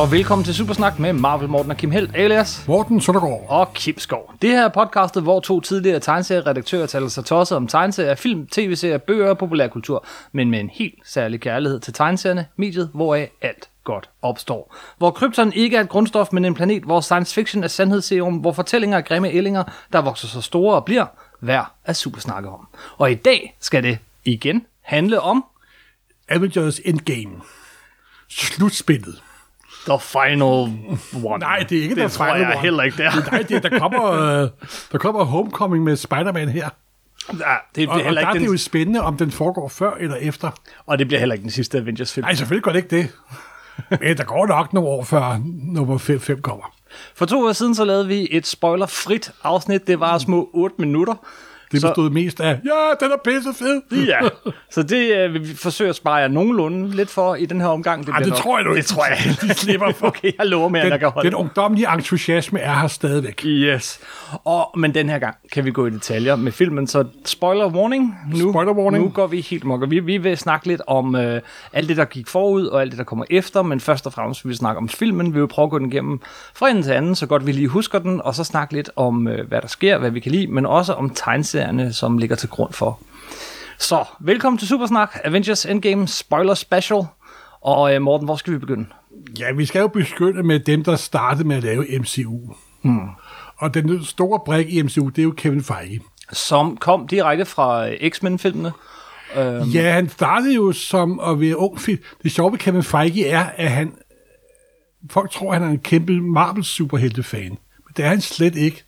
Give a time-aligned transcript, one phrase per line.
[0.00, 3.46] Og velkommen til Supersnak med Marvel Morten og Kim Helt, alias Morten Søndergaard.
[3.48, 4.34] og Kim Skov.
[4.42, 8.98] Det her er podcastet, hvor to tidligere tegneserieredaktører taler sig tosset om tegneserier, film, tv-serier,
[8.98, 14.10] bøger og populærkultur, men med en helt særlig kærlighed til tegneserierne, mediet, hvoraf alt godt
[14.22, 14.76] opstår.
[14.98, 18.52] Hvor krypton ikke er et grundstof, men en planet, hvor science fiction er sandhedsserum, hvor
[18.52, 21.06] fortællinger er grimme ællinger, der vokser så store og bliver
[21.40, 22.68] værd at supersnakke om.
[22.98, 25.44] Og i dag skal det igen handle om
[26.28, 27.40] Avengers Endgame.
[28.28, 29.22] Slutspillet.
[29.88, 30.42] The Final
[31.24, 31.38] One.
[31.38, 32.60] Nej, det er ikke det The tror Final jeg One.
[32.60, 33.30] heller ikke, der.
[33.30, 34.48] Nej, det, der, kommer, øh,
[34.92, 36.68] der kommer Homecoming med Spider-Man her.
[37.32, 39.92] Ja, det Og, og heller der er det jo den, spændende, om den foregår før
[40.00, 40.50] eller efter.
[40.86, 42.24] og det bliver heller ikke den sidste Avengers-film.
[42.24, 43.08] Nej, selvfølgelig gør det ikke det.
[44.00, 46.74] Men der går nok nogle år før nummer 5, 5 kommer.
[47.14, 49.86] For to år siden så lavede vi et spoilerfrit afsnit.
[49.86, 51.14] Det var små 8 minutter.
[51.72, 54.04] Det Så- bestod mest af, ja, den er pisse fed.
[54.06, 54.18] Ja,
[54.74, 58.00] så det øh, vi forsøge at spare jer nogenlunde lidt for i den her omgang.
[58.00, 58.88] Ej, bliver det nok- tror jeg nu Det ikke.
[58.88, 59.18] tror jeg.
[59.42, 60.06] De slipper for.
[60.10, 61.26] Okay, jeg lover mere, end jeg kan Den, holde.
[61.26, 63.42] den ungdomlige entusiasme er her stadigvæk.
[63.44, 64.00] Yes.
[64.44, 68.14] Og, men den her gang kan vi gå i detaljer med filmen, så spoiler warning.
[68.32, 69.04] Nu, Spoiler warning.
[69.04, 71.40] Nu går vi helt mok, og vi, vi vil snakke lidt om øh,
[71.72, 74.44] alt det, der gik forud, og alt det, der kommer efter, men først og fremmest
[74.44, 75.34] vil vi snakke om filmen.
[75.34, 76.20] Vi vil prøve at gå den igennem
[76.54, 79.28] fra ende til anden, så godt vi lige husker den, og så snakke lidt om,
[79.28, 81.10] øh, hvad der sker, hvad vi kan lide, men også om
[81.60, 83.00] tegneserierne, som ligger til grund for.
[83.78, 87.04] Så, velkommen til Supersnak, Avengers Endgame Spoiler Special.
[87.60, 88.86] Og øh, Morten, hvor skal vi begynde?
[89.38, 92.38] Ja, vi skal jo begynde med dem, der startede med at lave MCU.
[92.82, 93.08] Hmm.
[93.56, 96.00] Og den store brik i MCU, det er jo Kevin Feige.
[96.32, 98.72] Som kom direkte fra øh, X-Men-filmene.
[99.36, 99.68] Øhm.
[99.68, 101.98] Ja, han startede jo som at være ung film.
[102.22, 103.92] Det sjove ved Kevin Feige er, at han...
[105.10, 107.50] Folk tror, han er en kæmpe Marvel-superhelte-fan.
[107.50, 108.84] Men det er han slet ikke.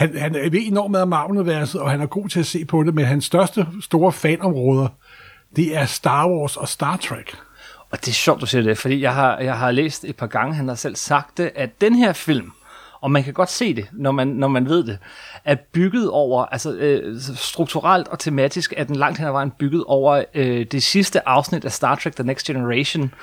[0.00, 2.82] Han, han ved enormt meget om Marvel-universet, og han er god til at se på
[2.82, 4.88] det, men hans største store fanområder,
[5.56, 7.34] det er Star Wars og Star Trek.
[7.90, 10.26] Og det er sjovt, du siger det, fordi jeg har, jeg har læst et par
[10.26, 12.52] gange, han har selv sagt det, at den her film,
[13.00, 14.98] og man kan godt se det, når man, når man ved det,
[15.44, 19.84] er bygget over, altså øh, strukturelt og tematisk er den langt hen ad vejen bygget
[19.86, 23.14] over øh, det sidste afsnit af Star Trek The Next Generation,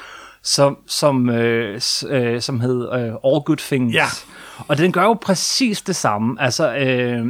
[0.44, 3.96] som, som, øh, øh, som hed øh, All Good Things.
[3.96, 4.06] Ja.
[4.68, 6.42] Og den gør jo præcis det samme.
[6.42, 7.28] Altså, øh,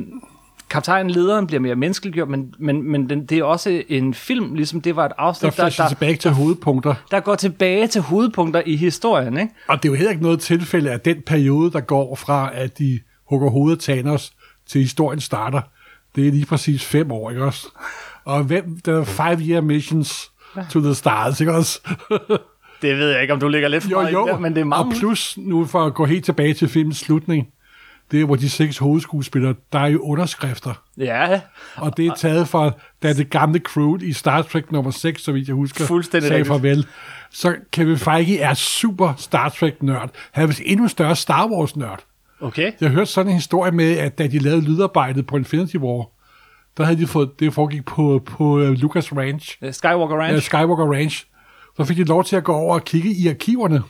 [0.69, 4.81] kaptajnen, lederen bliver mere menneskeliggjort, men, men, men den, det er også en film, ligesom
[4.81, 6.93] det var et Der afsnit, der, flasher der, tilbage til hovedpunkter.
[7.11, 9.53] der går tilbage til hovedpunkter i historien, ikke?
[9.67, 12.77] Og det er jo heller ikke noget tilfælde, at den periode, der går fra, at
[12.77, 14.33] de hugger hovedet af Thanos,
[14.67, 15.61] til historien starter,
[16.15, 17.67] det er lige præcis fem år, ikke også?
[18.25, 20.31] Og hvem, der er five year missions
[20.71, 21.79] to the stars, ikke også?
[22.81, 24.27] Det ved jeg ikke, om du ligger lidt for jo, jo.
[24.27, 24.85] det, men det er meget...
[24.85, 27.47] Og plus, nu for at gå helt tilbage til filmens slutning,
[28.11, 30.83] det er, hvor de seks hovedskuespillere, der er jo underskrifter.
[30.97, 31.41] Ja,
[31.75, 32.71] Og det er taget fra,
[33.03, 36.45] da det gamle crew i Star Trek nummer 6, så vidt jeg husker, Fuldstændig sagde
[36.45, 36.85] farvel.
[37.31, 40.09] Så Kevin Feige er super Star Trek-nørd.
[40.31, 41.99] Han er vist endnu større Star Wars-nørd.
[42.41, 42.71] okay.
[42.81, 46.05] Jeg har hørt sådan en historie med, at da de lavede lydarbejdet på Infinity War,
[46.77, 50.45] der havde de fået, det foregik på, på uh, Lucas Ranch, Øh, Skywalker Ranch.
[50.45, 51.25] Skywalker Ranch,
[51.77, 53.83] så fik de lov til at gå over og kigge i arkiverne.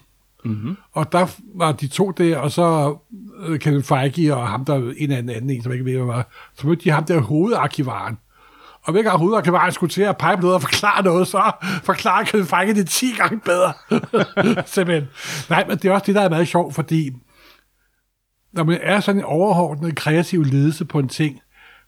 [0.46, 0.78] Mm-hmm.
[0.92, 2.98] Og der var de to der, og så
[3.50, 6.30] uh, Kevin Feige og ham der, en anden anden, en, som ikke ved, hvad var,
[6.54, 8.18] så mødte de ham der hovedarkivaren.
[8.84, 11.52] Og hver gang hovedarkivaren skulle til at pege på noget og forklare noget, så
[11.84, 13.74] forklarer Kevin Feige det 10 gange bedre.
[14.66, 15.08] Simpelthen.
[15.50, 17.12] Nej, men det er også det, der er meget sjovt, fordi
[18.54, 21.40] når man er sådan en overordnet kreativ ledelse på en ting,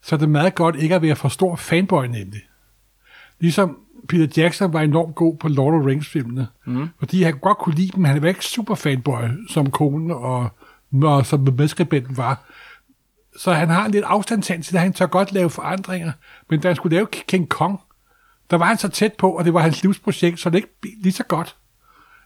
[0.02, 2.42] så er det meget godt ikke at være for stor fanboy nemlig.
[3.40, 3.78] Ligesom
[4.10, 6.90] Peter Jackson var enormt god på Lord of the Rings-filmene, mm.
[7.00, 10.50] fordi han godt kunne lide dem, men han var ikke super fanboy, som konen og,
[11.04, 12.44] og som medskribenten var.
[13.38, 16.12] Så han har en lidt afstandtagen til det, han tør godt lave forandringer,
[16.50, 17.80] men da han skulle lave King Kong,
[18.52, 20.94] der var han så tæt på, og det var hans livsprojekt, så det ikke blev
[21.02, 21.56] lige så godt.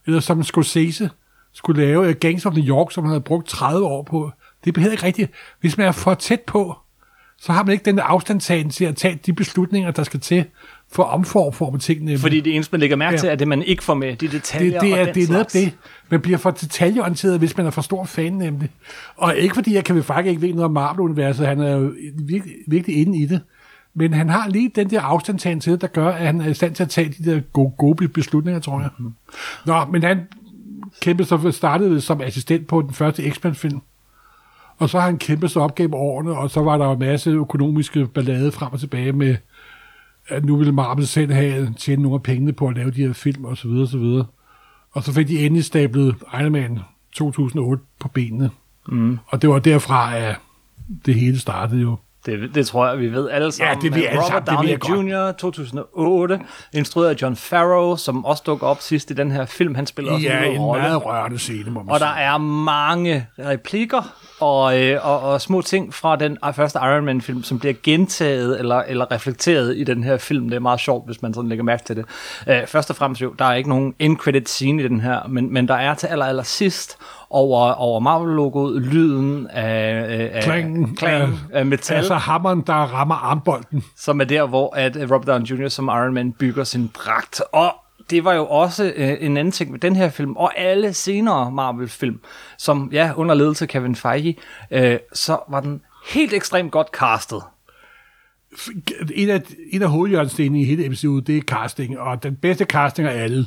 [0.06, 1.10] Eller som Scorsese
[1.54, 4.32] skulle lave uh, Gangs of New York, som han havde brugt 30 år på.
[4.66, 5.32] Det blev heller ikke rigtigt.
[5.60, 6.76] Hvis man er for tæt på,
[7.38, 10.46] så har man ikke den afstandtagen til at tage de beslutninger, der skal til
[10.94, 12.18] for at omforme tingene.
[12.18, 13.18] Fordi det eneste, man lægger mærke Ja.
[13.18, 15.30] til, er det, man ikke får med, de detaljer det, det, og er, den det
[15.30, 15.74] er det.
[16.10, 18.70] Man bliver for detaljeorienteret, hvis man er for stor fan nemlig.
[19.18, 22.54] Og ikke fordi jeg kan faktisk ikke ved noget om Marvel-universet, han er jo virkelig,
[22.68, 23.42] virkelig inde i det.
[23.96, 26.54] Men han har lige den der afstandtagen til det, der gør, at han er i
[26.54, 28.90] stand til at tage de der gode, gode beslutninger, tror jeg.
[28.98, 29.14] Mm-hmm.
[29.66, 30.20] Nå, men han
[31.02, 33.82] kæmpede så startede som assistent på den første X-Men-film.
[34.78, 37.00] Og så har han kæmpet sig op gennem årene, og så var der jo en
[37.00, 39.36] masse økonomiske ballade frem og tilbage med,
[40.28, 43.14] at nu ville Marvel selv have tjene nogle af pengene på at lave de her
[43.14, 44.26] film, og så videre, og så videre.
[44.92, 46.80] Og så fik de endelig stablet Iron Man
[47.16, 48.50] 2008 på benene.
[48.88, 49.20] Mm.
[49.28, 50.36] Og det var derfra, at
[51.06, 51.98] det hele startede jo.
[52.26, 53.82] Det, det tror jeg, vi ved alle sammen.
[53.82, 55.30] det ved Men alle Robert sammen, det Downey godt.
[55.30, 56.40] Jr., 2008,
[56.74, 59.76] instrueret af John Farrow, som også dukker op sidst i den her film.
[59.76, 60.82] Han spiller også Ja, en en rolle.
[60.84, 62.24] meget rørende scene, må man Og der sige.
[62.26, 64.02] er mange replikker
[64.40, 68.80] og, øh, og, og små ting fra den første Iron Man-film, som bliver gentaget eller,
[68.88, 70.50] eller reflekteret i den her film.
[70.50, 72.06] Det er meget sjovt, hvis man sådan lægger mærke til det.
[72.48, 75.54] Øh, først og fremmest jo, der er ikke nogen end-credit scene i den her, men,
[75.54, 76.98] men der er til aller, aller sidst
[77.34, 83.16] over, over Marvel-logoet lyden af, af, Klangen klang, af- af metal, Altså hammeren, der rammer
[83.16, 83.84] armbolden.
[83.98, 85.68] som er der, hvor at øh, Robert Downey Jr.
[85.68, 87.42] som Iron Man bygger sin dragt.
[87.52, 87.72] Og
[88.10, 91.52] det var jo også øh, en anden ting med den her film, og alle senere
[91.52, 92.20] Marvel-film,
[92.58, 94.38] som ja, under ledelse af Kevin Feige,
[94.72, 97.42] øh, så var den helt ekstremt godt castet.
[99.16, 99.42] En af,
[99.72, 103.46] en af hovedhjørnstenene i hele MCU, det er casting, og den bedste casting af alle,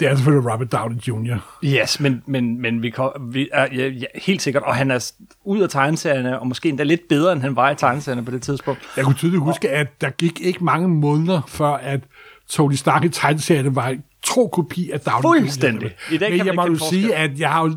[0.00, 1.36] det er selvfølgelig Robert Downey Jr.
[1.64, 5.12] Yes, men, men, men vi, kom, vi er ja, ja, helt sikkert, og han er
[5.44, 8.42] ud af tegneserierne, og måske endda lidt bedre, end han var i tegneserierne på det
[8.42, 8.80] tidspunkt.
[8.96, 12.00] Jeg kunne tydeligt huske, at der gik ikke mange måneder, før at
[12.48, 15.94] Tony Stark i tegneserierne var en tro kopi af Downey Fuldstændig.
[16.10, 16.14] Jr.
[16.14, 17.76] I dag kan Men man jeg må jo sige, at jeg har jo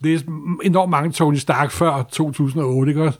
[0.00, 0.24] læst
[0.62, 3.18] enormt mange Tony Stark før 2008, ikke også?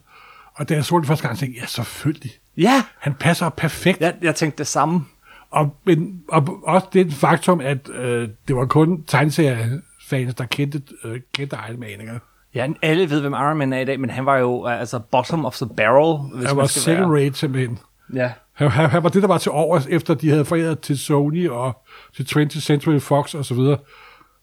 [0.54, 2.30] Og da jeg så det første gang, tænkte jeg, ja, selvfølgelig.
[2.56, 4.00] Ja, Han passer perfekt.
[4.00, 5.04] jeg, jeg tænkte det samme.
[5.52, 11.20] Og, men, og også det faktum, at øh, det var kun tegneseriefans, der kendte, øh,
[11.34, 11.88] kendte Iron Man.
[11.90, 12.20] Ikke?
[12.54, 15.44] Ja, alle ved, hvem Iron Man er i dag, men han var jo altså bottom
[15.44, 17.24] of the barrel, hvis Han var skal second være.
[17.24, 17.78] rate simpelthen.
[18.14, 18.32] Ja.
[18.52, 21.48] Han, han, han var det, der var til overs, efter de havde foræret til Sony
[21.48, 21.82] og
[22.16, 23.78] til 20th Century Fox og så videre.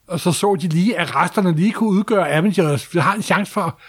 [0.07, 2.93] Og så så de lige, at resterne lige kunne udgøre Avengers.
[2.93, 3.79] Vi har en chance for,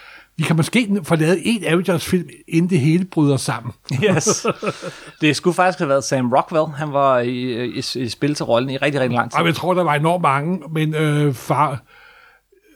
[0.41, 3.73] vi kan måske få lavet en Avengers-film, inden det hele bryder sammen.
[4.03, 4.45] Yes.
[5.21, 6.65] Det skulle faktisk have været Sam Rockwell.
[6.75, 9.39] Han var i, i, i spil til rollen i rigtig, rigtig lang tid.
[9.39, 11.83] Og jeg tror, der var enormt mange, men øh, far,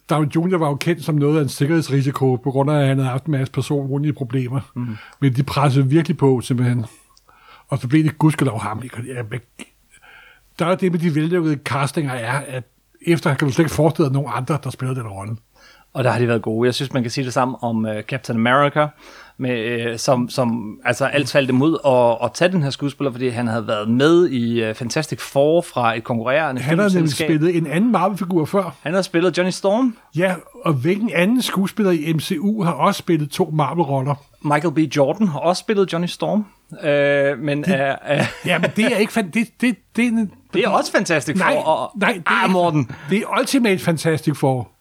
[0.09, 0.57] Downey Jr.
[0.57, 3.25] var jo kendt som noget af en sikkerhedsrisiko, på grund af, at han havde haft
[3.25, 4.59] en masse personlige problemer.
[4.75, 4.97] Mm.
[5.19, 6.85] Men de pressede virkelig på, simpelthen.
[7.67, 8.83] Og så blev det gudskelov ham.
[10.59, 12.63] Der er det med de vellykkede castinger er, at
[13.07, 15.35] efter kan du slet ikke forestille dig nogen andre, der spiller den rolle.
[15.95, 16.65] Og der har de været gode.
[16.65, 18.87] Jeg synes, man kan sige det samme om uh, Captain America,
[19.37, 23.29] med, uh, som, som altså alt faldt imod at, at tage den her skuespiller, fordi
[23.29, 27.55] han havde været med i uh, Fantastic Four fra et konkurrerende Han har nemlig spillet
[27.55, 28.75] en anden Marvel-figur før.
[28.81, 33.29] Han har spillet Johnny Storm, Ja, og hvilken anden skuespiller i MCU har også spillet
[33.29, 34.15] to Marvel-roller?
[34.41, 34.77] Michael B.
[34.77, 39.13] Jordan har også spillet Johnny Storm, uh, men uh, uh, Ja, men det er ikke...
[39.13, 41.63] Fan- det, det, det, det, det er også Fantastic Nej, Four.
[41.63, 42.91] Og, nej, det er ah, Morten.
[43.09, 44.74] Det er Ultimate Fantastic Four.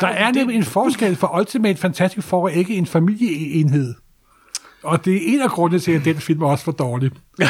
[0.00, 3.94] Der er nemlig en forskel, for Ultimate Fantastic Four er ikke en familieenhed.
[4.82, 7.10] Og det er en af grundene til, at den film er også for dårlig.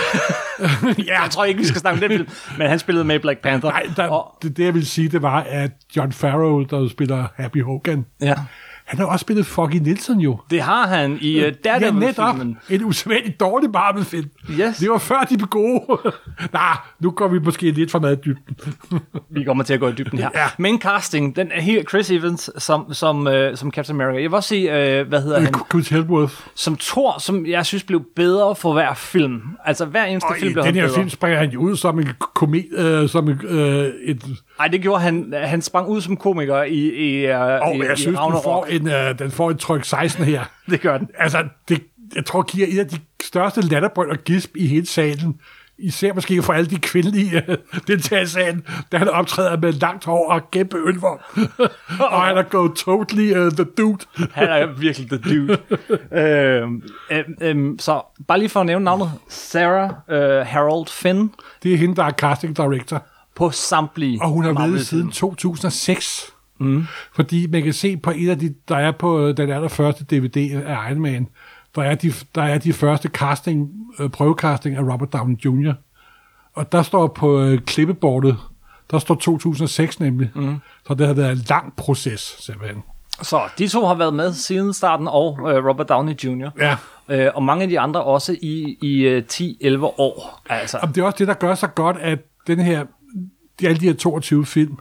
[1.07, 2.29] Ja, jeg tror ikke, vi skal snakke om den film,
[2.59, 3.71] men han spillede med Black Panther.
[3.71, 7.27] Nej, der, og, det, det jeg vil sige, det var, at John Farrell, der spiller
[7.37, 8.35] Happy Hogan, ja.
[8.85, 10.41] Han har også spillet Foggy Nielsen jo.
[10.51, 12.49] Det har han i uh, Ja, Daredevil-filmen.
[12.49, 12.81] netop.
[12.81, 14.31] En usædvanligt dårlig Marvel-film.
[14.51, 14.77] Yes.
[14.77, 15.81] Det var før, de blev gode.
[16.53, 18.57] Nej, nu går vi måske lidt for meget i dybden.
[19.31, 20.29] Vi kommer til at gå i dybden her.
[20.35, 20.47] Ja.
[20.59, 24.23] Men casting, den er helt Chris Evans som, som, øh, som Captain America.
[24.23, 25.55] Jeg vil også sige, øh, hvad hedder han?
[25.71, 26.35] Chris Hemsworth.
[26.55, 29.41] Som Thor, som jeg synes blev bedre for hver film.
[29.65, 30.95] Altså hver eneste Og film blev den her bedre.
[30.95, 34.23] film springer han jo ud som en komet, øh, som en, øh, et...
[34.61, 35.35] Ej, det gjorde han.
[35.37, 38.45] Han sprang ud som komiker i, i, uh, Og i, jeg i synes, den Ragnarok.
[38.45, 40.45] får, en, øh, den får en tryk 16 her.
[40.71, 41.09] Det gør den.
[41.19, 41.83] Altså, det,
[42.17, 45.41] jeg tror, giver en af de største latterbrøl og gisp i hele salen.
[45.79, 47.57] Især måske for alle de kvindelige øh,
[47.87, 51.19] deltagere i salen, da han optræder med langt hår og kæmpe ølvogn.
[52.13, 53.99] og han er gået totally uh, the dude.
[54.33, 55.59] Han er virkelig the dude.
[56.13, 59.11] øhm, øhm, øhm, så bare lige for at nævne navnet.
[59.29, 61.33] Sarah øh, Harold Finn
[61.63, 63.03] Det er hende, der er casting director.
[63.35, 66.33] På samtlige Og hun har været siden 2006.
[66.59, 66.87] Mm.
[67.15, 70.63] Fordi man kan se på en af de, der er på øh, den allerførste DVD
[70.67, 71.29] af Iron Man,
[71.75, 73.71] der er de, der er de første casting,
[74.01, 75.73] øh, prøvecasting af Robert Downey Jr.
[76.55, 78.37] Og der står på øh, klippebordet,
[78.91, 80.31] der står 2006 nemlig.
[80.35, 80.57] Mm.
[80.87, 82.83] Så det har været en lang proces, simpelthen.
[83.23, 86.51] Så de to har været med siden starten, og øh, Robert Downey Jr.
[86.59, 86.77] Ja.
[87.09, 90.43] Øh, og mange af de andre også i, i øh, 10-11 år.
[90.49, 92.85] Altså, Og det er også det, der gør så godt, at den her,
[93.61, 94.77] de, alle de her 22 film,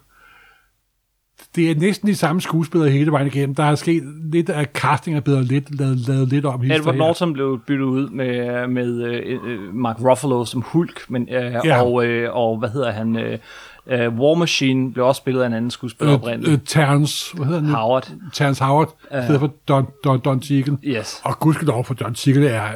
[1.56, 3.56] det er næsten de samme skuespillere hele vejen igennem.
[3.56, 6.64] Der er sket lidt af casting er blevet lidt, lavet, lavet lidt om.
[6.64, 6.96] Edward.
[6.96, 11.82] Norton blev byttet ud med, med øh, øh, Mark Ruffalo som Hulk, men, øh, Ja.
[11.84, 13.16] og, øh, og hvad hedder han?
[13.18, 13.40] Øh,
[13.88, 16.54] øh, War Machine blev også spillet af en anden skuespiller øh, oprindeligt.
[16.54, 17.70] øh, Terrence, hvad hedder han?
[17.70, 18.12] Howard.
[18.34, 20.78] Terrence Howard, i stedet for Don, Don, Don Cheadle.
[20.84, 21.22] Yes.
[21.24, 22.68] Og gudskelov for Don Cheadle er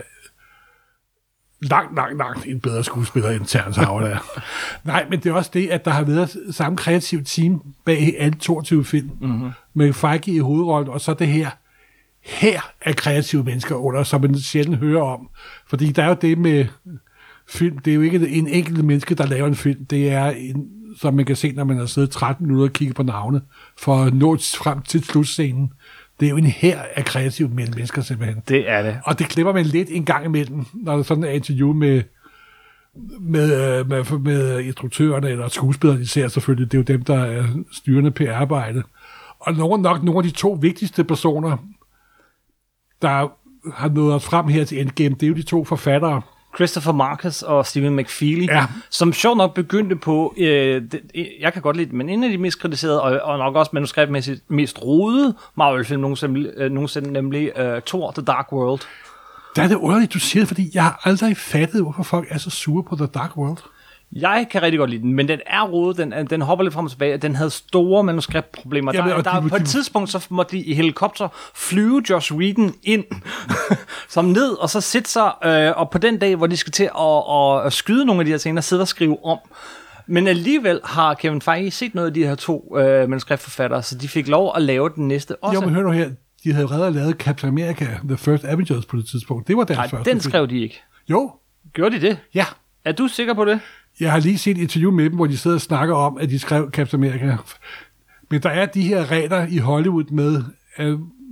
[1.62, 4.18] langt, langt, langt en bedre skuespiller, end Terrence Howard er.
[4.88, 8.36] Nej, men det er også det, at der har været samme kreativ team bag alle
[8.40, 9.30] 22 film, Mhm.
[9.32, 9.50] mm-hmm.
[9.74, 11.50] med Feige i hovedrollen, og så det her
[12.22, 15.30] her af kreative mennesker under, som man sjældent hører om.
[15.68, 16.66] Fordi der er jo det med
[17.50, 20.68] film, det er jo ikke en enkelt menneske, der laver en film, det er en,
[21.02, 23.42] som man kan se, når man har siddet 13 minutter og kigget på navne,
[23.80, 25.72] for at nå frem til slutscenen.
[26.20, 28.44] Det er jo en her af kreative mennesker simpelthen.
[28.48, 29.00] Det er det.
[29.06, 32.04] Og det klipper man lidt en gang imellem, når der sådan er interview med,
[33.20, 36.72] med, øh, med, med instruktørerne eller skuespillerne især selvfølgelig.
[36.72, 38.84] Det er jo dem, der er styrende PR-arbejde.
[39.40, 41.58] Og nogle, nok nogle af de to vigtigste personer,
[43.02, 43.28] der
[43.74, 46.22] har nået os frem her til Endgame, det er jo de to forfattere,
[46.56, 48.66] Christopher Marcus og Stephen McFeely, Ja.
[48.90, 51.02] som sjovt nok begyndte på, øh, det,
[51.40, 53.70] jeg kan godt lide det, men en af de mest kritiserede, og, og nok også
[53.74, 58.82] manuskriptmæssigt mest rodede Marvel-film nogensinde, øh, nogensinde nemlig øh, Thor, The Dark World.
[59.56, 62.38] Der er det underligt, du siger det, fordi jeg har aldrig fattet, hvorfor folk er
[62.38, 63.58] så sure på The Dark World.
[64.12, 66.86] Jeg kan rigtig godt lide den, men den er rodet, den, den hopper lidt frem
[66.86, 68.92] og tilbage, den havde store manuskriptproblemer.
[68.96, 72.74] Jamen, der, der, de- på et tidspunkt, så måtte de i helikopter flyve Josh Whedon
[72.84, 73.04] ind,
[74.10, 76.84] som ned, og så sætte sig, øh, og på den dag, hvor de skal til
[76.84, 79.38] at, at, at skyde nogle af de her ting, der sidder og skrive om.
[80.08, 84.08] Men alligevel har Kevin Feige set noget af de her to øh, manuskriptforfattere, så de
[84.08, 85.54] fik lov at lave den næste også.
[85.60, 86.10] Jo, men hør nu her,
[86.44, 89.48] de havde reddet lavet Captain America, The First Avengers på det tidspunkt.
[89.48, 90.82] Det var deres Nej, første den skrev de ikke.
[91.10, 91.32] Jo,
[91.74, 92.18] Gjorde de det?
[92.34, 92.46] ja.
[92.86, 93.60] Er du sikker på det?
[94.00, 96.30] Jeg har lige set et interview med dem, hvor de sidder og snakker om, at
[96.30, 97.38] de skrev Captain America.
[98.32, 100.44] Men der er de her regler i Hollywood med,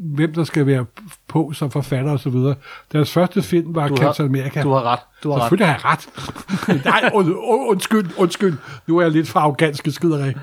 [0.03, 0.85] hvem der skal være
[1.27, 2.55] på som forfatter og så videre.
[2.91, 4.61] Deres første film var Du Captain har, America.
[4.61, 4.99] du har ret.
[5.23, 5.43] Du har ret.
[5.43, 6.85] Selvfølgelig har jeg ret.
[6.85, 8.57] Nej, und, und, undskyld, undskyld.
[8.87, 10.33] Nu er jeg lidt for arrogant skideri.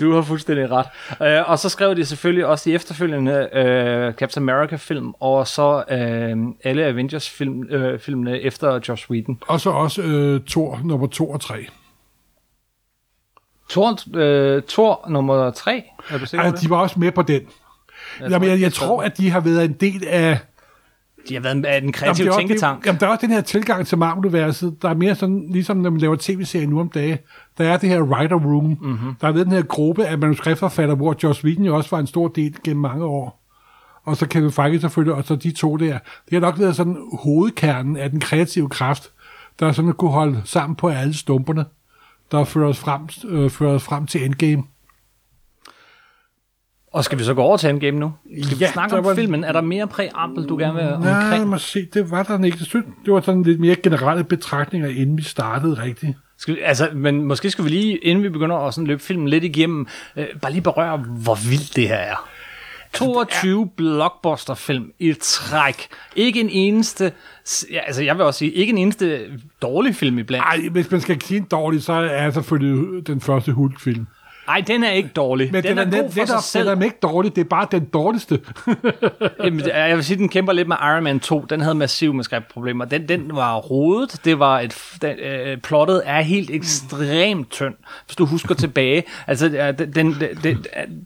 [0.00, 0.86] Du har fuldstændig ret.
[1.22, 6.36] Øh, og så skrev de selvfølgelig også de efterfølgende øh, Captain America-film, og så øh,
[6.64, 9.38] alle Avengers-filmene øh, filmene efter Josh Whedon.
[9.48, 11.66] Og så også øh, Thor nummer 2 og 3.
[13.70, 16.60] Thor, øh, Thor nummer 3, er du sikker det?
[16.60, 17.42] de var også med på den.
[18.20, 20.38] Jeg Jamen, jeg, jeg tror, at de har været en del af...
[21.28, 22.80] De har været Jamen, kreative det er også- tænketank.
[22.80, 25.76] Det, jamen, der er også den her tilgang til Marvel-universet, der er mere sådan, ligesom
[25.76, 27.18] når man laver tv-serier nu om dagen,
[27.58, 28.64] der er det her writer room.
[28.80, 29.14] Mm-hmm.
[29.20, 32.06] Der er ved den her gruppe af manuskriptforfatter, hvor Josh Whedon jo også var en
[32.06, 33.44] stor del gennem mange år.
[34.04, 35.98] Og så Kevin Feige selvfølgelig, og så de to der.
[36.24, 39.10] Det har nok været sådan hovedkernen af den kreative kraft,
[39.60, 41.64] der sådan kunne holde sammen på alle stumperne,
[42.32, 44.62] der fører os frem, øh, fører os frem til Endgame.
[46.92, 48.12] Og skal vi så gå over til Endgame nu?
[48.42, 49.44] Skal vi Ja, snakke om var- filmen?
[49.44, 51.46] Er der mere præambel, du gerne vil Nej, omkring?
[51.48, 52.56] må se, det var der ikke.
[52.60, 56.16] Jeg synes, Det var sådan lidt mere generelle betragtninger, inden vi startede rigtigt.
[56.38, 59.44] Skal altså, men måske skal vi lige, inden vi begynder at sådan løbe filmen lidt
[59.44, 62.28] igennem, øh, bare lige berøre, hvor vildt det her er.
[62.92, 65.86] 22 blockbuster-film i træk.
[66.16, 67.12] Ikke en eneste,
[67.72, 69.20] ja, altså jeg vil også sige, ikke en eneste
[69.62, 70.44] dårlig film iblandt.
[70.44, 74.06] Ej, hvis man skal sige en dårlig, så er selvfølgelig den første Hulk-film.
[74.48, 75.52] Nej, den er ikke dårlig.
[75.52, 76.68] Men den, den, er, er, god for sig selv.
[76.70, 78.40] den er ikke dårlig, det er bare den dårligste.
[79.44, 81.40] Jamen, jeg vil sige, den kæmper lidt med Iron Man 2.
[81.40, 82.84] Den havde massive manuskriptproblemer.
[82.84, 84.20] Den, den var rodet.
[84.24, 87.74] Det var et, den, øh, plottet er helt ekstremt tynd,
[88.06, 89.04] hvis du husker tilbage.
[89.26, 90.64] Altså, den, den, den,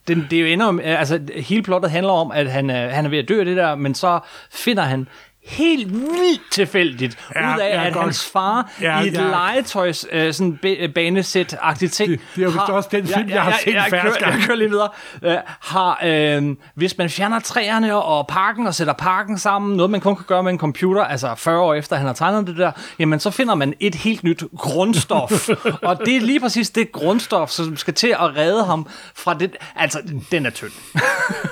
[0.08, 3.08] den, det er jo øh, altså, hele plottet handler om, at han, øh, han er
[3.08, 4.20] ved at dø af det der, men så
[4.50, 5.08] finder han
[5.46, 8.04] helt vildt tilfældigt Ja, ud af, ja, at godt.
[8.04, 9.20] hans far Ja, i et ja.
[9.28, 13.42] legetøjs øh, sådan ba- banesæt-agtigt ting Det- det er jo vist også den film, jeg
[13.42, 14.36] har set jeg, færre kører, gange.
[14.38, 14.88] jeg kører lige videre.
[15.22, 20.00] Øh, har, øh, hvis man fjerner træerne og parken og sætter parken sammen, noget man
[20.00, 22.72] kun kan gøre med en computer, altså 40 år efter han har tegnet det der,
[22.98, 25.48] jamen så finder man et helt nyt grundstof.
[25.82, 29.56] og det er lige præcis det grundstof, som skal til at redde ham fra det.
[29.76, 29.98] Altså,
[30.30, 30.70] den er tynd.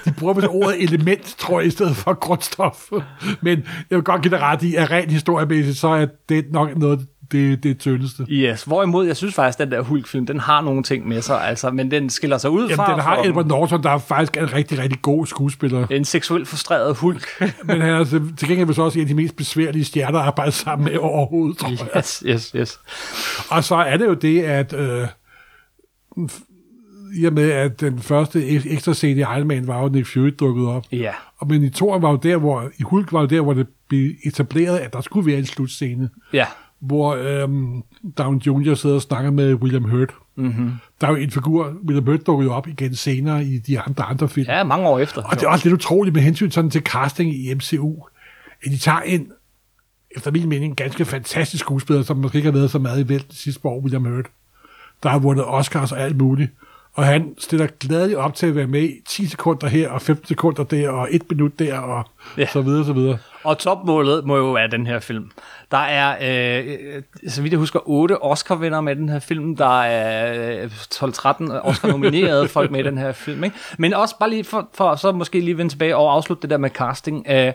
[0.05, 2.85] De bruger vel ordet element, tror jeg, i stedet for grundstof.
[3.41, 6.77] Men jeg vil godt give dig ret i, at rent historiemæssigt, så er det nok
[6.79, 8.27] noget det, det tyndeste.
[8.29, 11.49] Yes, hvorimod jeg synes faktisk, at den der Hulk-film, den har nogle ting med sig,
[11.49, 12.83] altså, men den skiller sig ud fra...
[12.83, 15.87] Jamen, den har for- Edward Norton, der er faktisk en rigtig, rigtig god skuespiller.
[15.91, 17.27] en seksuelt frustreret Hulk.
[17.65, 20.27] Men han er altså, til gengæld vist også en af de mest besværlige stjerner at
[20.27, 21.89] arbejde sammen med overhovedet, tror jeg.
[21.97, 22.79] yes, yes, yes.
[23.51, 25.07] Og så er det jo det, at øh,
[27.15, 30.07] i og med, at den første ek- ekstra scene i Iron Man var jo, Nick
[30.13, 30.85] Fury dukket op.
[30.93, 31.13] Ja.
[31.39, 33.67] Og men i Thor var jo der, hvor, i Hulk var jo der, hvor det
[33.89, 36.47] blev etableret, at der skulle være en slutscene, Ja.
[36.81, 37.83] hvor øhm,
[38.19, 38.75] Down Jr.
[38.75, 40.11] sidder og snakker med William Hurt.
[40.37, 40.71] Mm-hmm.
[41.01, 44.05] Der er jo en figur, William Hurt dukkede jo op igen senere i de andre,
[44.05, 44.47] andre film.
[44.51, 45.23] Ja, mange år efter.
[45.23, 47.95] Og det er også lidt utroligt med hensyn sådan til casting i MCU,
[48.65, 49.27] at de tager en,
[50.17, 53.25] efter min mening, ganske fantastisk skuespiller, som måske ikke har været så meget i vel
[53.31, 54.27] sidste år, William Hurt,
[55.03, 56.51] der har vundet Oscars og alt muligt.
[57.01, 60.27] Og han stiller gladeligt op til at være med i 10 sekunder her, og 15
[60.27, 62.05] sekunder der, og 1 minut der, og
[62.39, 62.47] Ja.
[62.47, 63.19] så videre, så videre.
[63.45, 65.31] Og topmålet må jo være den her film.
[65.71, 66.17] Der er,
[66.61, 66.67] øh,
[66.97, 69.57] øh, så vidt jeg husker, otte Oscar-vinder med den her film.
[69.57, 73.45] Der er øh, 12-13 Oscar-nominerede folk med i den her film.
[73.45, 73.57] Ikke?
[73.79, 76.57] Men også bare lige for, for så måske lige vende tilbage og afslutte det der
[76.59, 77.27] med casting.
[77.31, 77.53] Øh,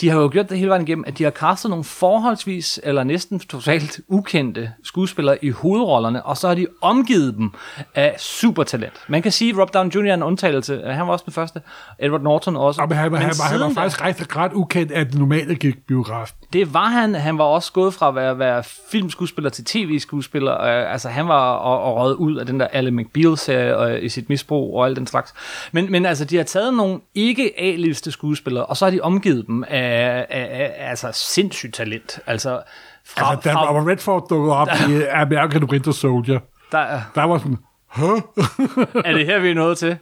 [0.00, 3.04] de har jo gjort det hele vejen igennem, at de har castet nogle forholdsvis, eller
[3.04, 7.50] næsten totalt ukendte skuespillere i hovedrollerne, og så har de omgivet dem
[7.94, 8.92] af supertalent.
[9.08, 10.00] Man kan sige, at Rob Downey Jr.
[10.00, 10.82] er en undtagelse.
[10.86, 11.60] Han var også den første.
[11.98, 12.82] Edward Norton også.
[12.82, 15.86] Og men han, han, han, han var faktisk ret, ret ukendt af det normale gik
[15.86, 16.32] biograf.
[16.52, 17.14] det var han.
[17.14, 20.60] Han var også gået fra at være, være filmskuespiller til tv-skuespiller.
[20.60, 24.08] Øh, altså han var og, og røget ud af den der Ally McBeal-serie øh, i
[24.08, 25.34] sit misbrug og alt den slags.
[25.72, 29.46] Men, men altså, de har taget nogle ikke A-liste skuespillere, og så har de omgivet
[29.46, 32.18] dem af, af, af altså sindssygt talent.
[32.26, 32.62] Altså,
[33.06, 36.40] fra, Altså, da fra, Robert Redford dukkede op i uh, American Winter Soldier,
[36.72, 37.58] der, der var sådan,
[39.04, 39.96] er det her, vi er nået til?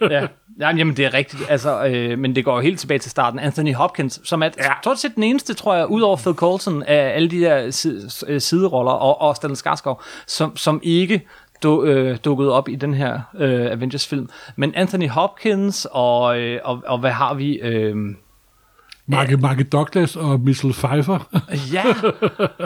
[0.00, 0.26] ja.
[0.60, 3.38] ja, jamen det er rigtigt, altså, øh, men det går jo helt tilbage til starten.
[3.38, 4.72] Anthony Hopkins, som er ja.
[4.82, 8.40] Stort set den eneste, tror jeg, udover Phil Coulson, af alle de der si- øh,
[8.40, 11.26] sideroller, og, og Stellan Skarsgård, som, som ikke
[11.62, 14.28] du, øh, dukkede op i den her øh, Avengers-film.
[14.56, 17.54] Men Anthony Hopkins, og, øh, og, og hvad har vi...
[17.54, 17.96] Øh,
[19.08, 21.28] Marke, Marke Douglas og Michelle Pfeiffer.
[21.74, 21.84] ja,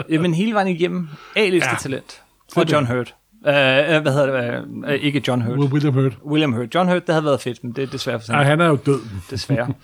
[0.09, 1.07] jamen hele vejen igennem.
[1.35, 1.75] A-liste Ja.
[1.79, 2.21] talent.
[2.55, 3.15] Og John Hurt.
[3.47, 4.65] Øh, hvad hedder det?
[4.87, 5.59] Øh, ikke John Hurt.
[5.59, 6.13] William Hurt.
[6.25, 6.75] William Hurt.
[6.75, 8.37] John Hurt, det havde været fedt, men det er desværre for sent.
[8.37, 8.99] Ja, han er jo død.
[9.31, 9.67] desværre.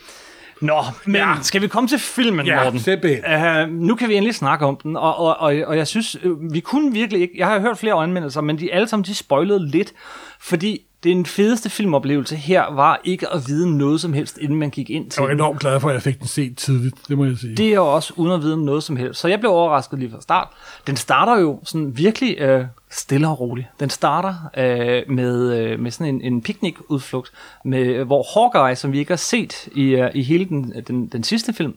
[0.61, 0.75] Nå,
[1.05, 1.29] men ja.
[1.29, 1.35] Ja.
[1.41, 2.79] skal vi komme til filmen, Ja, Morten?
[2.79, 3.23] simpelthen.
[3.69, 6.17] Uh, nu kan vi endelig snakke om den, og, og, og, og jeg synes,
[6.51, 9.67] vi kunne virkelig ikke, jeg har hørt flere anmeldelser, men de alle sammen, de spoilede
[9.69, 9.93] lidt,
[10.41, 14.89] fordi den fedeste filmoplevelse her var ikke at vide noget som helst, inden man gik
[14.89, 17.25] ind til Jeg var enormt glad for, at jeg fik den set tidligt, det må
[17.25, 17.55] jeg sige.
[17.55, 19.19] Det er også uden at vide noget som helst.
[19.19, 20.47] Så jeg blev overrasket lige fra start.
[20.87, 23.67] Den starter jo sådan virkelig øh, stille og roligt.
[23.79, 27.31] Den starter øh, med, øh, med sådan en, en picnicudflugt,
[27.65, 31.23] med, hvor Hawkeye, som vi ikke har set i, øh, i hele den, den, den
[31.23, 31.75] sidste film,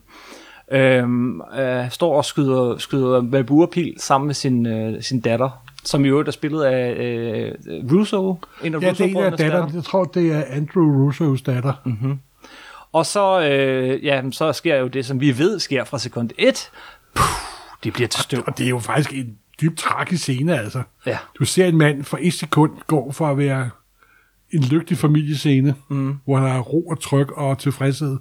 [0.73, 1.05] øh,
[1.59, 5.51] øh, står og skyder, skyder med buerpil sammen med sin, øh, sin datter,
[5.85, 7.53] som i øvrigt er spillet af øh,
[7.92, 9.75] Russo, en af Ja, det er en af datteren.
[9.75, 11.73] Jeg tror, det er Andrew Russos datter.
[11.85, 12.18] Mm.
[12.92, 16.71] Og så, øh, ja, så sker jo det, som vi ved sker fra sekund 1.
[17.14, 17.25] Puh,
[17.85, 18.42] det bliver til støv.
[18.47, 20.83] Og det er jo faktisk en dybt tragisk scene, altså.
[21.07, 21.18] Ja.
[21.38, 23.71] Du ser en mand for et sekund gå fra at være
[24.53, 26.18] en lykkelig familiescene, mm.
[26.25, 28.18] hvor der er ro og tryk og tilfredshed,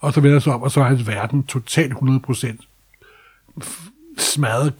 [0.00, 1.98] og så vender sig om, og så er hans verden totalt 100%
[3.60, 4.72] f- smadret.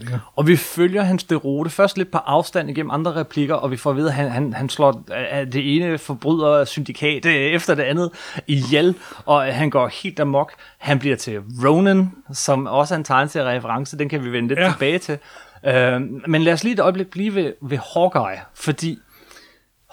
[0.00, 0.20] Ikke?
[0.36, 3.90] Og vi følger hans deroute først lidt på afstand igennem andre replikker, og vi får
[3.90, 5.04] at vide, at han, han, han slår
[5.52, 8.10] det ene forbryder-syndikat øh, efter det andet
[8.46, 8.94] ihjel,
[9.26, 10.52] og han går helt amok.
[10.78, 14.60] Han bliver til Ronan, som også er en tegneserie-reference, den kan vi vende lidt.
[14.60, 14.70] Ja.
[14.70, 15.18] tilbage til.
[15.66, 18.98] Øh, men lad os lige et øjeblik blive ved, ved Hawkeye, fordi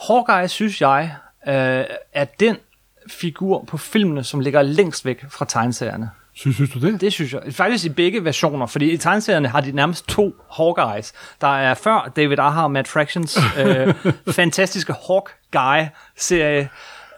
[0.07, 1.15] Hawkeye, synes jeg,
[1.47, 2.57] øh, er den
[3.09, 6.09] figur på filmene, som ligger længst væk fra tegneserierne.
[6.39, 7.01] Synes, synes du det?
[7.01, 7.41] Det synes jeg.
[7.51, 11.13] Faktisk i begge versioner, fordi i tegneserierne har de nærmest to Hawkeyes.
[11.41, 13.93] Der er før David Aher og Matt Fractions øh,
[14.39, 16.69] fantastiske Hawkeye-serie,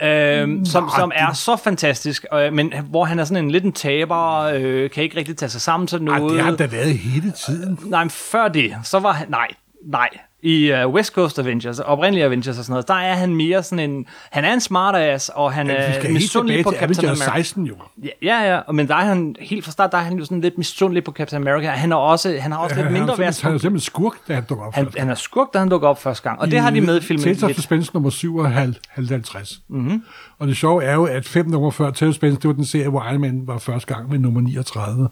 [0.02, 3.74] øh, som, som er så fantastisk, øh, men hvor han er sådan en lidt en
[3.74, 6.32] taber, øh, kan ikke rigtig tage sig sammen til Ej, noget.
[6.32, 7.80] det har han da været hele tiden.
[7.86, 9.30] Nej, men før det, så var han...
[9.30, 9.48] Nej,
[9.86, 10.10] nej.
[10.44, 13.92] I uh, West Coast Avengers, oprindelige Avengers og sådan noget, der er han mere sådan
[13.92, 14.06] en...
[14.32, 17.38] Han er en smartass, og han Vi er misundelig på Captain Avengers America.
[17.38, 17.76] 16 jo.
[18.04, 20.42] Ja, ja, ja, men der er han, helt fra start, der er han jo sådan
[20.42, 21.70] lidt misundelig på Captain America.
[21.70, 23.42] Han er også, han har også lidt Han er mindre værd.
[23.42, 24.74] Han er simpelthen skurk, da han dukker op.
[24.74, 26.98] Han, han er skurk, da han dukker op første gang, og det har de med
[26.98, 27.58] i filmen Tales of lidt.
[27.58, 29.62] Suspense nummer 57.
[29.70, 30.04] Mm-hmm.
[30.40, 32.66] Og det sjove er jo, at fem nummer før Tales of Suspense, det var den
[32.66, 35.10] serie, hvor Iron Man var første gang med nummer 39.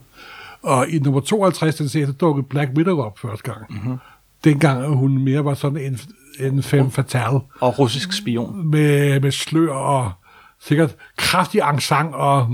[0.62, 3.66] Og i nummer 52, den serie, så dukkede Black Widow op første gang.
[3.70, 3.98] Mm-hmm.
[4.44, 5.98] Dengang hun mere var sådan en,
[6.40, 8.66] en femme fatale Og russisk spion.
[8.70, 10.12] med, med slør og
[10.60, 12.48] sikkert kraftig engsang og,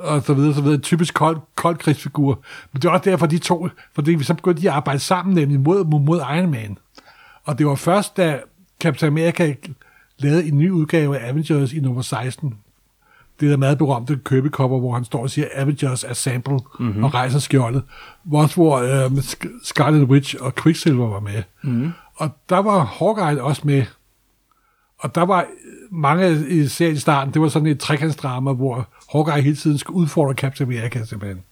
[0.00, 0.74] og så videre, så videre.
[0.74, 2.42] En typisk kold, kold krigsfigur.
[2.72, 5.34] Men det er også derfor, de to, fordi vi så begyndte de at arbejde sammen
[5.34, 6.78] nemlig mod, mod Iron Man.
[7.44, 8.40] Og det var først, da
[8.80, 9.54] Captain America
[10.18, 12.54] lavede en ny udgave af Avengers i nummer 16,
[13.44, 17.04] det der meget berømte købekopper, hvor han står og siger Avengers Assemble mm-hmm.
[17.04, 17.82] og rejser skjoldet.
[18.24, 19.22] Hvor også hvor øh,
[19.64, 21.42] Scarlet Witch og Quicksilver var med.
[21.62, 21.92] Mm-hmm.
[22.16, 23.84] Og der var Hawkeye også med.
[24.98, 25.46] Og der var øh,
[25.90, 29.96] mange i serien i starten, det var sådan et trekantsdrama, hvor Hawkeye hele tiden skulle
[29.96, 31.42] udfordre Captain America simpelthen.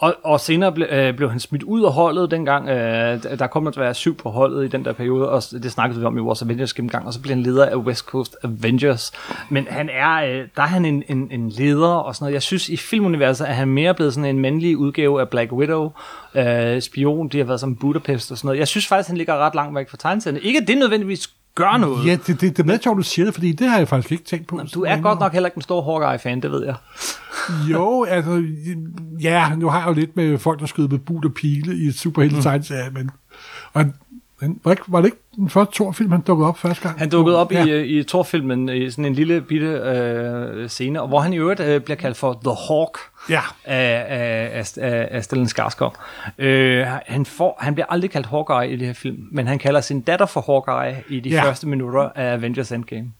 [0.00, 2.68] Og, og senere ble, øh, blev han smidt ud af holdet dengang.
[2.68, 5.42] Øh, der kom der til at være syv på holdet i den der periode, og
[5.50, 8.04] det snakkede vi om i vores Avengers gennemgang, og så blev han leder af West
[8.04, 9.12] Coast Avengers.
[9.48, 12.34] Men han er, øh, der er han en, en, en leder og sådan noget.
[12.34, 15.90] Jeg synes, i filmuniverset er han mere blevet sådan en mandlig udgave af Black Widow,
[16.34, 18.58] øh, spion, de har været som Budapest og sådan noget.
[18.58, 20.40] Jeg synes faktisk, han ligger ret langt væk fra tegneserierne.
[20.40, 22.06] Ikke at det nødvendigvis gør noget.
[22.06, 24.12] Ja, det, det, det er meget sjovt, du siger det, fordi det har jeg faktisk
[24.12, 24.60] ikke tænkt på.
[24.74, 26.74] Du er godt nok heller ikke en stor Hawkeye-fan, det ved jeg.
[27.72, 28.44] Jo, altså,
[29.20, 31.86] ja, nu har jeg jo lidt med folk, der skyder med bud og pile i
[31.86, 32.94] et superhelte mm.
[32.94, 33.10] men
[33.72, 33.84] og
[34.40, 36.98] han, var, ikke, var det ikke den første Thor-film, han dukkede op første gang?
[36.98, 37.64] Han dukkede op ja.
[37.64, 41.80] i, i Thor-filmen i sådan en lille bitte øh, scene, hvor han i øvrigt øh,
[41.80, 42.98] bliver kaldt for The Hawk
[43.30, 43.40] ja.
[43.64, 45.94] af, af, af, af Stellan Skarsgård.
[46.38, 49.80] Øh, han, får, han bliver aldrig kaldt Hawkeye i det her film, men han kalder
[49.80, 51.44] sin datter for Hawkeye i de ja.
[51.44, 53.12] første minutter af Avengers Endgame.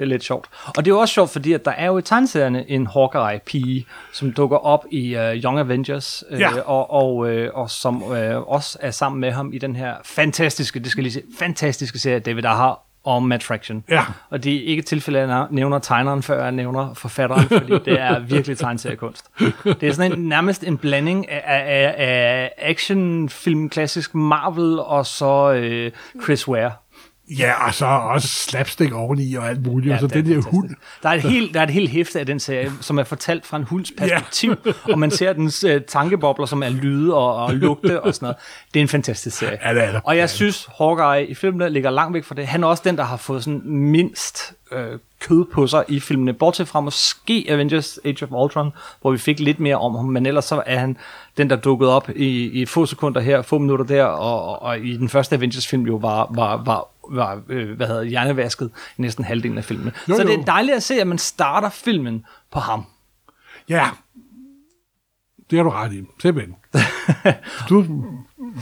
[0.00, 0.46] Det er lidt sjovt.
[0.76, 4.32] Og det er også sjovt, fordi at der er jo i tegneserierne en Hawkeye-pige, som
[4.32, 6.60] dukker op i uh, Young Avengers, uh, ja.
[6.60, 8.12] og, og, uh, og som uh,
[8.52, 12.18] også er sammen med ham i den her fantastiske, det skal lige se, fantastiske serie,
[12.18, 13.84] David har om Matt Fraction.
[13.90, 14.04] Ja.
[14.30, 18.00] Og det er ikke tilfælde, at jeg nævner tegneren, før jeg nævner forfatteren, fordi det
[18.00, 19.24] er virkelig tegneseriekunst.
[19.64, 25.52] Det er sådan en, nærmest en blanding af, af, af actionfilm, klassisk Marvel, og så
[25.52, 26.72] øh, Chris Ware.
[27.38, 29.92] Ja, og så også slapstick oveni og alt muligt.
[29.92, 30.70] Ja, så den der hund.
[31.02, 33.46] Der er, et helt, der er et helt hæfte af den serie, som er fortalt
[33.46, 34.72] fra en hunds perspektiv, ja.
[34.92, 38.36] og man ser dens uh, tankebobler, som er lyde og, og lugte og sådan noget.
[38.74, 39.58] Det er en fantastisk serie.
[39.64, 40.00] Ja, det er det.
[40.04, 42.46] Og jeg synes, Hawkeye i filmene ligger langt væk fra det.
[42.46, 46.32] Han er også den, der har fået sådan mindst øh, kød på sig i filmene,
[46.32, 50.26] bortset fra måske Avengers Age of Ultron, hvor vi fik lidt mere om ham, men
[50.26, 50.96] ellers så er han
[51.40, 54.96] den, der dukkede op i, i få sekunder her, få minutter der, og, og, i
[54.96, 59.58] den første Avengers-film jo var, var, var var øh, hvad hedder, hjernevasket i næsten halvdelen
[59.58, 59.92] af filmen.
[60.08, 60.28] Jo, så jo.
[60.28, 62.84] det er dejligt at se, at man starter filmen på ham.
[63.68, 63.88] Ja,
[65.50, 66.02] det har du ret i.
[66.22, 66.56] Simpelthen.
[67.68, 67.84] du,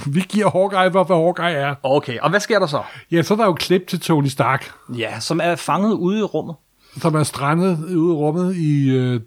[0.07, 1.75] vi giver Hawkeye for, hvad Hawkeye er.
[1.83, 2.83] Okay, og hvad sker der så?
[3.11, 4.71] Ja, så er der jo klip til Tony Stark.
[4.97, 6.57] Ja, som er fanget ude i rummet.
[6.97, 9.21] Som er strandet ude i rummet i, øh,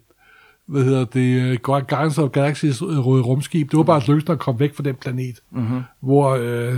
[0.71, 3.71] hvad hedder det, øh, Guardians of Galaxy's øh, røde rumskib.
[3.71, 5.81] Det var bare et lykkes at komme væk fra den planet, mm-hmm.
[5.99, 6.75] hvor øh,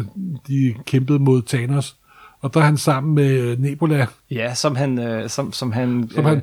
[0.48, 1.96] de kæmpede mod Thanos.
[2.42, 4.08] Og der er han sammen med øh, Nebula.
[4.32, 5.00] Ja, som han...
[5.00, 6.42] Øh, som, som han, som øh, han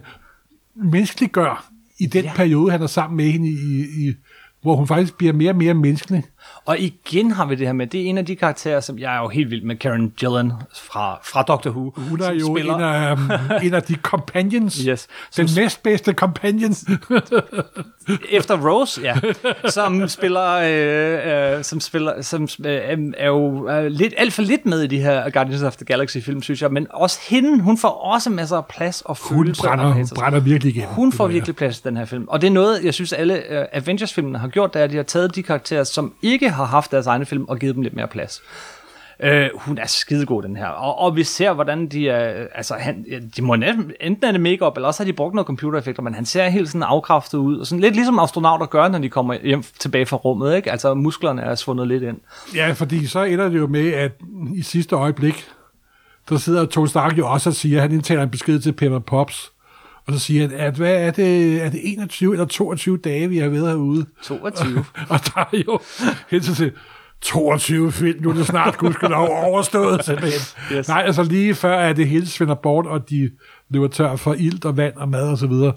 [0.74, 2.32] menneskeliggør i den ja.
[2.34, 4.14] periode, han er sammen med hende i, i,
[4.62, 6.24] hvor hun faktisk bliver mere og mere menneskelig.
[6.64, 9.16] Og igen har vi det her med, det er en af de karakterer, som jeg
[9.16, 11.92] er jo helt vild med, Karen Gillan fra, fra Doctor Who.
[11.96, 12.74] Hun er jo spiller...
[12.74, 14.76] en, af, en af de companions.
[14.76, 15.06] Yes.
[15.36, 15.62] Den som...
[15.62, 16.84] næstbedste companions.
[18.30, 19.16] Efter Rose, ja.
[19.68, 24.66] Som spiller, øh, øh, som spiller, som øh, er jo øh, lidt, alt for lidt
[24.66, 26.72] med i de her Guardians of the Galaxy film, synes jeg.
[26.72, 29.62] Men også hende, hun får også masser af plads og følelse.
[29.62, 30.86] Hun brænder, hun brænder virkelig igen.
[30.88, 32.24] Hun får virkelig plads i den her film.
[32.28, 34.96] Og det er noget, jeg synes, alle uh, Avengers-filmene har gjort, det er, at de
[34.96, 37.94] har taget de karakterer, som ikke har haft deres egne film, og givet dem lidt
[37.94, 38.42] mere plads.
[39.22, 40.66] Øh, hun er skidegod, den her.
[40.66, 42.46] Og, og vi ser, hvordan de er...
[42.54, 43.04] Altså, han,
[43.36, 46.14] de må næsten, enten er det makeup eller også har de brugt noget computereffekter, men
[46.14, 47.58] han ser helt sådan afkræftet ud.
[47.58, 50.70] Og sådan lidt ligesom astronauter gør, når de kommer hjem tilbage fra rummet, ikke?
[50.70, 52.18] Altså, musklerne er svundet lidt ind.
[52.54, 54.12] Ja, fordi så ender det jo med, at
[54.54, 55.48] i sidste øjeblik,
[56.28, 58.98] der sidder Tony Stark jo også og siger, at han indtaler en besked til Pepper
[58.98, 59.52] Pops,
[60.10, 63.38] og så siger han, at hvad er det, er det 21 eller 22 dage, vi
[63.38, 64.06] har været herude?
[64.22, 64.78] 22.
[65.10, 65.80] og der er jo
[66.30, 66.72] helt til
[67.20, 70.76] 22 film, nu er det snart gudskelov overstået simpelthen.
[70.76, 70.88] Yes.
[70.88, 73.30] Nej, altså lige før, at det hele svinder bort, og de
[73.68, 75.72] løber tør for ilt og vand og mad og så videre,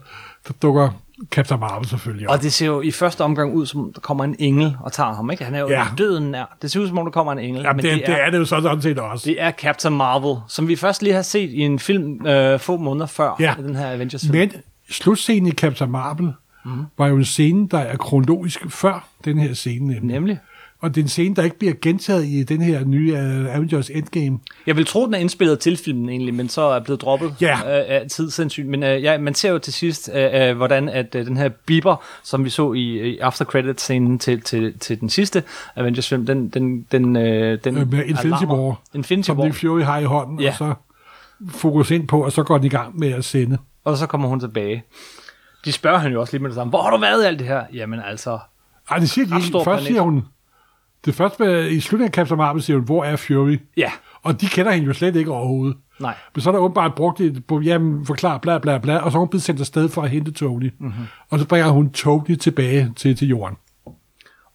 [0.48, 2.30] så dukker Captain Marvel selvfølgelig.
[2.30, 5.14] Og det ser jo i første omgang ud, som der kommer en engel og tager
[5.14, 5.44] ham, ikke?
[5.44, 5.86] Han er jo ja.
[5.98, 6.58] døden nær.
[6.62, 7.62] Det ser ud som om, der kommer en engel.
[7.62, 9.30] Ja, men det, det, er, det er det jo sådan set også.
[9.30, 12.78] Det er Captain Marvel, som vi først lige har set i en film øh, få
[12.78, 13.54] måneder før ja.
[13.58, 14.38] den her Avengers-film.
[14.38, 14.52] Men
[14.90, 16.32] slutscenen i Captain Marvel
[16.66, 16.86] mm.
[16.98, 19.86] var jo en scene, der er kronologisk før den her scene.
[19.86, 20.02] Nemlig.
[20.02, 20.40] nemlig.
[20.84, 23.90] Og det er en scene, der ikke bliver gentaget i den her nye uh, Avengers
[23.90, 24.40] Endgame.
[24.68, 27.56] Jeg vil tro, den er indspillet til filmen egentlig, men så er blevet droppet ja.
[27.56, 28.70] uh, af tidssensyn.
[28.70, 31.50] Men uh, ja, man ser jo til sidst, uh, uh, hvordan at uh, den her
[31.66, 35.44] biber, som vi så i, i after credit scenen til, til, til den sidste
[35.76, 37.24] Avengers film, den, den, den, uh,
[37.64, 40.50] den uh, med Infinity War, Infinity som Nick Fury har i hånden, ja.
[40.50, 40.74] og så
[41.50, 43.58] fokus ind på, og så går den i gang med at sende.
[43.84, 44.84] Og så kommer hun tilbage.
[45.66, 46.70] De spørger han jo også lige med det samme.
[46.70, 47.64] Hvor har du været i alt det her?
[47.74, 48.40] Jamen altså...
[48.90, 49.64] Ej, det siger de ikke.
[49.64, 50.24] Først siger hun,
[51.06, 53.58] det første i slutningen af Captain Marvel siger hun, hvor er Fury?
[53.78, 53.92] Ja.
[54.22, 55.78] Og de kender hende jo slet ikke overhovedet.
[56.00, 56.16] Nej.
[56.36, 59.18] Men så er der åbenbart brugt det på, jamen, forklar, bla bla bla, og så
[59.18, 60.74] er hun blevet sendt afsted for at hente Tony.
[60.80, 61.06] Mm-hmm.
[61.30, 63.58] Og så bringer hun Tony tilbage til, til jorden.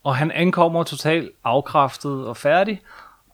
[0.05, 2.81] Og han ankommer totalt afkræftet og færdig.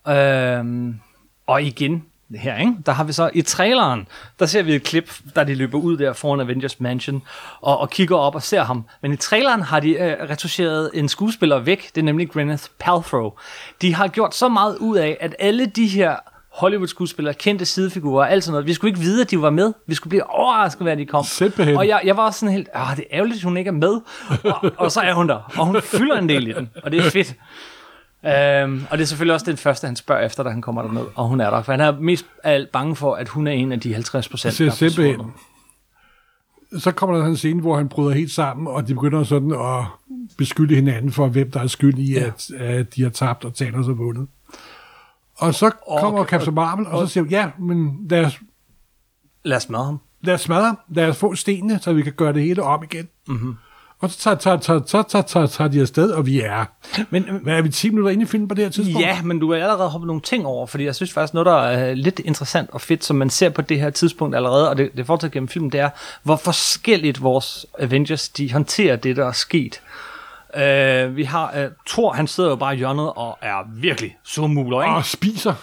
[0.08, 1.00] Øhm,
[1.46, 2.72] og igen, her, ikke?
[2.86, 4.08] der har vi så i traileren,
[4.38, 7.22] der ser vi et klip, der de løber ud der foran Avengers Mansion,
[7.60, 8.84] og, og kigger op og ser ham.
[9.02, 13.32] Men i traileren har de øh, retuscheret en skuespiller væk, det er nemlig Gwyneth Paltrow.
[13.82, 16.16] De har gjort så meget ud af, at alle de her
[16.54, 18.66] Hollywood-skuespillere, kendte sidefigurer og alt sådan noget.
[18.66, 19.72] Vi skulle ikke vide, at de var med.
[19.86, 21.24] Vi skulle blive overrasket at de kom.
[21.24, 21.76] Simpelthen.
[21.76, 24.00] Og jeg, jeg var sådan helt, ah, det er ærgerligt, at hun ikke er med.
[24.44, 25.52] Og, og så er hun der.
[25.58, 26.70] Og hun fylder en del i den.
[26.82, 27.34] Og det er fedt.
[28.26, 31.06] Øhm, og det er selvfølgelig også den første, han spørger efter, da han kommer derned,
[31.14, 31.62] og hun er der.
[31.62, 34.28] For han er mest af alt bange for, at hun er en af de 50
[34.28, 35.32] procent, der er simpelthen.
[36.78, 39.84] Så kommer der en scene, hvor han bryder helt sammen, og de begynder sådan at
[40.38, 42.24] beskylde hinanden for, hvem der er skyld i, Ja.
[42.26, 44.28] at, at de har tabt og Thanos har vundet.
[45.36, 48.40] Og så Og- kommer og- Captain Marvel, og så siger ja, men lad os,
[49.44, 50.00] Lad os smadre ham.
[50.22, 50.78] lad os smadre, ham.
[50.88, 53.08] lad os få stenene, så vi kan gøre det hele om igen.
[53.26, 53.36] Mhm.
[53.36, 53.54] Mm-hmm.
[54.04, 56.64] Og så tager, tager, tager, tager, tager, tager, tager de afsted, og vi er,
[57.10, 59.06] Men, hvad er vi, 10 minutter inde i filmen på det her tidspunkt?
[59.06, 61.56] Ja, men du har allerede hoppet nogle ting over, fordi jeg synes faktisk noget, der
[61.56, 64.90] er lidt interessant og fedt, som man ser på det her tidspunkt allerede, og det,
[64.96, 65.90] det fortsætter gennem filmen, det er,
[66.22, 69.80] hvor forskelligt vores Avengers, de håndterer det, der er sket.
[70.54, 74.82] Uh, vi har uh, Thor, han sidder jo bare i hjørnet og er virkelig surmuler,
[74.82, 74.94] ikke?
[74.94, 75.54] Og spiser.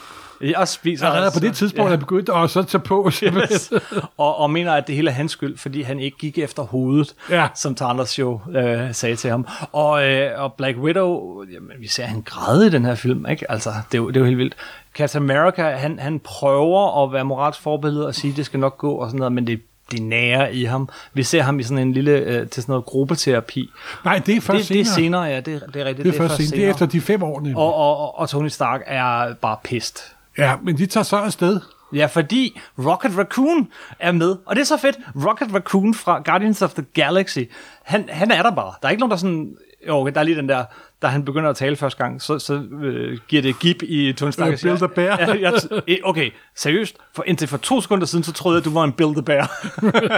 [0.44, 1.96] Jeg spiser Allerede altså- på det tidspunkt ja.
[1.96, 3.12] er begyndt at så tage på.
[3.24, 3.72] Yes.
[4.18, 7.14] og, og mener, at det hele er hans skyld, fordi han ikke gik efter hovedet,
[7.30, 7.48] Ja.
[7.56, 9.48] som Thanos Show øh, sagde til ham.
[9.72, 13.26] Og, øh, og Black Widow, jamen, vi ser, at han græder i den her film,
[13.30, 13.52] ikke?
[13.52, 14.56] Altså, det er jo, det er jo helt vildt.
[14.96, 18.78] Captain America, han, han prøver at være moralsk forbillede og sige, at det skal nok
[18.78, 20.90] gå og sådan noget, men det, det nærer i ham.
[21.14, 23.70] Vi ser ham i sådan en lille, øh, til sådan noget gruppeterapi.
[24.06, 24.96] Nej, det er først Det, det er senere.
[24.96, 26.06] senere, ja, det, det er rigtigt.
[26.06, 26.56] Det er først senere.
[26.56, 27.40] Det er efter de fem år.
[27.40, 27.58] nemlig.
[27.58, 30.16] Og, og, og, og Tony Stark er bare pist.
[30.38, 31.60] Ja, men de tager så afsted.
[31.94, 33.68] Ja, fordi Rocket Raccoon
[34.00, 34.36] er med.
[34.46, 34.98] Og det er så fedt.
[35.28, 37.40] Rocket Raccoon fra Guardians of the Galaxy,
[37.84, 38.74] han, han er der bare.
[38.82, 39.56] Der er ikke nogen, der sådan...
[39.88, 40.64] Jo, okay, der er lige den der,
[41.02, 44.32] da han begynder at tale første gang, så, så øh, giver det gip i Tony
[44.32, 44.52] Stark.
[44.52, 45.20] Øh, Bill the Bear.
[45.20, 45.54] Ja, jeg,
[45.88, 46.96] eh, okay, seriøst.
[47.16, 49.24] For indtil for to sekunder siden, så troede jeg, at du var en Bill the
[49.24, 49.52] Bear.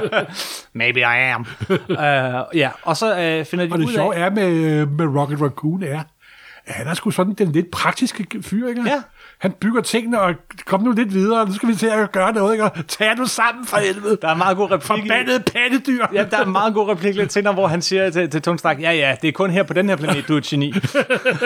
[0.77, 1.45] Maybe I am.
[1.69, 4.25] Uh, ja, og så uh, finder de Og det ud sjove af...
[4.25, 6.01] er med, med Rocket Raccoon er,
[6.65, 8.81] han er sgu sådan den lidt praktiske fyr, ikke?
[8.85, 9.01] Ja.
[9.37, 10.33] Han bygger tingene, og
[10.65, 12.69] kom nu lidt videre, nu skal vi til at gøre noget, ikke?
[12.87, 14.17] Tag nu sammen for helvede.
[14.21, 14.87] Der er meget god replik.
[14.87, 16.05] Forbandet pattedyr.
[16.13, 18.91] Ja, der er meget god replik lidt senere, hvor han siger til, til Stark, ja,
[18.91, 20.73] ja, det er kun her på den her planet, du er et geni.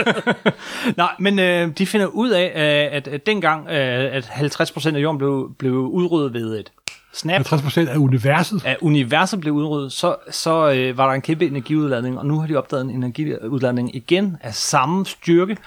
[0.98, 5.00] Nej, men øh, de finder ud af, øh, at, at dengang, øh, at 50% af
[5.00, 6.72] jorden blev, blev udryddet ved et
[7.13, 8.65] snap, 50 procent af universet.
[8.65, 12.48] at universet blev udryddet, så, så øh, var der en kæmpe energiudladning, og nu har
[12.48, 15.58] de opdaget en energiudladning igen af samme styrke.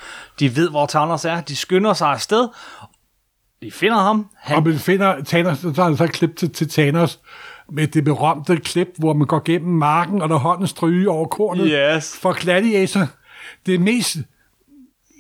[0.40, 2.48] De ved, hvor Thanos er, de skynder sig afsted,
[3.62, 6.68] de finder ham, han Og man finder Thanos, så tager han så klip til, til
[6.68, 7.20] Thanos,
[7.72, 11.96] med det berømte klip, hvor man går gennem marken, og der hånden stryge over kornet.
[11.96, 12.18] Yes.
[12.22, 13.07] For Gladiator.
[13.66, 14.16] Det er mest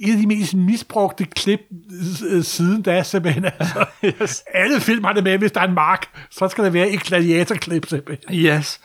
[0.00, 1.60] et af de mest misbrugte klip
[2.30, 3.44] øh, siden da, simpelthen.
[3.58, 4.42] Altså, Yes.
[4.54, 7.00] Alle film har det med, hvis der er en mark, så skal der være et
[7.00, 8.36] gladiatorklip, simpelthen.
[8.36, 8.80] Yes.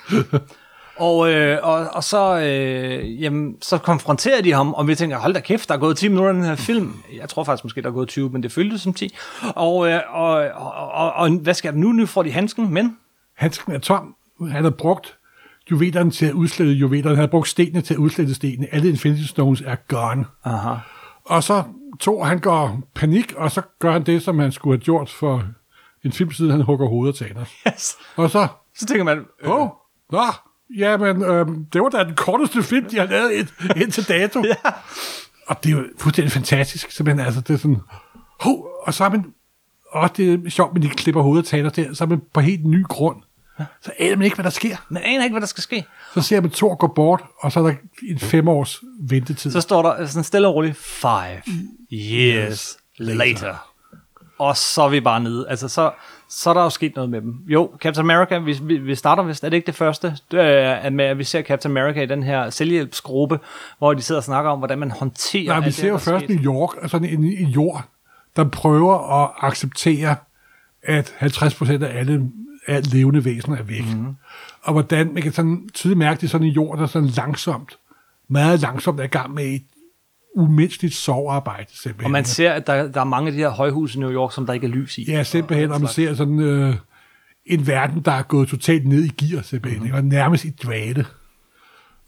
[0.97, 5.33] og, øh, og, og så, øh, jamen, så konfronterer de ham, og vi tænker, hold
[5.33, 6.93] da kæft, der er gået 10 minutter i den her film.
[7.19, 9.15] Jeg tror faktisk måske, der er gået 20, men det føltes som 10.
[9.55, 11.91] Og, øh, og, og, og, og hvad skal der nu?
[11.91, 12.97] Nu får de handsken, men...
[13.37, 14.15] Handsken er tom.
[14.51, 15.17] Han har brugt
[15.71, 17.15] juvelerne til at udslette juvelerne.
[17.15, 18.67] Han har brugt stenene til at udslette stenene.
[18.71, 20.25] Alle Infinity Stones er gone.
[20.43, 20.75] Aha.
[21.25, 21.63] Og så
[21.99, 25.43] Thor, han går panik, og så gør han det, som han skulle have gjort for
[26.03, 27.49] en film siden, han hugger hovedet af Thanos.
[27.67, 27.97] Yes.
[28.15, 29.69] Og så, Så tænker man, øh, oh,
[30.11, 30.23] nå,
[30.77, 34.43] jamen, øhm, det var da den korteste film, de har lavet ind, indtil dato.
[34.45, 34.71] ja.
[35.47, 37.81] Og det er jo fuldstændig fantastisk, simpelthen, altså, det er sådan,
[38.39, 39.33] hov, og så er man,
[39.91, 42.39] og det er sjovt, men de klipper hovedet af Thanos der, så er man på
[42.39, 43.21] helt ny grund.
[43.81, 44.75] Så aner man ikke, hvad der sker.
[44.89, 45.85] man aner ikke, hvad der skal ske.
[46.13, 47.73] Så ser man Thor gå bort, og så er der
[48.09, 49.51] en fem års ventetid.
[49.51, 51.41] Så står der sådan stille og roligt, five
[51.91, 53.71] years later.
[54.39, 55.49] Og så er vi bare nede.
[55.49, 55.91] Altså, så,
[56.29, 57.35] så er der jo sket noget med dem.
[57.47, 61.05] Jo, Captain America, vi, vi, vi starter vist, er det ikke det første, er, med,
[61.05, 63.39] at vi ser Captain America i den her selvhjælpsgruppe,
[63.77, 66.11] hvor de sidder og snakker om, hvordan man håndterer Nej, vi ser jo det, er
[66.11, 66.29] først.
[66.29, 67.83] New York, sådan en, en jord,
[68.35, 70.15] der prøver at acceptere,
[70.83, 72.31] at 50% af alle
[72.67, 73.85] alt levende væsener er væk.
[73.85, 74.15] Mm-hmm.
[74.61, 77.77] Og hvordan man kan sådan tydeligt mærke, det sådan en jord, der sådan langsomt,
[78.29, 79.63] meget langsomt er i gang med et
[80.35, 81.67] umenneskeligt sovearbejde.
[81.69, 82.05] Simpelthen.
[82.05, 84.33] Og man ser, at der, der er mange af de her højhuse i New York,
[84.33, 85.11] som der ikke er lys i.
[85.11, 86.75] Ja, simpelthen, og man ser sådan øh,
[87.45, 89.97] en verden, der er gået totalt ned i gear, simpelthen, mm-hmm.
[89.97, 91.05] og nærmest i dvale.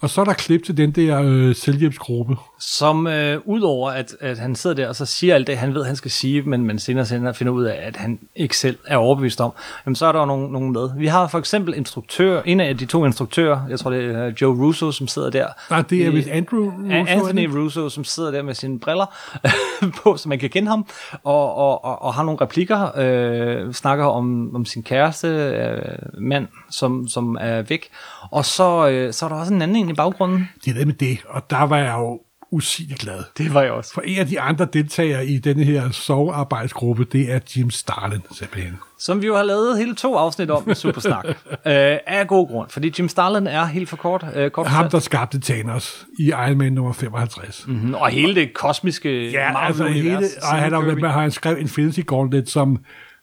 [0.01, 2.35] Og så er der klip til den der øh, selvhjælpsgruppe.
[2.59, 5.83] Som øh, udover at, at han sidder der og så siger alt det, han ved,
[5.83, 8.97] han skal sige, men, men senere senere finder ud af, at han ikke selv er
[8.97, 9.51] overbevist om,
[9.85, 10.89] jamen så er der jo nogen, nogen med.
[10.97, 14.65] Vi har for eksempel instruktør, en af de to instruktører, jeg tror det er Joe
[14.65, 15.47] Russo, som sidder der.
[15.69, 16.93] Nej, det er vist Andrew Russo.
[16.93, 17.47] Anthony?
[17.47, 19.05] Russo, som sidder der med sine briller
[20.03, 20.85] på, så man kan kende ham,
[21.23, 26.47] og, og, og, og har nogle replikker, øh, snakker om, om sin kæreste, øh, mand,
[26.69, 27.89] som, som er væk.
[28.31, 30.49] Og så, øh, så er der også en anden en i baggrunden.
[30.65, 32.19] det er det med det, og der var jeg jo
[32.51, 33.23] usigeligt glad.
[33.37, 33.93] Det var jeg også.
[33.93, 38.73] For en af de andre deltagere i denne her sovearbejdsgruppe, det er Jim Starlin, simpelthen.
[38.99, 41.25] Som vi jo har lavet hele to afsnit om i Supersnak.
[41.51, 44.25] øh, af god grund, fordi Jim Starlin er helt for kort.
[44.35, 47.65] Øh, kort Ham, der skabte Thanos i Iron Man nummer 55.
[47.67, 47.73] Mm.
[47.73, 50.99] mm, og hele det kosmiske Ja, altså hele, og han har, Kirby.
[50.99, 52.77] har han skrevet Infinity Gauntlet, som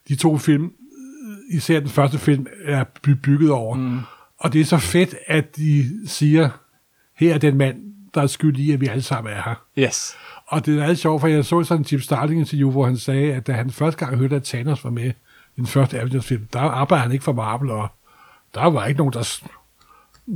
[0.09, 0.71] de to film,
[1.51, 3.75] især den første film, er by- bygget over.
[3.77, 3.99] Mm.
[4.45, 6.49] Og det er så fedt, at de siger,
[7.17, 7.77] her er den mand,
[8.15, 9.55] der er skyld i, at vi alle sammen er her.
[9.79, 10.17] Yes.
[10.47, 12.97] Og det er meget sjovt, for jeg så sådan en Jim Starling interview, hvor han
[12.97, 15.07] sagde, at da han første gang hørte, at Thanos var med
[15.57, 17.89] i den første Avengers-film, der arbejdede han ikke for Marvel, og
[18.55, 19.43] der var ikke nogen, der,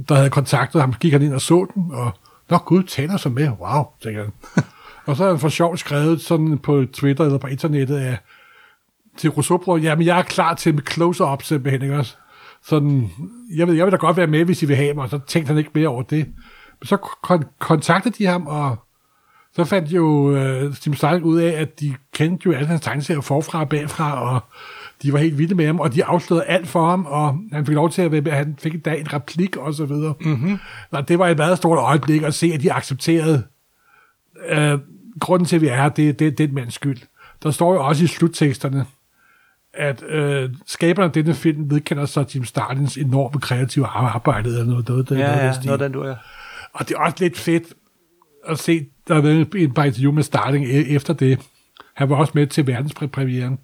[0.08, 0.92] der havde kontaktet ham.
[0.92, 2.12] Så gik han ind og så den, og
[2.50, 3.48] Nå gud, Thanos er med.
[3.48, 4.32] Wow, tænker han.
[5.06, 8.18] og så har han for sjovt skrevet sådan på Twitter eller på internettet, at
[9.16, 12.16] til Rousseau, jamen jeg er klar til med close-up simpelthen, ikke også?
[12.68, 13.10] Sådan,
[13.56, 15.18] jeg vil, jeg vil da godt være med, hvis I vil have mig, og så
[15.26, 16.26] tænkte han ikke mere over det.
[16.80, 18.76] Men så kon- kontaktede de ham, og
[19.52, 23.20] så fandt jo øh, Tim Starling ud af, at de kendte jo alle hans tegneserier
[23.20, 24.40] forfra og bagfra, og
[25.02, 27.74] de var helt vilde med ham, og de afslørede alt for ham, og han fik
[27.74, 30.14] lov til at være med, han fik en dag en replik og så videre.
[30.20, 30.58] Mm-hmm.
[30.90, 33.42] Og det var et meget stort øjeblik at se, at de accepterede
[34.48, 34.78] øh,
[35.20, 36.98] grunden til, at vi er her, det, det er den mands skyld.
[37.42, 38.86] Der står jo også i slutteksterne,
[39.78, 44.88] at øh, skaberne af denne film vedkender sig Jim Starlins enorme kreative arbejde, eller noget,
[44.88, 45.66] noget, noget, Ja, noget, ja, stil.
[45.66, 46.14] noget den du er.
[46.72, 47.64] Og det er også lidt fedt
[48.48, 51.40] at se, der har været en interview med Starling e- efter det.
[51.94, 53.58] Han var også med til verdenspremieren.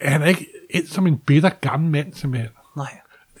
[0.00, 2.50] Han er ikke endt som en bitter gammel mand, simpelthen.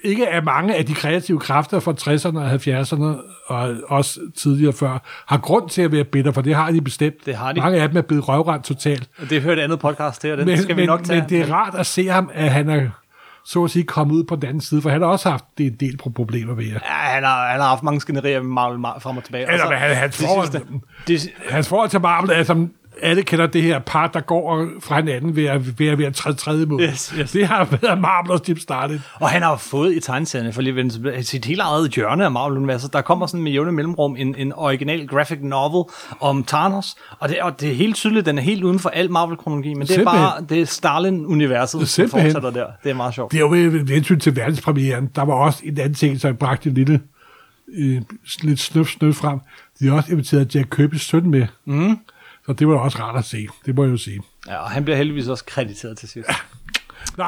[0.06, 4.98] Ikke af mange af de kreative kræfter fra 60'erne og 70'erne, og også tidligere før,
[5.26, 7.26] har grund til at være bitter, for det har de bestemt.
[7.26, 7.60] Det har de.
[7.60, 9.08] Mange af dem er blevet røvrendt totalt.
[9.30, 11.20] Det hørte andet podcast her, den Men, skal vi men, nok tage.
[11.20, 12.88] men det er rart at se ham, at han er
[13.44, 15.74] så at sige kommet ud på den anden side, for han har også haft en
[15.80, 16.72] del problemer ved jer.
[16.72, 19.42] Ja, han har, han har haft mange skænderier med Marvel ma- frem og tilbage.
[19.42, 20.66] Eller Og så- hvad, han- hans forhold- sidste-
[21.08, 22.70] det, Hans forhold til Marvel er, som
[23.02, 26.14] alle kender det her par, der går fra hinanden ved at, ved at, ved at
[26.14, 26.82] træde tredje mod.
[26.82, 27.32] Yes, yes.
[27.32, 29.00] Det har været Marvel og Jim Starlin.
[29.14, 32.92] Og han har fået i tegneserierne, for lige at sit helt eget hjørne af Marvel-universet.
[32.92, 35.84] Der kommer sådan med jævne mellemrum en, en original graphic novel
[36.20, 39.10] om Thanos, og det, og det er helt tydeligt, den er helt uden for al
[39.10, 40.22] Marvel-kronologi, men det er Simpelthen.
[40.22, 42.66] bare det er Stalin-universet, som fortsætter der.
[42.84, 43.32] Det er meget sjovt.
[43.32, 45.10] Det er jo ved hensyn til verdenspremieren.
[45.16, 47.00] Der var også en anden ting, som bragte en lille
[47.78, 48.02] øh,
[48.42, 49.38] lidt snøf, snøf frem.
[49.80, 51.46] De har også inviteret Jack Kirby's søn med.
[51.64, 51.98] Mm.
[52.46, 53.48] Så det var også rart at se.
[53.66, 54.22] Det må jeg jo sige.
[54.46, 56.30] Ja, og han bliver heldigvis også krediteret til sidst.
[57.18, 57.24] Nå.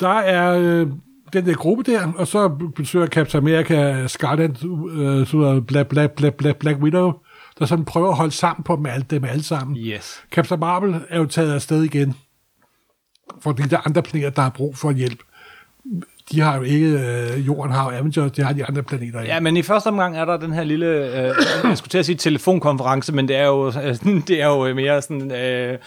[0.00, 0.86] Der er øh,
[1.32, 6.36] den der gruppe der, og så besøger Captain America Scarlet, øh, så Black, Black, Black,
[6.36, 7.12] Black, Black Widow,
[7.58, 9.76] der sådan prøver at holde sammen på dem alle, dem alle sammen.
[9.76, 10.24] Yes.
[10.30, 12.14] Captain Marvel er jo taget afsted igen,
[13.40, 15.22] fordi der er andre planeter, der har brug for hjælp.
[16.32, 19.32] De har jo ikke, øh, jorden har jo Avengers, de har de andre planeter ikke.
[19.32, 21.34] Ja, men i første omgang er der den her lille, øh,
[21.64, 23.96] jeg skulle til at sige telefonkonference, men det er jo, øh,
[24.28, 25.78] det er jo mere sådan øh,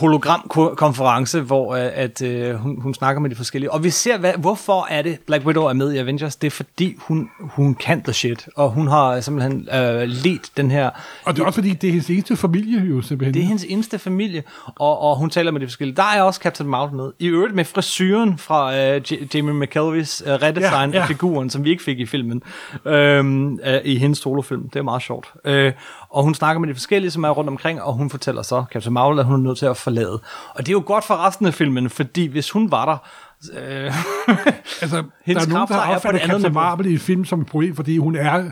[0.00, 3.72] hologramkonference, hvor øh, at, øh, hun, hun snakker med de forskellige.
[3.72, 6.36] Og vi ser, hvad, hvorfor er det, Black Widow er med i Avengers?
[6.36, 10.70] Det er fordi, hun, hun kan the shit, og hun har simpelthen øh, ledt den
[10.70, 10.90] her
[11.24, 13.34] Og det er også fordi, det er hendes eneste familie jo simpelthen.
[13.34, 14.42] det er hendes eneste familie,
[14.78, 15.96] og, og hun taler med de forskellige.
[15.96, 17.12] Der er også Captain Marvel med.
[17.18, 19.02] I øvrigt med frisyren fra øh,
[19.34, 22.42] Jamie McKelveys øh, redesign Ja, ja, af figuren, som vi ikke fik i filmen,
[22.84, 24.68] øhm, øh, i hendes solofilm.
[24.68, 25.32] Det er meget sjovt.
[25.44, 25.72] Øh,
[26.10, 28.92] og hun snakker med de forskellige, som er rundt omkring, og hun fortæller så Captain
[28.92, 30.20] Marvel, at hun er nødt til at forlade.
[30.54, 32.96] Og det er jo godt for resten af filmen, fordi hvis hun var der,
[33.52, 33.94] øh,
[34.82, 34.96] Altså,
[35.26, 36.54] der er nogen, der er på opfatter et andet Captain.
[36.54, 38.50] Marvel i film som et problem, fordi hun er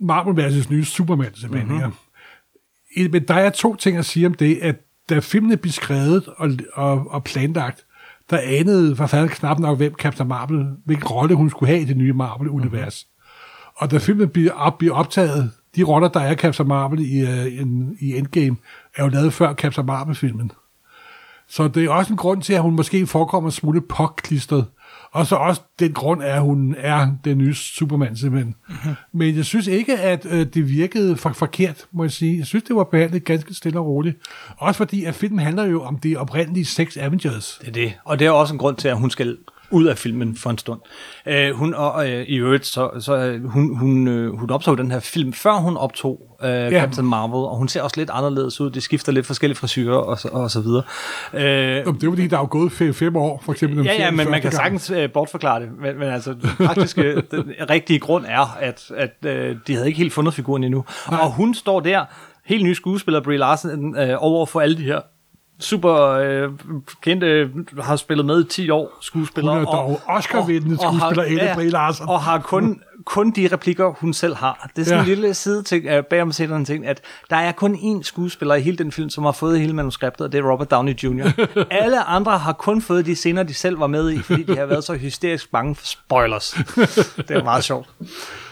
[0.00, 1.68] Marvel versus nye Superman, simpelthen.
[1.68, 1.84] Mhm.
[1.84, 3.02] Mm-hmm.
[3.02, 3.08] Ja.
[3.08, 4.76] Men der er to ting at sige om det, at
[5.08, 7.86] da filmene blev skrevet og, og, og planlagt,
[8.30, 11.96] der anede forfatteren knap nok, hvem Captain Marvel, hvilken rolle hun skulle have i det
[11.96, 13.06] nye Marvel-univers.
[13.06, 13.76] Mm-hmm.
[13.76, 18.02] Og da filmen bliver, op, bliver optaget, de roller, der er Captain Marvel i, uh,
[18.02, 18.56] i Endgame,
[18.96, 20.52] er jo lavet før Captain Marvel-filmen.
[21.48, 24.66] Så det er også en grund til, at hun måske forekommer en smule påklistret.
[25.12, 28.54] Og så også den grund er, at hun er den nye Superman simpelthen.
[28.68, 28.94] Mm-hmm.
[29.12, 32.38] Men jeg synes ikke, at øh, det virkede for, forkert, må jeg sige.
[32.38, 34.16] Jeg synes, det var behandlet ganske stille og roligt.
[34.56, 37.58] Også fordi, at filmen handler jo om det oprindelige seks Avengers.
[37.60, 37.92] Det er det.
[38.04, 39.38] Og det er også en grund til, at hun skal
[39.72, 40.80] ud af filmen for en stund.
[41.26, 44.90] Øh, hun, og øh, i øvrigt, så, så øh, hun, hun, øh, hun optog den
[44.90, 46.70] her film, før hun optog øh, ja.
[46.70, 48.70] Captain Marvel, og hun ser også lidt anderledes ud.
[48.70, 50.82] Det skifter lidt forskellige frisyrer og, så- og så videre.
[51.34, 53.84] Øh, Jamen, Det er fordi, der er jo gået fem, fem år, for eksempel.
[53.84, 54.54] Ja, ja, men man kan gang.
[54.54, 55.68] sagtens øh, bortforklare det.
[55.80, 59.98] Men, men altså, den praktiske, den rigtige grund er, at, at øh, de havde ikke
[59.98, 60.84] helt fundet figuren endnu.
[61.10, 61.20] Nej.
[61.20, 62.04] Og hun står der,
[62.44, 65.00] helt ny skuespiller, Brie Larson, øh, over for alle de her
[65.58, 66.50] super øh,
[67.02, 67.50] kendte,
[67.80, 69.54] har spillet med i 10 år skuespillere.
[69.54, 72.08] Hun er dog Oscar-vindende og har- skuespiller, Ellen ja, Brie Larson.
[72.08, 74.70] Og har kun kun de replikker, hun selv har.
[74.76, 75.02] Det er sådan Ja.
[75.02, 77.00] en lille side til, uh, bag om scenen ting, at
[77.30, 80.32] der er kun én skuespiller i hele den film, som har fået hele manuskriptet, og
[80.32, 81.46] det er Robert Downey Jr.
[81.70, 84.66] Alle andre har kun fået de scener, de selv var med i, fordi de har
[84.66, 86.50] været så hysterisk bange for spoilers.
[87.16, 87.88] det er meget sjovt.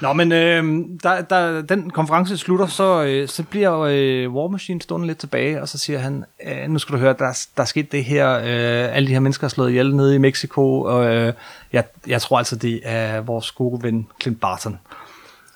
[0.00, 0.64] Nå, men øh,
[1.04, 5.62] da, da den konference slutter, så, øh, så bliver øh, War Machine stående lidt tilbage,
[5.62, 8.30] og så siger han, øh, nu skal du høre, der, der er sket det her,
[8.38, 11.32] øh, alle de her mennesker er slået ihjel nede i Mexico, og øh,
[11.72, 14.78] jeg, jeg tror altså, det er vores gode ven Clint Barton.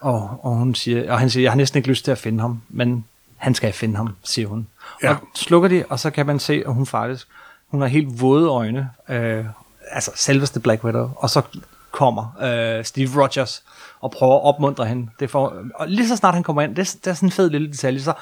[0.01, 2.41] Og, og, hun siger, og han siger, jeg har næsten ikke lyst til at finde
[2.41, 3.05] ham, men
[3.37, 4.67] han skal finde ham, siger hun.
[5.03, 5.11] Ja.
[5.11, 7.29] Og slukker de, og så kan man se, at hun faktisk,
[7.69, 9.45] hun har helt våde øjne, øh,
[9.91, 11.43] altså selveste Black Widow, og så
[11.91, 13.63] kommer øh, Steve Rogers
[14.01, 15.09] og prøver at opmuntre hende.
[15.21, 17.33] Det får, og lige så snart han kommer ind, det, er- det er sådan en
[17.33, 18.13] fed lille detalje, så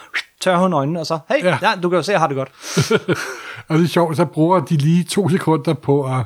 [0.40, 1.44] tør hun øjnene, og så, hey.
[1.44, 1.58] Ja.
[1.62, 2.50] ja, du kan jo se, jeg har det godt.
[3.68, 6.24] Og det er sjovt, så bruger de lige to sekunder på at,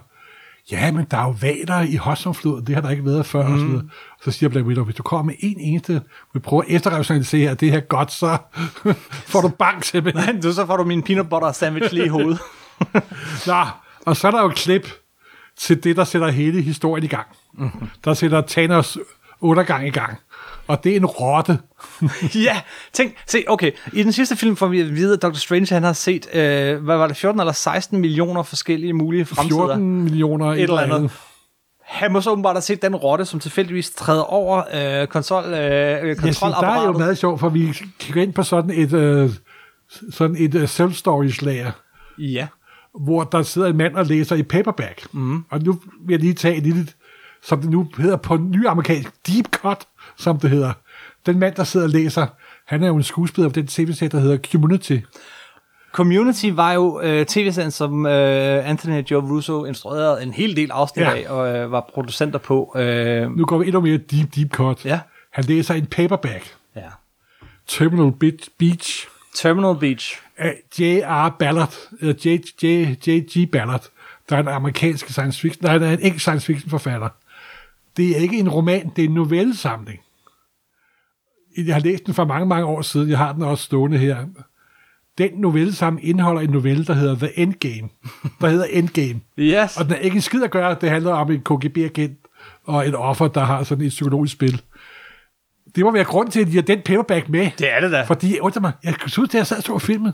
[0.70, 3.52] ja, men der er jo valer i Hudsonfloden, det har der ikke været før, mm.
[3.52, 3.84] og så, videre.
[4.24, 6.02] så siger Black Widow, hvis du kommer med en eneste,
[6.34, 8.38] vi prøver at efterrationalisere, at det her er godt, så
[9.32, 10.40] får du bank simpelthen.
[10.42, 12.38] du, så får du min peanut butter sandwich lige i hovedet.
[13.46, 13.64] Nå,
[14.06, 14.88] og så er der jo et klip
[15.56, 17.26] til det, der sætter hele historien i gang.
[17.52, 17.88] Mm-hmm.
[18.04, 18.98] Der sætter Thanos
[19.40, 20.18] undergang i gang.
[20.66, 21.58] Og det er en rotte.
[22.46, 22.60] ja,
[22.92, 25.32] tænk, se, okay, i den sidste film får vi at vide, at Dr.
[25.32, 29.66] Strange han har set, øh, hvad var det, 14 eller 16 millioner forskellige mulige fremtider.
[29.66, 31.10] 14 millioner et eller andet.
[31.84, 34.62] Han må så åbenbart have set den rotte, som tilfældigvis træder over
[35.02, 36.98] øh, konsol, øh, Jeg synes, der er jo kontrolapparatet.
[36.98, 39.30] meget sjovt, for vi kigger ind på sådan et, øh,
[40.10, 41.70] sådan et uh, self-storage lager,
[42.18, 42.46] Ja.
[43.04, 45.06] hvor der sidder en mand og læser i paperback.
[45.12, 45.44] Mm.
[45.50, 45.72] Og nu
[46.06, 46.86] vil jeg lige tage et lille,
[47.42, 49.86] som det nu hedder på ny amerikansk, deep cut,
[50.18, 50.72] som det hedder.
[51.26, 52.26] Den mand, der sidder og læser,
[52.64, 54.98] han er jo en skuespiller på den tv-serie, der hedder Community.
[55.92, 61.04] Community var jo øh, tv-serien, som øh, Anthony Joe Russo instruerede en hel del afsnit
[61.04, 61.10] Ja.
[61.16, 62.72] af, og øh, var producenter på.
[62.76, 64.84] Øh, Nu går vi endnu mere deep, deep cut.
[64.84, 65.00] Ja.
[65.32, 66.54] Han læser en paperback.
[66.76, 66.80] ja.
[67.66, 68.12] Terminal
[68.58, 70.16] Beach, Terminal Beach.
[70.38, 71.28] af J.R.
[71.38, 72.28] Ballard, eller J.
[72.62, 72.66] J.
[73.06, 73.50] J.G.
[73.52, 73.84] Ballard,
[74.30, 77.08] der er en amerikansk science fiction, nej, der er en engelsk science fiction forfatter.
[77.96, 80.00] Det er ikke en roman, det er en novellesamling.
[81.56, 83.08] Jeg har læst den for mange, mange år siden.
[83.10, 84.16] Jeg har den også stående her.
[85.18, 87.88] Den novellesamling indeholder en novelle, der hedder The Endgame.
[88.40, 89.20] Der hedder Endgame.
[89.38, 89.76] Yes.
[89.76, 90.76] Og den er ikke en skid at gøre.
[90.80, 92.18] Det handler om en KGB-agent
[92.64, 94.62] og et offer, der har sådan et psykologisk spil.
[95.76, 97.50] Det må være grund til, at de har den paperback med.
[97.58, 98.02] Det er det da.
[98.02, 100.12] Fordi, undrer mig, jeg huske, da jeg sad og så filmen,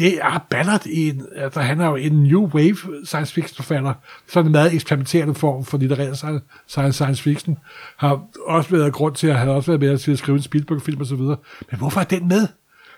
[0.00, 0.46] J.R.
[0.50, 3.94] Ballard, i en, altså, han er jo en new wave science fiction forfatter,
[4.28, 7.58] sådan en meget eksperimenterende form for litterær science, science fiction,
[7.96, 11.00] har også været grund til at have også været med til at skrive en Spielberg-film
[11.00, 11.36] og så videre.
[11.70, 12.46] Men hvorfor er den med?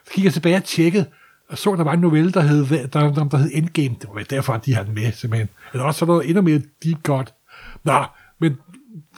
[0.06, 1.04] Så gik jeg tilbage og tjekkede,
[1.48, 3.96] og så, der var en novelle, der hed, der, der, der hed Endgame.
[4.00, 5.48] Det var derfor, at de har den med, simpelthen.
[5.72, 7.34] Eller også så noget endnu mere deep cut.
[7.84, 8.04] Nå,
[8.40, 8.56] men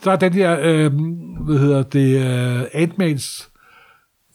[0.04, 0.92] der er den her, øh,
[1.40, 3.48] hvad hedder det, øh, Ant-Mans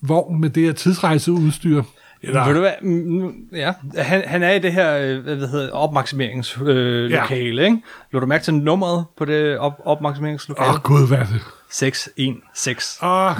[0.02, 1.84] vogn med det her tidsrejseudstyr.
[2.24, 2.46] Eller...
[2.46, 2.72] Ved du hvad?
[2.82, 7.22] Mm, Ja, han, han er i det her øh, hvad hedder, opmaksimeringslokale, øh, Ja.
[7.22, 7.78] lokale, ikke?
[8.12, 10.70] Lå du mærke til nummeret på det op, opmaksimeringslokale?
[10.70, 11.42] Åh, oh, gud, hvad er det?
[11.74, 13.08] 616.
[13.08, 13.32] Åh,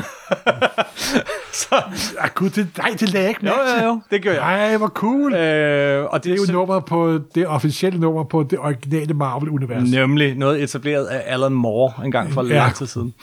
[1.54, 1.76] Så,
[2.20, 3.86] ah, gud, det, nej, det lagde jeg ikke jo, mærke jo, til.
[3.86, 4.40] jo, det gør jeg.
[4.40, 5.34] Nej, hvor cool.
[5.34, 9.92] Øh, og det er jo nummeret på det officielle nummer på det originale Marvel-univers.
[9.92, 12.54] Nemlig noget etableret af Alan Moore en gang for ja.
[12.54, 13.14] Lang tid siden.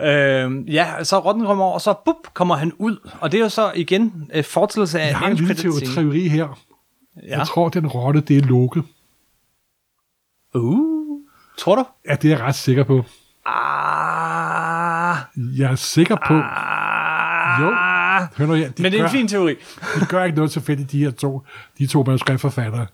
[0.00, 2.96] Øh, ja, så rotten kommer over, og så bup, kommer han ud.
[3.20, 5.54] Og det er jo så igen øh, fortællelse af Jeg har en lille
[5.94, 6.58] teori her.
[7.22, 7.38] Ja.
[7.38, 8.82] Jeg tror, den rotte, det er Loke.
[10.54, 11.20] Uh,
[11.58, 11.84] tror du?
[12.08, 13.04] Ja, det er jeg ret sikker på.
[13.46, 14.33] Ah,
[15.36, 16.34] Jeg er sikker på...
[16.34, 17.66] ah, Jo.
[18.38, 19.54] Hør nu her, de Men det er gør, en fin teori.
[20.00, 21.42] de gør ikke noget tilfældigt, de her to,
[21.78, 22.86] de to manuskriptforfattere.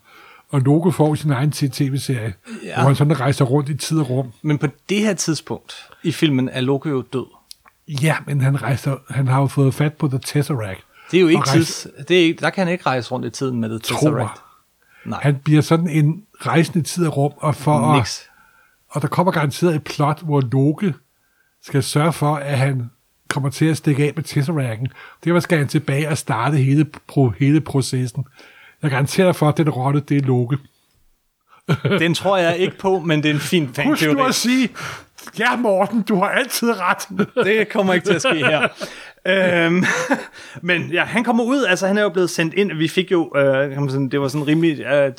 [0.50, 2.68] Og Loke får sin egen tv-serie, Ja.
[2.68, 2.74] ja.
[2.74, 4.32] hvor han sådan rejser rundt i tid og rum.
[4.42, 5.72] Men på det her tidspunkt
[6.02, 7.26] i filmen er Loki jo død.
[7.88, 10.80] Ja, men han, rejser, han har jo fået fat på The Tesseract.
[11.10, 11.86] Det er jo ikke rejse- tids...
[12.08, 13.96] Det er ikke, der kan han ikke rejse rundt i tiden med det Tror.
[13.96, 14.40] Tesseract.
[15.04, 18.22] Nej, Han bliver sådan en rejsende i tid og rum, og, for at, niks.
[18.90, 20.94] og der kommer garanteret et plot, hvor Loke
[21.62, 22.90] skal sørge for, at han
[23.28, 24.88] kommer til at stikke af med Tesseracten.
[25.24, 28.24] Det skal han tilbage og starte hele, pro, hele processen.
[28.82, 30.58] Jeg garanterer for, at den rotte, det er Loke.
[31.84, 34.68] Den tror jeg ikke på, men det er en fin Husk nu at sige,
[35.38, 37.26] ja Morten, du har altid ret.
[37.46, 38.68] Det kommer ikke til at ske her.
[39.66, 39.84] øhm,
[40.68, 43.32] men ja, han kommer ud, altså han er jo blevet sendt ind, vi fik jo,
[43.36, 43.42] øh,
[44.10, 45.12] det var sådan rimelig øh,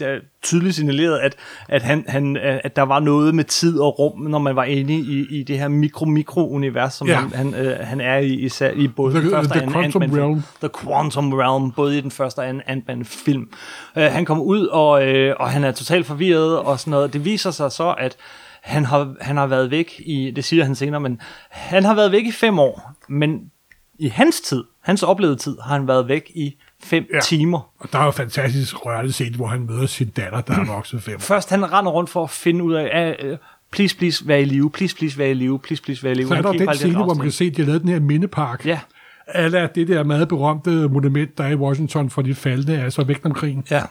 [0.44, 1.36] tydeligt signaleret, at,
[1.70, 4.64] at, han, han, øh, at der var noget med tid og rum, når man var
[4.64, 7.16] inde i, i det her mikro-mikro-univers, som Ja.
[7.16, 10.18] han, han, øh, han er i, især i både The- den første the og anden
[10.18, 10.44] realm.
[10.62, 13.50] The Quantum Realm, både i den første og anden Ant-Man-film.
[13.98, 17.14] Øh, han kommer ud, og, øh, og han er totalt forvirret og sådan noget.
[17.14, 18.16] Det viser sig så, at
[18.62, 22.12] han har, han har været væk i, det siger han senere, men han har været
[22.12, 23.52] væk i fem år, men
[24.00, 27.20] i hans tid, hans oplevede tid, har han været væk i fem ja.
[27.20, 27.70] timer.
[27.80, 31.04] Og der er jo fantastisk rørende set, hvor han møder sin datter, der er vokset
[31.04, 31.20] fem år.
[31.20, 33.38] Først han render rundt for at finde ud af, uh,
[33.72, 36.28] please, please, vær i live, please, please, vær i live, please, please, vær i live.
[36.28, 38.00] Så er der den scene, hvor man kan se, at de har lavet den her
[38.00, 38.66] mindepark.
[38.66, 38.80] Ja,
[39.28, 43.26] Alle det der meget berømte monument, der er i Washington for de faldende, altså væk
[43.26, 43.66] omkring.
[43.72, 43.82] ja.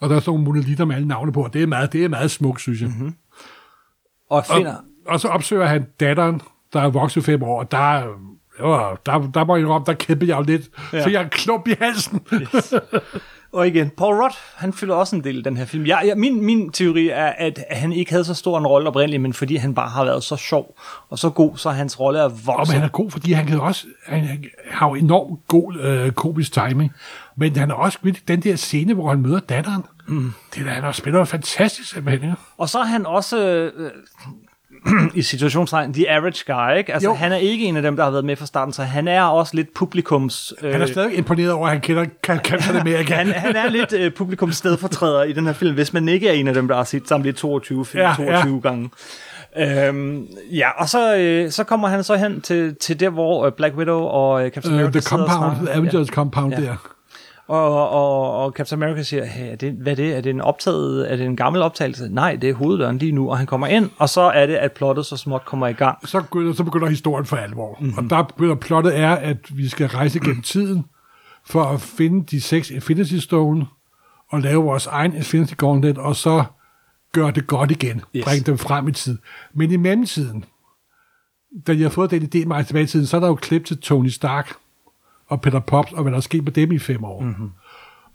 [0.00, 2.04] Og der er sådan nogle monolitter med alle navne på, og det er meget, det
[2.04, 2.88] er meget smukt, synes jeg.
[2.88, 2.98] Mhm.
[2.98, 3.14] Mm-hmm.
[4.30, 6.40] Og finder, Og, og så opsøger han datteren,
[6.72, 8.02] der er vokset fem år, og der,
[8.60, 10.62] jo, der, der må jeg indrømme, der kæmper jeg jo lidt,
[10.92, 11.02] Ja.
[11.02, 12.20] så jeg en klump i halsen.
[13.52, 15.86] Og igen, Paul Rudd, han fylder også en del i den her film.
[15.86, 19.22] Jeg, jeg, min, min teori er, at han ikke havde så stor en rolle oprindeligt,
[19.22, 20.78] men fordi han bare har været så sjov
[21.10, 22.74] og så god, så hans rolle er Og men vokset.
[22.74, 26.52] han er god, fordi han kan også, han, han har jo enormt god øh, komisk
[26.52, 26.92] timing,
[27.36, 27.98] men han er også
[28.28, 29.84] den der scene, hvor han møder datteren.
[30.08, 30.32] Mm.
[30.54, 32.30] Det er da, han har spiller fantastisk simpelthen.
[32.30, 32.36] ikke?
[32.58, 33.90] Og så er han også øh,
[35.14, 36.92] i situationstegn the average guy, ikke?
[36.94, 37.14] Altså, Jo.
[37.14, 39.22] han er ikke en af dem, der har været med fra starten, så han er
[39.22, 40.54] også lidt publikums...
[40.62, 43.14] Øh, Han er stadig imponeret over, at han kender kan, Captain America.
[43.14, 46.32] han, han er lidt øh, publikums stedfortræder i den her film, hvis man ikke er
[46.32, 48.68] en af dem, der har set samtlige 22 film Ja, 22 ja.
[48.68, 48.90] gange.
[49.58, 53.52] Øhm, ja, og så, øh, så kommer han så hen til, til der, hvor øh,
[53.52, 55.72] Black Widow og øh, Captain Uh, America the sidder og compound, snakker.
[55.72, 56.60] the Avengers compound Ja.
[56.60, 56.76] der.
[57.48, 60.16] Og, og, og Captain America siger, hey, er det, hvad er det?
[60.16, 62.08] Er det en optaget, er det en gammel optagelse?
[62.08, 64.72] Nej, det er hoveddøren lige nu, og han kommer ind, og så er det, at
[64.72, 66.08] plottet så småt kommer i gang.
[66.08, 67.76] Så begynder, så begynder historien for alvor.
[67.80, 67.86] Mhm.
[67.86, 68.04] Mm-hmm.
[68.04, 70.84] Og der begynder plottet er, at vi skal rejse gennem tiden
[71.46, 73.66] for at finde de seks Infinity Stone
[74.30, 76.44] og lave vores egen Infinity Gauntlet, og så
[77.12, 78.02] gøre det godt igen.
[78.16, 78.24] Yes.
[78.24, 79.18] Bringe dem frem i tid.
[79.54, 80.44] Men i mellemtiden,
[81.66, 83.64] da jeg har fået den idé meget tilbage i tiden, så er der jo klip
[83.64, 84.56] til Tony Stark
[85.42, 87.20] Peter Pops, og hvad der er sket med dem i fem år.
[87.20, 87.28] Mhm.
[87.28, 87.50] Mm-hmm.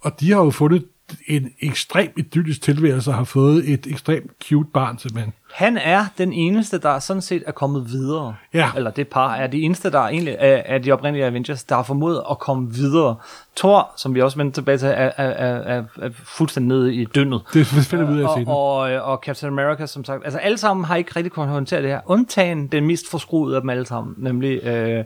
[0.01, 0.85] Og de har jo fundet
[1.27, 5.33] en ekstrem idyllisk tilværelse og har fået et ekstremt cute barn simpelthen.
[5.53, 8.35] Han er den eneste, der sådan set er kommet videre.
[8.53, 8.71] Ja.
[8.75, 11.83] Eller det par er de eneste, der egentlig er, er de oprindelige Avengers, der har
[11.83, 13.15] formået at komme videre.
[13.55, 17.05] Thor, som vi også vendte tilbage til, er, er, er, er, er fuldstændig nede i
[17.15, 17.41] dyndet.
[17.53, 18.55] Det finder vi ud af og, senere.
[18.55, 20.23] og, og Captain America, som sagt.
[20.23, 21.99] Altså alle sammen har ikke rigtig kunnet håndtere det her.
[22.05, 25.03] Undtagen den mest forskruede af dem alle sammen, nemlig øh,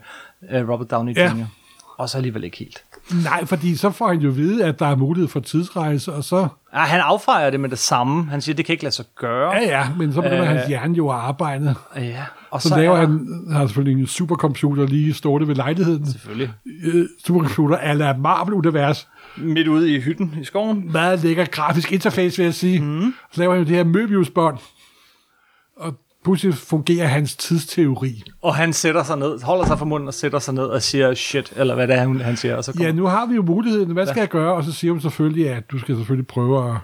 [0.52, 1.22] øh, Robert Downey Jr.
[1.22, 1.46] Ja.
[1.98, 2.84] Og så alligevel ikke helt.
[3.24, 6.48] Nej, fordi så får han jo vide, at der er mulighed for tidsrejse, og så...
[6.74, 8.24] Ja, han affejer det med det samme.
[8.30, 9.54] Han siger, det kan ikke lade sig gøre.
[9.54, 10.48] Ja, ja, men så begynder Øh.
[10.48, 11.76] hans hjerne jo at arbejde.
[11.96, 12.24] ja.
[12.52, 16.06] Og Så, så, laver er der- han, har selvfølgelig en supercomputer lige stående ved lejligheden.
[16.12, 16.52] Selvfølgelig.
[16.94, 19.08] Øh, supercomputer ala Marvel-univers.
[19.38, 20.92] Midt ude i hytten i skoven.
[20.92, 22.82] Meget lækker grafisk interface, vil jeg sige.
[22.82, 23.14] Mm.
[23.32, 24.58] Så laver han jo det her Möbius-bånd.
[25.78, 25.94] Og
[26.26, 28.24] pludselig fungerer hans tidsteori.
[28.42, 31.14] Og han sætter sig ned, holder sig for munden og sætter sig ned og siger
[31.14, 32.56] shit, eller hvad det er, han- han siger.
[32.56, 32.86] Og, så kommer.
[32.88, 33.92] Ja, nu har vi jo muligheden.
[33.92, 34.54] Hvad skal jeg gøre?
[34.54, 36.76] Og så siger hun selvfølgelig, at du skal selvfølgelig prøve at...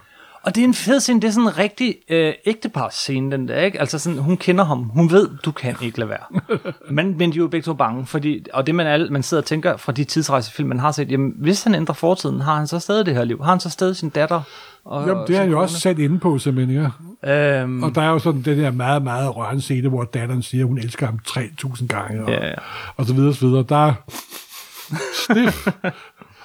[0.44, 3.60] og det er en fed scene, det er sådan en rigtig øh, ægtepars-scene, den der,
[3.60, 3.80] ikke?
[3.80, 6.40] Altså sådan, hun kender ham, hun ved, du kan ikke lade være.
[6.90, 9.40] men, men de er jo begge to bange, fordi, og det man, alle, man sidder
[9.40, 12.66] og tænker fra de tidsrejsefilm, man har set, jamen hvis han ændrer fortiden, har han
[12.66, 13.42] så stadig det her liv?
[13.42, 14.40] Har han så stadig sin datter?
[14.84, 16.90] Og, Jamen, det har han jo også sat inde på, simpelthen.
[17.24, 17.60] Ja.
[17.60, 20.64] Øhm, Og der er jo sådan den der meget, meget rørende scene, hvor datteren siger,
[20.64, 22.54] at hun elsker ham 3.000 gange, og, Ja, ja.
[22.96, 23.64] og så videre, så videre.
[23.68, 23.94] Der er
[25.24, 25.68] stiff.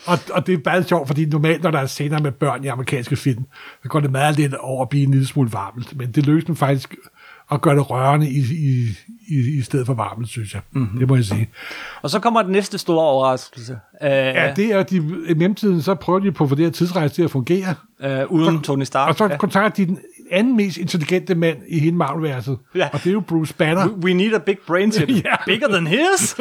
[0.08, 2.68] Og, og det er bare sjovt, fordi normalt, når der er scener med børn i
[2.68, 3.46] amerikanske film,
[3.84, 5.98] så går det meget lidt over at blive en lille smule varmt.
[5.98, 6.96] Men det lykkes dem faktisk
[7.52, 8.88] at gøre det rørende i, i,
[9.28, 10.62] i, i stedet for varmt, synes jeg.
[10.72, 10.82] Mhm.
[10.84, 11.00] Mm-hmm.
[11.00, 11.50] Det må jeg sige.
[12.02, 13.74] og så kommer den næste store overraskelse.
[14.04, 14.96] Øh, Ja, det er, at de,
[15.28, 17.76] i mellemtiden, så prøver de på at få det her tidsrejse til at fungere.
[18.02, 19.10] øh, uden Tony Stark.
[19.10, 19.38] Og så ja.
[19.38, 20.00] kontakter de den
[20.32, 22.58] anden mest intelligente mand i hele Marvel-værelset.
[22.76, 22.90] Ja.
[22.94, 23.88] Og det er jo Bruce Banner.
[23.88, 25.10] We need a big brain det.
[25.26, 25.36] Ja.
[25.46, 26.36] Bigger than his.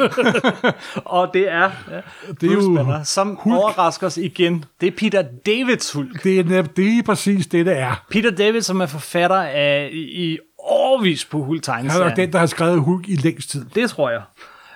[1.05, 1.61] og det er,
[1.91, 2.01] ja,
[2.41, 3.57] det er jo Banner, som Hulk.
[3.57, 4.65] overrasker os igen.
[4.81, 6.23] Det er Peter Davids Hulk.
[6.23, 8.05] Det er, net- det er præcis det, det er.
[8.11, 12.45] Peter David, som er forfatter af i, årvis på hulk Han er den, der har
[12.45, 13.65] skrevet Hulk i længst tid.
[13.75, 14.21] Det tror jeg.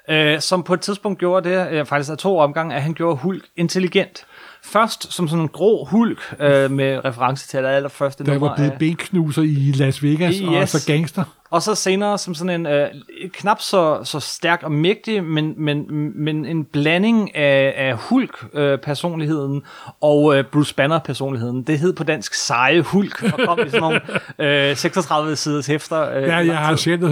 [0.09, 3.15] Øh, som på et tidspunkt gjorde det, øh, faktisk af to omgange, at han gjorde
[3.17, 4.25] Hulk intelligent.
[4.63, 8.47] Først som sådan en grå Hulk, øh, med reference til det allerførste Der nummer.
[8.47, 10.47] var blevet benknuser i Las Vegas, Yes.
[10.47, 11.23] og så gangster.
[11.51, 12.87] Og så senere som sådan en øh,
[13.33, 15.85] knap så, så stærk og mægtig, men, men,
[16.15, 19.61] men en blanding af, af Hulk-personligheden
[20.01, 21.63] og øh, Bruce Banner-personligheden.
[21.63, 24.01] Det hed på dansk seje Hulk, og kom i sådan nogle
[24.69, 26.17] øh, 36 siders hæfter.
[26.17, 27.11] Øh, Ja, jeg har selv øh,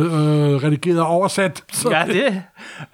[0.63, 1.63] redigeret og oversat.
[1.71, 2.43] Så Ja, det.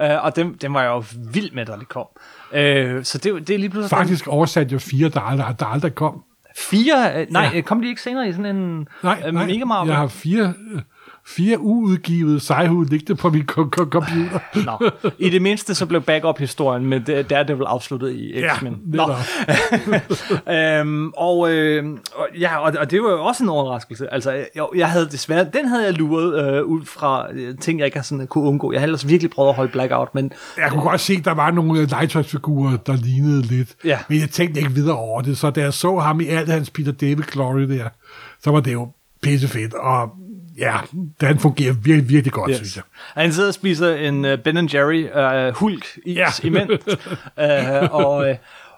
[0.02, 2.06] Øh, og dem, dem var jeg jo vild med, da det kom.
[2.54, 3.98] Øh, så det, det er lige pludselig...
[3.98, 6.24] Faktisk oversat jo fire, der aldrig, der aldrig kom.
[6.58, 7.22] Fire...
[7.22, 7.50] Øh, nej, Ja.
[7.56, 7.62] ja.
[7.62, 9.90] kom de ikke senere i sådan en Nej, øh, nej Mega Marvel?
[9.90, 10.82] jeg har fire, øh,
[11.28, 14.40] fire uudgivede sejhud liggende på min co- co- computer.
[14.66, 14.90] Nå.
[15.20, 18.78] I det mindste så blev backup-historien med det- Daredevil afsluttet i Ja, X-Men.
[18.94, 19.00] det
[20.46, 24.14] er øhm, og, øh, og, ja, og, og det var jo også en overraskelse.
[24.14, 27.86] Altså, jeg, jeg havde desværre, den havde jeg luret øh, ud fra øh, ting, jeg
[27.86, 28.72] ikke har sådan kunne undgå.
[28.72, 31.34] Jeg havde ellers virkelig prøvet at holde blackout, men Jeg kunne godt se, at der
[31.34, 33.76] var nogle øh, legetøjsfigurer, der lignede lidt.
[33.86, 34.00] Ja.
[34.10, 35.38] Men jeg tænkte ikke videre over det.
[35.38, 37.90] Så da jeg så ham i alt hans Peter David Glory der,
[38.44, 38.88] så var det jo
[39.22, 39.74] pissefedt.
[39.74, 40.10] Og
[40.58, 40.78] ja,
[41.22, 42.58] den fungerer virkelig, virkelig godt, yes.
[42.58, 42.84] synes jeg.
[43.16, 46.28] Og han sidder og spiser en uh, Ben Jerry uh, hulk is ja.
[46.44, 46.72] Imens.
[46.88, 48.36] uh, og, uh,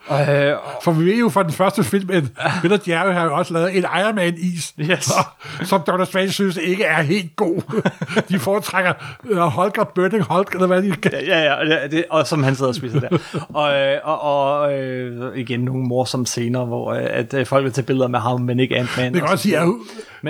[0.10, 2.24] uh, For vi ved jo fra den første film, at
[2.62, 5.12] Peter Jerry har jo også lavet en Iron Man-is, Yes.
[5.70, 6.04] som Dr.
[6.04, 7.82] Strange synes ikke er helt god.
[8.30, 8.94] De foretrækker
[9.30, 11.12] uh, Holger Burning Hulk, eller hvad de kan.
[11.12, 13.18] Ja, ja, og det, det, og som han sidder og spiser der.
[13.60, 17.72] og, øh, og, og øh, igen nogle morsomme scener, hvor øh, at, øh, folk vil
[17.72, 19.14] tage billeder med ham, men ikke Ant-Man.
[19.14, 19.68] Det kan også sige, at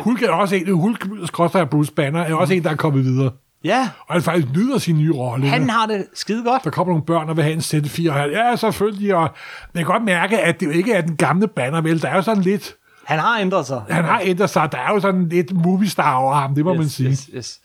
[0.04, 1.08] Hulk er også en, Hulk,
[1.70, 3.32] Bruce Banner, er også en, der er kommet videre.
[3.64, 5.48] Ja, Og han faktisk nyder sin nye rolle.
[5.48, 6.64] han har det skide godt.
[6.64, 8.10] Der kommer nogle børn og vil have en Z4.
[8.10, 9.16] Og han, ja, selvfølgelig.
[9.16, 9.30] Og
[9.74, 12.02] man kan godt mærke, at det jo ikke er den gamle banner, vel?
[12.02, 12.76] Der er jo sådan lidt...
[13.06, 13.82] Han har ændret sig.
[13.90, 14.72] Han har ændret sig.
[14.72, 17.10] Der er jo sådan lidt movie star over ham, det må yes, man sige.
[17.10, 17.60] Yes, yes.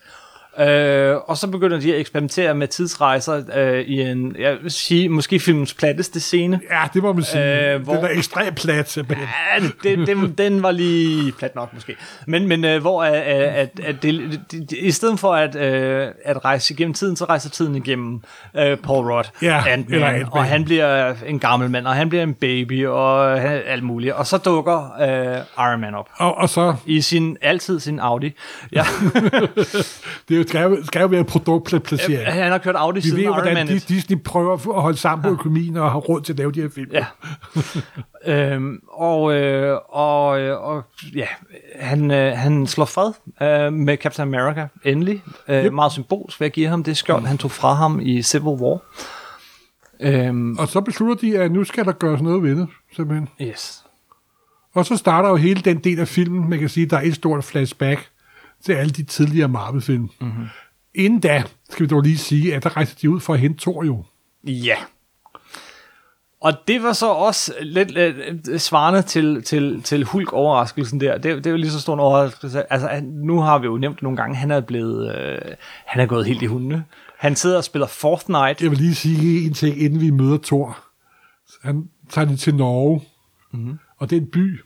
[0.58, 5.08] Øh, og så begynder de at eksperimentere med tidsrejser øh, i en, jeg vil sige,
[5.08, 6.60] måske filmens platteste scene.
[6.70, 7.72] Ja, det må man sige.
[7.74, 9.28] Øh, hvor- Den er ekstremt plat, simpelthen.
[9.60, 11.96] Ja, den, den, den var lige plat nok måske.
[12.26, 16.08] Men, men øh, hvor øh, at, at det, det, det, i stedet for at, øh,
[16.24, 18.20] at rejse igennem tiden, så rejser tiden igennem
[18.56, 20.28] øh, Paul Rudd, Ja, Ant-Man, eller Ant-Man.
[20.32, 24.12] og han bliver en gammel mand, og han bliver en baby, og øh, alt muligt.
[24.14, 26.08] Og så dukker øh, Iron Man op.
[26.16, 28.32] Og, og så, I sin, altid sin Audi.
[28.72, 28.84] Ja,
[30.28, 32.32] det er jo- skal jo, skal jo være produktplacering.
[32.32, 33.88] han har kørt Audi Vi siden ved jo, Iron hvordan 1.
[33.88, 36.68] Disney prøver at holde sammen på økonomien og har råd til at lave de her
[36.74, 36.90] film.
[36.92, 37.06] Ja.
[38.54, 40.82] øhm, og, øh, og, øh, og
[41.14, 41.26] ja,
[41.80, 43.12] han, øh, han slår fred
[43.42, 45.22] øh, med Captain America, endelig.
[45.48, 45.72] Øh, Yep.
[45.72, 48.78] Meget symbolsk ved at give ham det skjold, han tog fra ham i Civil War.
[50.00, 53.28] Øhm, Og så beslutter de, at nu skal der gøres noget ved det, simpelthen.
[53.40, 53.78] yes.
[54.74, 57.14] Og så starter jo hele den del af filmen, man kan sige, der er et
[57.14, 58.08] stort flashback
[58.64, 60.10] til alle de tidligere Marvel-film.
[60.20, 60.46] Mm-hmm.
[60.94, 63.60] Inden da, skal vi dog lige sige, at der rejser de ud for at hente
[63.60, 64.04] Thor jo.
[64.44, 64.76] Ja.
[66.40, 71.18] Og det var så også lidt, lidt svarende til, til, til Hulk-overraskelsen der.
[71.18, 72.72] Det, det er jo lige så stor en overraskelse.
[72.72, 75.38] Altså, han, nu har vi jo nævnt nogle gange, han er blevet, øh,
[75.86, 76.84] han er gået helt i hundene.
[77.18, 78.64] Han sidder og spiller Fortnite.
[78.64, 80.78] Jeg vil lige sige en ting, inden vi møder Thor.
[81.62, 83.02] Han tager det til Norge,
[83.52, 83.78] mm-hmm.
[83.98, 84.60] og det er en by,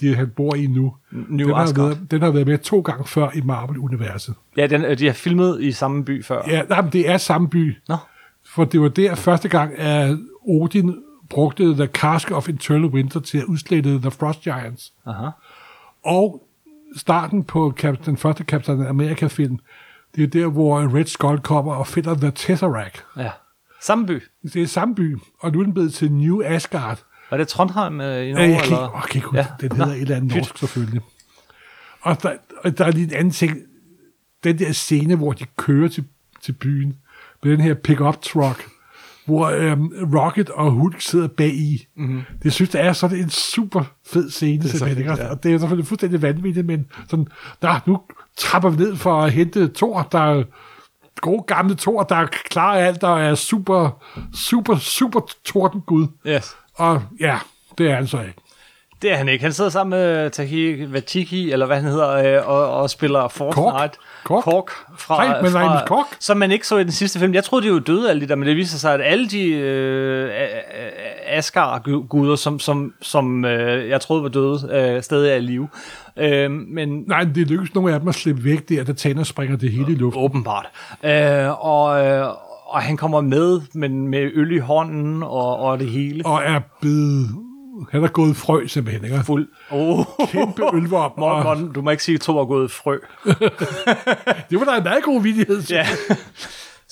[0.00, 0.94] de, han bor i nu.
[1.10, 4.34] New Den har, været, den har været med to gange før i Marvel-universet.
[4.56, 6.42] Ja, den, øh, de har filmet i samme by før.
[6.48, 7.76] Ja, nej, men det er samme by.
[7.88, 7.96] Nå.
[8.46, 10.16] For det var der første gang, at
[10.48, 10.96] Odin
[11.30, 14.92] brugte The Cask of Eternal Winter til at udslette The Frost Giants.
[15.06, 15.28] Aha.
[16.04, 16.46] Og
[16.96, 19.58] starten på Cap- den første Captain America-film,
[20.16, 23.04] det er der, hvor Red Skull kommer og finder The Tesseract.
[23.16, 23.30] Ja.
[23.82, 24.22] Samme by.
[24.42, 27.02] Det er samme by, og nu er den blevet til New Asgard.
[27.30, 28.48] Var det Trondheim øh, i Ja, Norge?
[28.48, 28.94] jeg kan eller?
[28.96, 29.46] åh, kan ikke huske, Ja.
[29.62, 29.68] ja.
[29.68, 31.00] den Nå, hedder et eller andet norsk selvfølgelig.
[32.00, 32.32] Og der,
[32.64, 33.58] og der er lige en anden ting.
[34.44, 36.04] Den der scene, hvor de kører til,
[36.42, 36.96] til byen
[37.42, 38.68] med den her pick-up truck,
[39.24, 39.86] hvor øhm,
[40.18, 41.86] Rocket og Hulk sidder bag i.
[41.96, 42.22] Mm-hmm.
[42.42, 44.62] Det synes jeg er sådan en super fed scene.
[44.62, 45.14] Det så er, fedt, ja.
[45.14, 45.30] ja.
[45.30, 47.26] Og det er selvfølgelig fuldstændig vanvittigt, men sådan,
[47.62, 48.00] der, nu
[48.36, 50.44] trapper vi ned for at hente Thor, der er
[51.20, 54.02] gode gamle Thor, der klarer alt, der er super,
[54.34, 56.06] super, super tordengud.
[56.26, 56.56] Yes.
[56.80, 57.38] Og ja,
[57.78, 58.34] det er han så ikke.
[59.02, 59.42] Det er han ikke.
[59.42, 63.98] Han sidder sammen med Tahi Vatiki, eller hvad han hedder, øh, og, og spiller Fortnite.
[64.24, 64.44] Kork.
[64.44, 66.06] Kork fra, Hej, men fra, Kork.
[66.20, 67.34] som man ikke så i den sidste film.
[67.34, 69.46] Jeg troede, de var døde alle de der, men det viser sig, at alle de
[69.48, 70.30] øh,
[71.26, 75.68] Asgard-guder, som, som, som øh, jeg troede var døde, øh, stadig er i live.
[76.16, 79.56] Øh, men Nej, det lykkedes nogle af dem at slippe væk der, da Thanos springer
[79.56, 80.22] det hele i luften.
[80.24, 80.66] åbenbart.
[81.04, 82.26] Øh, og, øh,
[82.70, 86.26] og han kommer med, men med øl i hånden og, og det hele.
[86.26, 87.28] Og er blevet...
[87.90, 89.24] Han er gået frø simpelthen, ikke?
[89.24, 89.48] Fuld.
[89.70, 90.04] Oh.
[90.28, 91.18] Kæmpe ølvop.
[91.18, 92.98] Morten, Morten, du må ikke sige, at to er gået frø.
[94.50, 95.62] det var da en meget god vidighed.
[95.70, 95.86] Ja.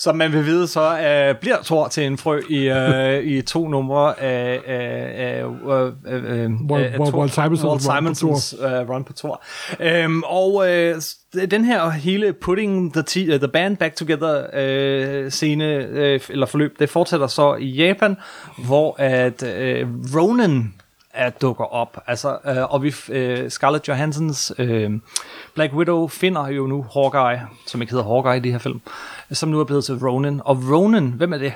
[0.01, 0.91] Som man vil vide, så
[1.35, 5.51] uh, bliver Thor til en frø i, uh, i to numre af, af, af, uh,
[5.65, 6.99] uh, uh, Walt-
[7.75, 9.43] af Simonsons run på Thor.
[10.07, 10.65] Um, og
[11.01, 11.17] s-
[11.51, 14.43] den her hele putting the, t- uh, the band back together
[15.25, 18.17] uh, scene, uh, eller forløb, det fortsætter så i Japan,
[18.67, 20.75] hvor at uh, Ronan
[21.15, 21.99] er dukker op.
[22.07, 24.91] Altså, øh, og vi, øh, Scarlett Johanssons øh,
[25.55, 28.81] Black Widow finder jo nu Hawkeye, som ikke hedder Hawkeye i de her film,
[29.33, 30.41] som nu er blevet til Ronan.
[30.45, 31.53] Og Ronan, hvem er det?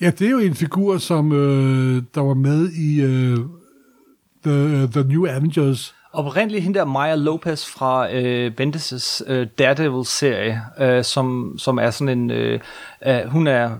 [0.00, 3.38] Ja, det er jo en figur, som øh, der var med i øh,
[4.44, 5.94] the, the New Avengers.
[6.12, 12.18] oprindeligt hende der Maya Lopez fra øh, Bendis' øh, Daredevil-serie, øh, som, som er sådan
[12.18, 12.30] en...
[12.30, 12.60] Øh,
[13.06, 13.70] øh, hun, er,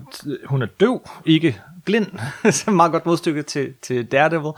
[0.45, 2.07] hun er døv, ikke blind,
[2.51, 4.51] så meget godt modstykke til, til Daredevil,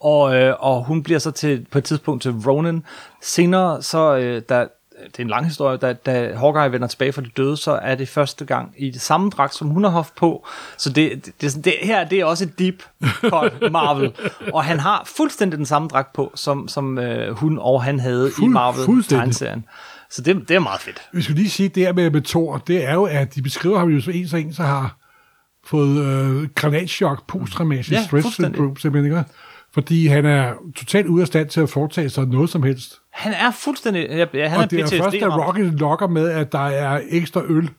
[0.00, 2.84] og, øh, og hun bliver så til, på et tidspunkt til Ronin.
[3.22, 4.66] Senere, så øh, der,
[5.06, 7.94] det er en lang historie, da, da Hawkeye vender tilbage fra de døde, så er
[7.94, 10.46] det første gang i det samme dragt, som hun har haft på.
[10.76, 12.82] Så det, det, det, det her det er også et deep
[13.20, 14.12] cut Marvel.
[14.52, 18.30] Og han har fuldstændig den samme dragt på, som, som øh, hun og han havde
[18.36, 19.20] Fuld- i Marvel fuldstændig.
[19.20, 19.64] tegneserien.
[20.10, 21.02] Så det, det er meget fedt.
[21.12, 23.78] Vi skulle lige sige, det her med, med Thor, det er jo, at de beskriver
[23.78, 24.96] ham jo så en så en, så har
[25.66, 29.24] fået øh, granatschok, posttraumatisk Ja, stress syndrome, simpelthen, ikke?
[29.74, 32.98] Fordi han er totalt ude af stand til at foretage sig noget som helst.
[33.12, 34.28] Han er fuldstændig...
[34.34, 35.46] Ja, han og det er først, da.
[35.46, 37.70] Rocket lokker med, at der er ekstra øl,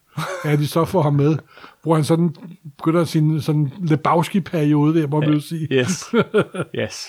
[0.43, 1.37] at de så får ham med,
[1.83, 2.35] hvor han sådan
[2.77, 5.67] begynder sin sådan Lebowski-periode, der, må man jo sige.
[5.71, 6.05] Yes.
[6.79, 7.07] yes.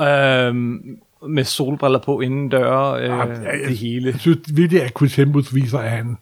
[0.00, 4.10] Øhm, med solbriller på inden døre, øh, Ja, ja, det hele.
[4.10, 6.18] Jeg synes virkelig, at Chris Hemsworth viser, at han,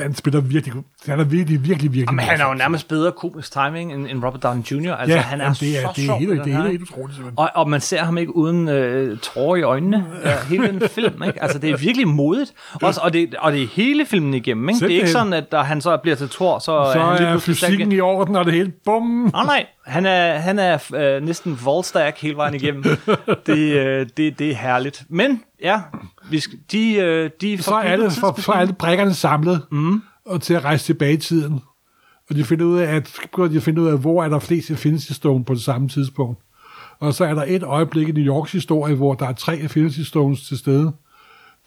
[0.00, 0.74] han spiller virkelig,
[1.06, 4.24] han er virkelig, virkelig, virkelig Men han er jo nærmest bedre komisk timing end, end
[4.24, 4.92] Robert Downey Jr.
[4.92, 6.62] Altså, ja, han er, jamen, det er, så det er sjov helt, i det er
[6.62, 7.14] helt, utroligt.
[7.16, 7.38] simpelthen.
[7.38, 10.06] Og, og man ser ham ikke uden øh, tårer i øjnene.
[10.24, 11.42] Ja, hele den film, ikke?
[11.42, 12.52] Altså, det er virkelig modigt.
[12.82, 14.80] Også, og, det, og det er hele filmen igennem, ikke?
[14.80, 17.22] Det er ikke sådan, at da han så bliver til Thor, så, Så er han
[17.22, 19.24] er fysikken i orden, og det hele, bum!
[19.24, 22.82] Oh, nej, han er, han er øh, næsten voldstærk hele vejen igennem.
[23.46, 25.04] det, øh, det, det er herligt.
[25.08, 25.80] Men, ja,
[26.30, 30.02] vi skal, de, øh, de Så er, det, for, så er alle brækkerne samlet, mm.
[30.24, 31.60] og til at rejse tilbage i tiden.
[32.30, 34.70] Og de finder ud af, at, de at finde ud af, hvor er der flest
[34.70, 36.40] Infinity Stone på det samme tidspunkt.
[36.98, 40.00] Og så er der et øjeblik i New Yorks historie, hvor der er tre Infinity
[40.00, 40.92] Stones til stede.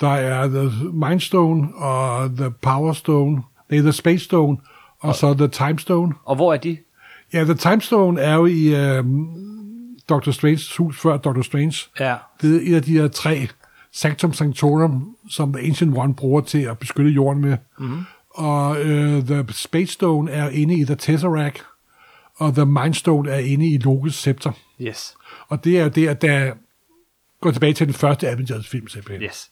[0.02, 4.58] Der er The Mind Stone, og The Power Stone, nej, The Space Stone,
[5.00, 6.14] og så The Time Stone.
[6.26, 6.78] Og hvor er de?
[7.34, 9.28] Ja, The Time Stone er jo i øhm,
[10.10, 10.32] Dr.
[10.32, 11.42] Stranges hus før Dr.
[11.42, 11.76] Strange.
[12.00, 12.16] Ja.
[12.42, 13.48] Det er et af de her tre
[13.92, 17.58] Sanctum Sanctorum, som The Ancient One bruger til at beskytte jorden med.
[17.80, 18.04] Mm-hmm.
[18.30, 21.66] Og øh, The Space Stone er inde i The Tesseract,
[22.36, 24.52] og The Mind Stone er inde i Lokes scepter.
[24.82, 25.16] Yes.
[25.48, 26.54] Og det er der, der
[27.42, 29.24] går tilbage til den første Avengers-film, simpelthen.
[29.24, 29.52] Yes.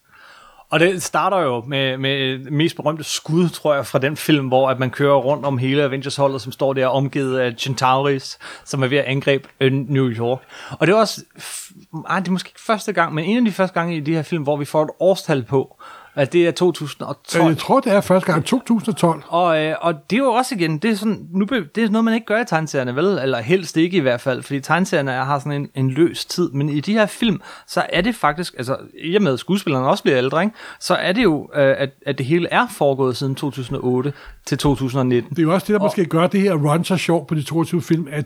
[0.70, 4.48] Og det starter jo med, med det mest berømte skud, tror jeg, fra den film,
[4.48, 8.84] hvor at man kører rundt om hele Avengers-holdet, som står der omgivet af Centauris, som
[8.84, 10.40] er ved at angribe øh, New York.
[10.72, 13.46] Og det er også, f- ej, det er måske ikke første gang, men en af
[13.46, 15.82] de første gange i de her film, hvor vi får et årstal på,
[16.18, 17.44] at det er 2012.
[17.44, 19.24] Øh, Jeg tror, det er første gang 2012.
[19.28, 21.46] Og, øh, og det er jo også igen, det er, sådan, nu,
[21.76, 23.06] det er noget, man ikke gør i tegneserierne, vel?
[23.06, 26.50] Eller helst ikke i hvert fald, fordi tegneserierne er- har sådan en, en løs tid.
[26.52, 29.88] Men i de her film, så er det faktisk, altså i og med at skuespillerne
[29.88, 30.56] også bliver ældre, ikke?
[30.80, 34.14] så er det jo, øh, at, at det hele er foregået siden 2008
[34.46, 35.30] til 2019.
[35.30, 37.44] Det er jo også det, der måske gør det her run så sjovt på de
[37.44, 38.26] 22 film, at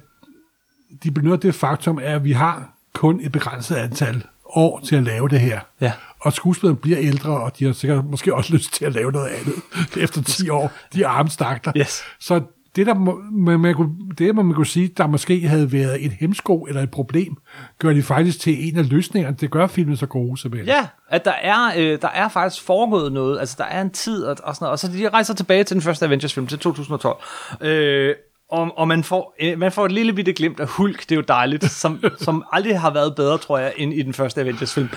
[1.04, 5.30] de benytter det faktum, at vi har kun et begrænset antal år til at lave
[5.30, 5.60] det her.
[5.82, 5.92] Ja.
[6.22, 9.28] Og skuespillerne bliver ældre, og de har sikkert måske også lyst til at lave noget
[9.28, 9.56] andet
[10.04, 10.72] efter 10 år.
[10.94, 11.74] De er armstakler.
[11.78, 12.04] Yes.
[12.20, 12.42] Så
[12.76, 16.62] det, der man, man kunne, det, man kunne sige, der måske havde været et hemsko
[16.62, 17.38] eller et problem,
[17.80, 19.38] gør de faktisk til en af løsningerne.
[19.40, 20.68] Det gør filmen så gode, simpelthen.
[20.68, 24.24] Ja, at der er, øh, der er faktisk foregået noget, altså der er en tid
[24.24, 27.18] og, og sådan noget, og så de rejser tilbage til den første Avengers-film, til 2012.
[27.62, 28.16] Øh,
[28.52, 31.16] og, og man, får, øh, man får et lille bitte glimt af Hulk, det er
[31.16, 34.90] jo dejligt, som, som aldrig har været bedre, tror jeg, end i den første Avengers-film.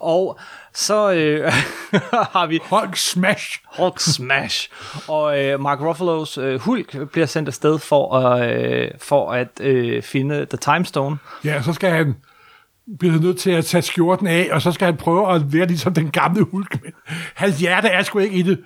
[0.00, 0.38] Og
[0.74, 1.52] så øh,
[2.34, 3.60] har vi Hulk smash!
[3.76, 4.68] Hulk Smash,
[5.08, 10.02] og øh, Mark Ruffalo's øh, Hulk bliver sendt afsted for at, øh, for at øh,
[10.02, 11.18] finde The Time Stone.
[11.44, 12.14] Ja, så skal han
[12.98, 15.94] bliver nødt til at tage skjorten af, og så skal han prøve at være ligesom
[15.94, 16.82] den gamle Hulk.
[16.82, 16.92] Men
[17.34, 18.58] hans hjerte er sgu ikke i det.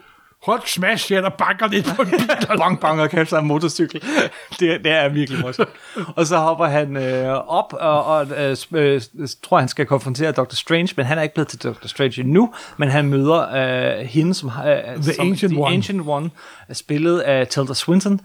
[0.46, 2.18] Hulk smash, ja, der banker lidt på en bil.
[2.58, 4.02] bang bang og kaster en motorcykel.
[4.60, 5.68] Det, det er virkelig morsomt.
[6.16, 9.00] Og så hopper han øh, op og, og øh, øh,
[9.42, 10.54] tror, han skal konfrontere Dr.
[10.54, 11.86] Strange, men han er ikke blevet til Dr.
[11.86, 13.48] Strange endnu, men han møder
[14.00, 15.74] øh, hende, som, øh, The som Ancient The One.
[15.74, 16.30] Ancient One,
[16.72, 18.20] spillet af Tilda Swinton.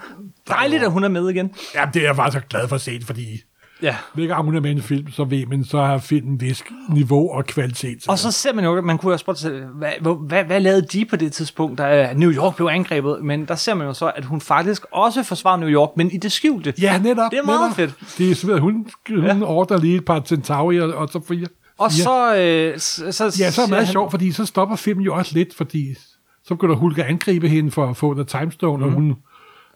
[0.47, 1.55] Dejligt, at hun er med igen.
[1.76, 3.41] Ja, det er jeg bare så glad for at se, fordi
[3.82, 3.96] Ja.
[4.14, 6.64] hver gang hun er med i en film, så ved man, så har filmen vis
[6.94, 8.08] niveau og kvalitet.
[8.08, 10.82] Og så ser man jo, man kunne have spurgt sig, hvad, hvad, hvad, hvad lavede
[10.82, 13.18] de på det tidspunkt, da New York blev angrebet?
[13.24, 16.18] Men der ser man jo så, at hun faktisk også forsvarer New York, men i
[16.18, 16.74] det skjulte.
[16.82, 17.32] Ja, netop.
[17.32, 17.96] Det er meget netop.
[18.00, 18.18] fedt.
[18.18, 18.88] Det er simpelthen, hun,
[19.22, 19.46] hun ja.
[19.46, 21.48] ordrer lige et par Centauri og, og så fire.
[21.78, 22.36] Og så...
[22.36, 25.14] Øh, så, så Ja, så er det meget han- sjovt, fordi så stopper filmen jo
[25.16, 25.96] også lidt, fordi
[26.44, 28.90] så begynder Hulk at angribe hende for at få The Time Stone, mm.
[28.90, 29.16] og hun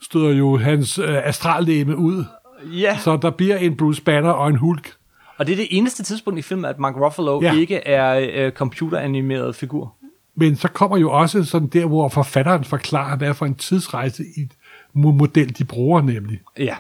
[0.02, 2.26] støder jo hans øh, astrallæme ud.
[2.66, 4.94] Ja, Så der bliver en Bruce Banner og en Hulk.
[5.38, 7.54] og det er det eneste tidspunkt i filmen, at Mark Ruffalo Ja.
[7.56, 9.96] ikke er øh, computeranimeret figur.
[10.36, 14.48] Men så kommer jo også sådan der, hvor forfatteren forklarer, hvad for en tidsrejse i
[14.94, 16.40] model de bruger nemlig.
[16.58, 16.76] Ja.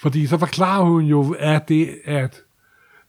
[0.00, 2.40] Fordi så forklarer hun jo, at det, at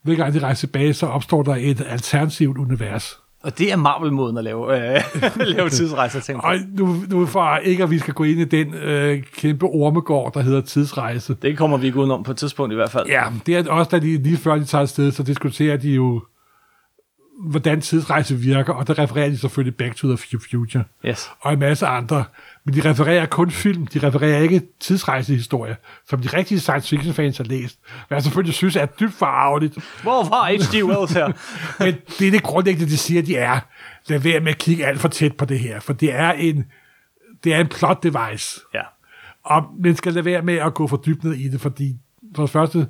[0.01, 3.19] hver gang de rejser tilbage, så opstår der et alternativt univers.
[3.43, 5.01] Og det er Marvel-måden at lave, øh,
[5.55, 6.35] lave tidsrejser til.
[6.35, 10.33] Og nu, nu for ikke, at vi skal gå ind i den øh, kæmpe ormegård,
[10.33, 11.35] der hedder tidsrejse.
[11.41, 13.07] Det kommer vi ikke udenom på et tidspunkt i hvert fald.
[13.07, 16.21] Ja, det er også, da de, lige før de tager afsted, så diskuterer de jo,
[17.39, 20.17] hvordan tidsrejse virker, og der refererer de selvfølgelig Back to the
[20.51, 21.29] Future, Yes.
[21.39, 22.23] og en masse andre.
[22.65, 25.75] Men de refererer kun film, de refererer ikke tidsrejsehistorier,
[26.09, 27.79] som de rigtige science fiction fans har læst.
[28.07, 29.77] Hvad jeg selvfølgelig synes er dybt forarveligt.
[30.03, 30.83] Hvor var H.G.
[30.85, 31.27] Wells her?
[31.85, 33.59] Men det er det grundlæggende, de siger, de er.
[34.07, 36.65] Lad være med at kigge alt for tæt på det her, for det er en,
[37.43, 38.59] det er en plot device.
[38.73, 38.81] ja.
[39.43, 41.95] Og man skal lade være med at gå for dybt ned i det, fordi
[42.35, 42.87] for det første,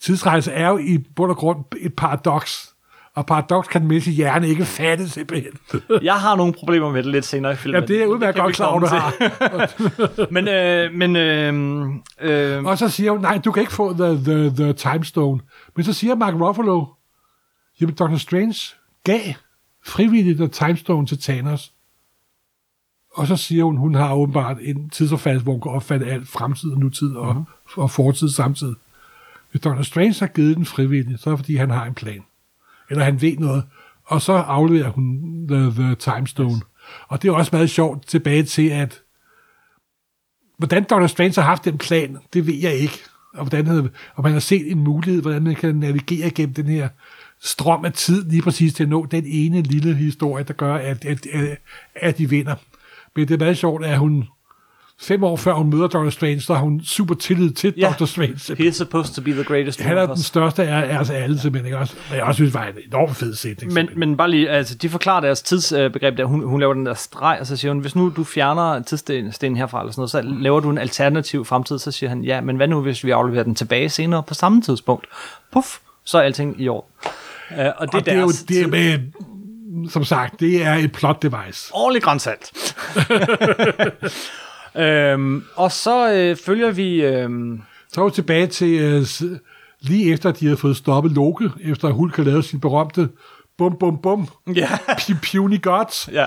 [0.00, 2.74] tidsrejse er jo i bund og grund et paradoks.
[3.18, 5.52] Og paradoks kan den menneskelige hjerne ikke fatte simpelthen.
[6.02, 7.80] Jeg har nogle problemer med det lidt senere i filmen.
[7.80, 9.12] Ja, det er udmærket godt klar du har.
[10.34, 14.24] men, øh, men, øh, øh, Og så siger hun, nej, du kan ikke få the,
[14.24, 15.40] the, the Time Stone.
[15.76, 16.84] Men så siger Mark Ruffalo,
[17.80, 18.16] jamen Dr.
[18.16, 18.54] Strange
[19.04, 19.20] gav
[19.86, 21.72] frivilligt The Time Stone til Thanos.
[23.14, 26.70] Og så siger hun, hun har åbenbart en tidsopfattelse, hvor hun kan opfatte alt fremtid
[26.70, 27.80] og nutid og, uh-huh.
[27.80, 28.74] og fortid samtidig.
[29.50, 29.82] Hvis Dr.
[29.82, 32.22] Strange har givet den frivilligt, så er det fordi, han har en plan.
[32.90, 33.64] Eller han ved noget.
[34.04, 36.60] Og så afleverer hun The, the Time Stone.
[37.08, 39.02] Og det er også meget sjovt tilbage til, at
[40.58, 41.06] hvordan Dr.
[41.06, 42.98] Strange har haft den plan, det ved jeg ikke.
[43.34, 46.66] Og hvordan havde, om man har set en mulighed, hvordan man kan navigere gennem den
[46.66, 46.88] her
[47.40, 51.04] strøm af tid, lige præcis til at nå den ene lille historie, der gør, at,
[51.04, 51.58] at, at,
[51.94, 52.54] at de vinder.
[53.16, 54.24] Men det er meget sjovt, at hun
[55.00, 56.10] fem år før hun møder Dr.
[56.10, 57.94] Strange, så har hun super tillid til Ja.
[57.98, 58.04] Dr.
[58.04, 58.56] Strange.
[58.56, 61.38] he is supposed to be the greatest Han er den største af af os alle,
[61.40, 61.66] simpelthen.
[61.66, 61.78] Ikke?
[61.78, 63.72] Også, jeg også synes, det var en enormt fed sætning.
[63.72, 66.24] Men, men bare lige, altså, de forklarer deres tidsbegreb der.
[66.24, 69.56] Hun, hun laver den der streg, og så siger hun, hvis nu du fjerner tidsstenen
[69.56, 71.78] herfra, eller sådan noget, så laver du en alternativ fremtid.
[71.78, 74.62] Så siger han, ja, men hvad nu, hvis vi afleverer den tilbage senere på samme
[74.62, 75.06] tidspunkt?
[75.52, 76.90] Puff, så er alting i år.
[77.50, 78.98] Uh, og det og det er jo, det med,
[79.90, 81.70] som sagt, det er et plot device.
[81.74, 82.52] Årlig grænsalt.
[84.76, 87.04] øhm, og så øh, følger vi...
[87.04, 87.62] øhm,
[87.92, 89.06] Så er vi tilbage til øh,
[89.80, 93.08] lige efter, at de havde fået stoppet Loke, efter at Hulk havde lavet sin berømte
[93.58, 94.68] bum bum bum, ja,
[95.32, 96.26] puny gods, ja,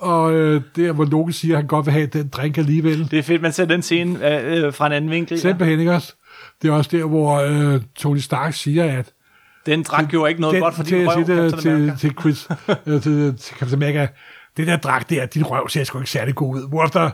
[0.00, 3.10] og øh, der hvor Loke siger, at han godt vil have den drink alligevel.
[3.10, 5.40] det er fedt, man ser den scene øh, øh, fra en anden vinkel.
[5.40, 6.14] Simpelthen ikke også?
[6.62, 9.12] Det er også der, hvor øh, Tony Stark siger, at
[9.66, 12.48] Den drak jo ikke noget den, godt for din røv, til, til, til, Chris,
[12.86, 14.08] øh, til, til Captain America,
[14.56, 16.68] det der dragt der, din røv ser sgu ikke særlig god ud.
[16.68, 17.10] Hvorefter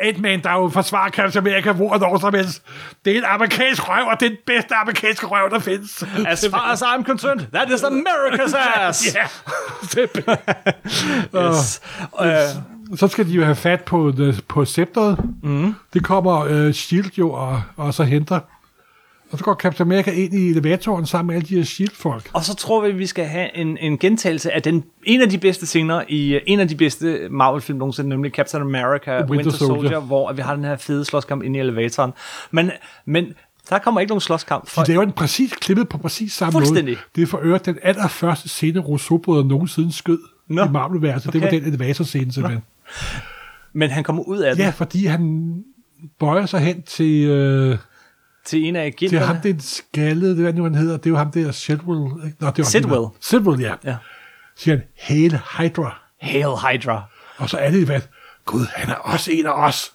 [0.00, 2.62] Ant-Man, der jo forsvarer Captain America, hvor og som helst.
[3.04, 6.04] Det er en amerikansk røv, og det er den bedste amerikanske røv, der findes.
[6.26, 9.14] As far as I'm concerned, that is America's ass!
[9.14, 9.26] Ja,
[9.82, 10.36] simpelthen.
[11.36, 11.80] Yes.
[12.22, 15.18] Øh, Så skal de jo have fat på, the, på scepteret.
[15.42, 15.74] Mm.
[15.94, 17.18] Det kommer uh, S.H.I.E.L.D.
[17.18, 18.40] jo og, og så henter.
[19.30, 22.30] Og så går Captain America ind i elevatoren sammen med alle de her S.H.I.E.L.D.-folk.
[22.32, 25.28] og så tror vi, at vi skal have en, en gentagelse af den, en af
[25.30, 29.30] de bedste scener i øh, en af de bedste Marvel-film nogensinde, nemlig Captain America Winter,
[29.30, 30.00] Winter Soldier, Soldier.
[30.00, 32.12] Hvor vi har den her fede slåskamp inde i elevatoren.
[32.50, 32.70] Men,
[33.06, 33.26] men
[33.70, 34.68] der kommer ikke nogen slåskamp.
[34.68, 36.84] For, De laver den præcis klippet på præcis samme Fuldstændig.
[36.84, 36.98] måde.
[37.16, 40.18] Det er for øvrigt den allerførste scene, rousseau nogensinde skød
[40.48, 40.64] Nå.
[40.64, 41.32] i Marvel-værelset.
[41.32, 41.60] Det var Okay.
[41.60, 42.62] den elevatorscene simpelthen.
[43.72, 45.54] men han kommer ud af den Ja, fordi han
[46.20, 47.78] bøjer sig hen til, øh,
[48.48, 49.52] til en af til ham, agenterne.
[49.52, 52.24] den skaldede, det er nu han hedder, det er jo ham der, Sidwell.
[52.26, 52.36] ikke?
[52.40, 53.06] Nå, det var Sidwell.
[53.20, 53.74] Sidwell, ja.
[53.84, 53.96] Ja.
[54.56, 56.00] Siger han, Hail Hydra.
[56.20, 57.02] Hail Hydra.
[57.36, 58.00] Og så er det, hvad?
[58.44, 59.92] Gud, han er også en af os.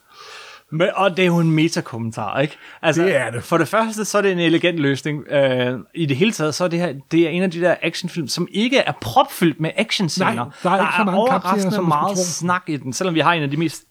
[0.72, 2.58] Men, og det er jo en metakommentar, ikke?
[2.82, 3.44] Altså, Det er det.
[3.44, 5.24] For det første, så er det en elegant løsning.
[5.32, 7.76] Øh, I det hele taget, så er det her det er en af de der
[7.82, 10.34] actionfilm, som ikke er propfyldt med actionscener.
[10.34, 13.34] Nej, der er ikke så mange overraskende skulle meget snak i den, selvom vi har
[13.34, 13.84] en af de mest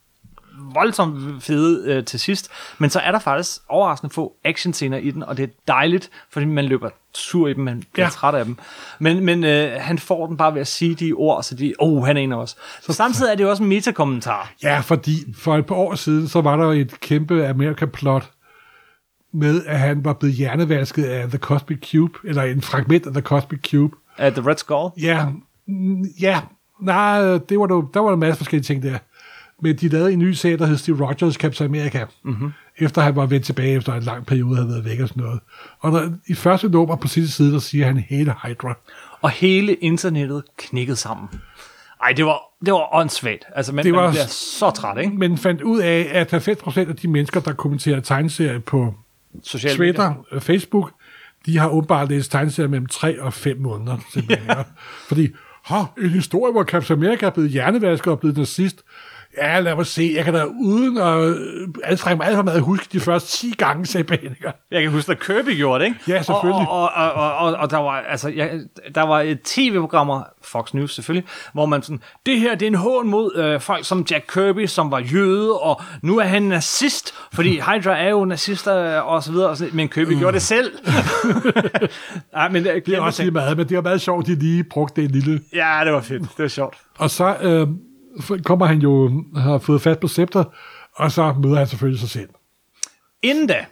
[0.74, 2.50] voldsomt fede øh, til sidst.
[2.78, 6.46] Men så er der faktisk overraskende få actionscener i den, og det er dejligt, fordi
[6.46, 8.10] man løber sur i dem, man bliver ja.
[8.10, 8.56] Træt af dem.
[8.98, 12.06] Men, men øh, han får den bare ved at sige de ord, så de, oh,
[12.06, 12.56] han er en af os.
[12.80, 14.52] Så samtidig er det jo også en metakommentar.
[14.62, 18.30] Ja, fordi for et par år siden, så var der et kæmpe America-plot
[19.34, 23.22] med, at han var blevet hjernevasket af The Cosmic Cube, eller en fragment af The
[23.22, 23.96] Cosmic Cube.
[24.16, 24.90] At The Red Skull.
[25.02, 25.26] Ja,
[25.68, 26.40] mm, ja,
[26.80, 28.98] nej, det var der, der var en masse forskellige ting der.
[29.62, 32.04] Men de lavede en ny serie, der hed Steve Rogers Captain America.
[32.24, 32.52] Mm-hmm.
[32.78, 35.40] Efter han var vendt tilbage efter en lang periode, havde været væk og sådan noget.
[35.80, 38.74] Og der, i første nummer på sidste side, der siger han hele Hydra.
[39.22, 41.28] og hele internettet knækkede sammen.
[42.02, 43.44] Ej, det var, det var åndssvagt.
[43.54, 45.16] Altså, man, Det var- man bliver så træt, ikke?
[45.16, 48.94] Men fandt ud af, at 90% af de mennesker, der kommenterer tegneserier på
[49.42, 50.90] Sociale Twitter, øh, Facebook,
[51.46, 53.96] de har åbenbart læst tegneserier mellem 3 og 5 måneder.
[54.12, 54.48] Simpelthen.
[54.48, 54.62] ja.
[55.08, 55.28] Fordi,
[55.64, 58.82] ha, en historie, hvor Captain America er blevet hjernevasket og blevet nazist.
[59.36, 60.12] Ja, lad mig se.
[60.16, 63.28] Jeg kan da uden at øh, anstrenge mig alt for meget at huske de første
[63.28, 64.52] 10 gange, sagde Benninger.
[64.70, 66.00] Jeg kan huske, at Kirby gjorde det, ikke?
[66.08, 66.68] Ja, selvfølgelig.
[66.68, 68.48] Og, og, og, og, og der var, altså, ja,
[68.94, 72.74] der var et tv-programmer, Fox News selvfølgelig, hvor man sådan, det her det er en
[72.74, 77.14] hån mod øh, folk som Jack Kirby, som var jøde, og nu er han nazist,
[77.32, 80.18] fordi Hydra er jo nazister, og så videre, og så, men Kirby uh.
[80.18, 80.72] gjorde det selv.
[82.32, 84.64] Nej, men det, Det er også lige meget, men det var meget sjovt, de lige
[84.64, 85.40] brugte det lille.
[85.54, 86.22] Ja, det var fedt.
[86.22, 86.76] Det var sjovt.
[86.98, 87.68] Og så øh,
[88.44, 90.44] kommer han jo, har fået fat på scepter,
[90.96, 92.28] og så møder han selvfølgelig sig selv.
[93.22, 93.64] Inden da,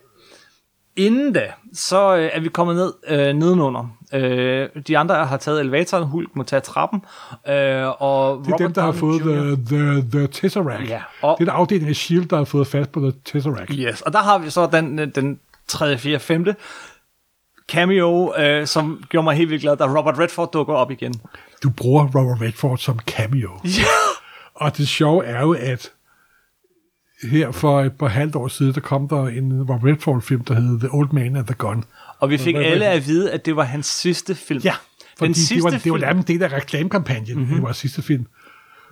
[0.97, 1.43] inden da,
[1.74, 3.97] så øh, er vi kommet ned øh, nedenunder.
[4.12, 7.01] Øh, de andre har taget elevatoren, Hulk må tage trappen,
[7.49, 9.24] øh, og Det er Robert dem, der har fået Jr.
[9.26, 10.88] the, the, the Tesseract.
[10.88, 13.70] Ja, og- Det er en afdeling af S.H.I.E.L.D., der har fået fat på The Tesseract.
[13.74, 15.38] Yes, og der har vi så den, den
[15.68, 16.47] 3., 4., 5.
[17.68, 21.14] cameo, øh, som gjorde mig helt vildt glad, da Robert Redford dukker op igen.
[21.62, 23.51] Du bruger Robert Redford som cameo.
[23.64, 23.70] Ja.
[24.61, 25.93] Og det sjove er jo, at
[27.23, 30.79] her for et par halvt år siden, der kom der en Robert Redford-film, der hed
[30.81, 31.85] The Old Man and the Gun.
[32.19, 34.61] Og vi fik alle at vide, at det var hans sidste film.
[34.65, 34.75] Ja,
[35.17, 35.95] fordi den det sidste var, det var film.
[35.95, 36.01] Mhm.
[36.01, 37.55] nærmest en del af reklamekampagnen, mm-hmm.
[37.55, 38.27] det var sidste film.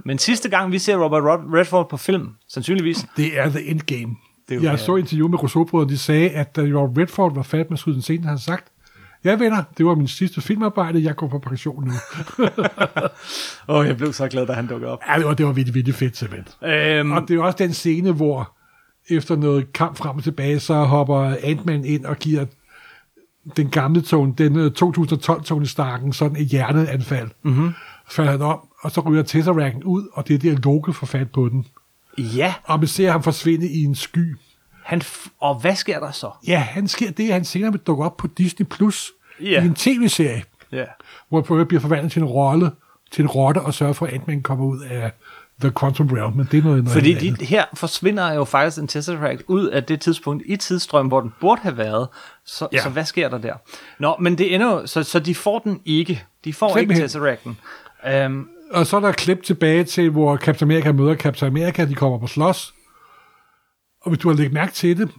[0.05, 1.23] Men sidste gang, vi ser Robert
[1.55, 4.17] Redford på film, sandsynligvis, Det er The Endgame.
[4.49, 7.71] Det er Jeg så interview med rousseau de sagde, at da Robert Redford var fat
[7.71, 8.73] med at skyde den scene, han sagt,
[9.25, 11.93] ja venner, det var min sidste filmarbejde, jeg går på pension nu.
[13.69, 14.99] åh, oh, jeg blev så glad, da han dukkede op.
[15.09, 16.69] ja, det var, det var virkelig, virkelig fedt simpelthen.
[16.71, 18.53] Øhm, Og det er også den scene, hvor
[19.11, 22.45] efter noget kamp frem og tilbage, så hopper Ant-Man ind og giver
[23.57, 27.29] den gamle Tony, den øh, 2012 Tony Starken, sådan et hjerteanfald.
[27.43, 27.73] Mm-hmm.
[28.11, 31.31] Falder han om, og så ryger Tesseracten ud, og det er der Loke får fat
[31.31, 31.67] på den.
[32.19, 34.37] ja, Og man ser ham forsvinde i en sky.
[34.89, 36.31] Han f- og hvad sker der så?
[36.47, 39.13] Ja, han sker det, at han senere vil dukke op på Disney Plus
[39.43, 39.63] Ja.
[39.63, 40.85] i en tv-serie, Ja.
[41.29, 42.71] hvor han øvrigt bliver forvandlet til en rolle,
[43.13, 45.11] til en rotte, og sørger for, at Ant-Man kommer ud af
[45.61, 47.41] The Quantum Realm, men det er noget, noget Fordi andet.
[47.41, 51.33] de, her forsvinder jo faktisk en Tesseract ud af det tidspunkt i tidsstrøm, hvor den
[51.41, 52.09] burde have været.
[52.45, 52.77] Så, ja.
[52.77, 52.83] Ja.
[52.83, 53.55] så hvad sker der der?
[53.99, 56.25] Nå, men det ender jo, så, så de får den ikke.
[56.45, 56.91] De får Simpelthen.
[56.91, 57.59] ikke Tesseracten.
[58.27, 61.95] Um, Og så er der klip tilbage til, hvor Captain America møder Captain America, de
[61.95, 62.75] kommer på slås.
[64.09, 65.11] Og hvis du har lægget mærke til det,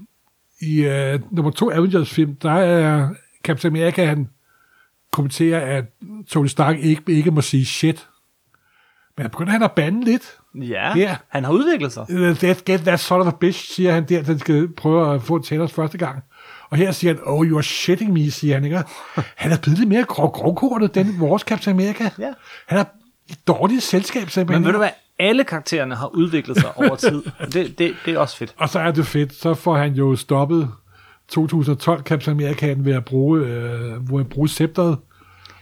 [0.62, 3.10] i uh, nummer to Avengers-film, der er
[3.44, 4.30] Captain America, han
[5.12, 5.86] kommenterer, at
[6.28, 8.08] Tony Stark ikke, ikke må sige shit.
[9.18, 10.38] Men han begynder han at bande lidt.
[10.56, 11.18] ja, Ja.
[11.30, 12.06] han har udviklet sig.
[12.10, 15.22] Uh, That, get that son of a bitch, siger han der, den skal prøve at
[15.24, 16.20] få Thanos første gang.
[16.70, 18.78] Og her siger han, oh, you are shitting me, siger han, ikke?
[19.36, 22.10] Han er blevet lidt mere grov, grovkortet, den vores Captain America.
[22.20, 22.34] Ja.
[22.68, 22.84] Han er
[23.48, 24.62] dårligt selskab, simpelthen.
[24.62, 24.90] Men ved du hvad?
[25.20, 27.24] Alle karaktererne har udviklet sig over tid.
[27.40, 28.54] Og det, det, det er også fedt.
[28.58, 30.70] Og så er det fedt, så får han jo stoppet
[31.30, 34.98] 2012 Captain America ved at bruge, øh, hvor han bruger scepteret.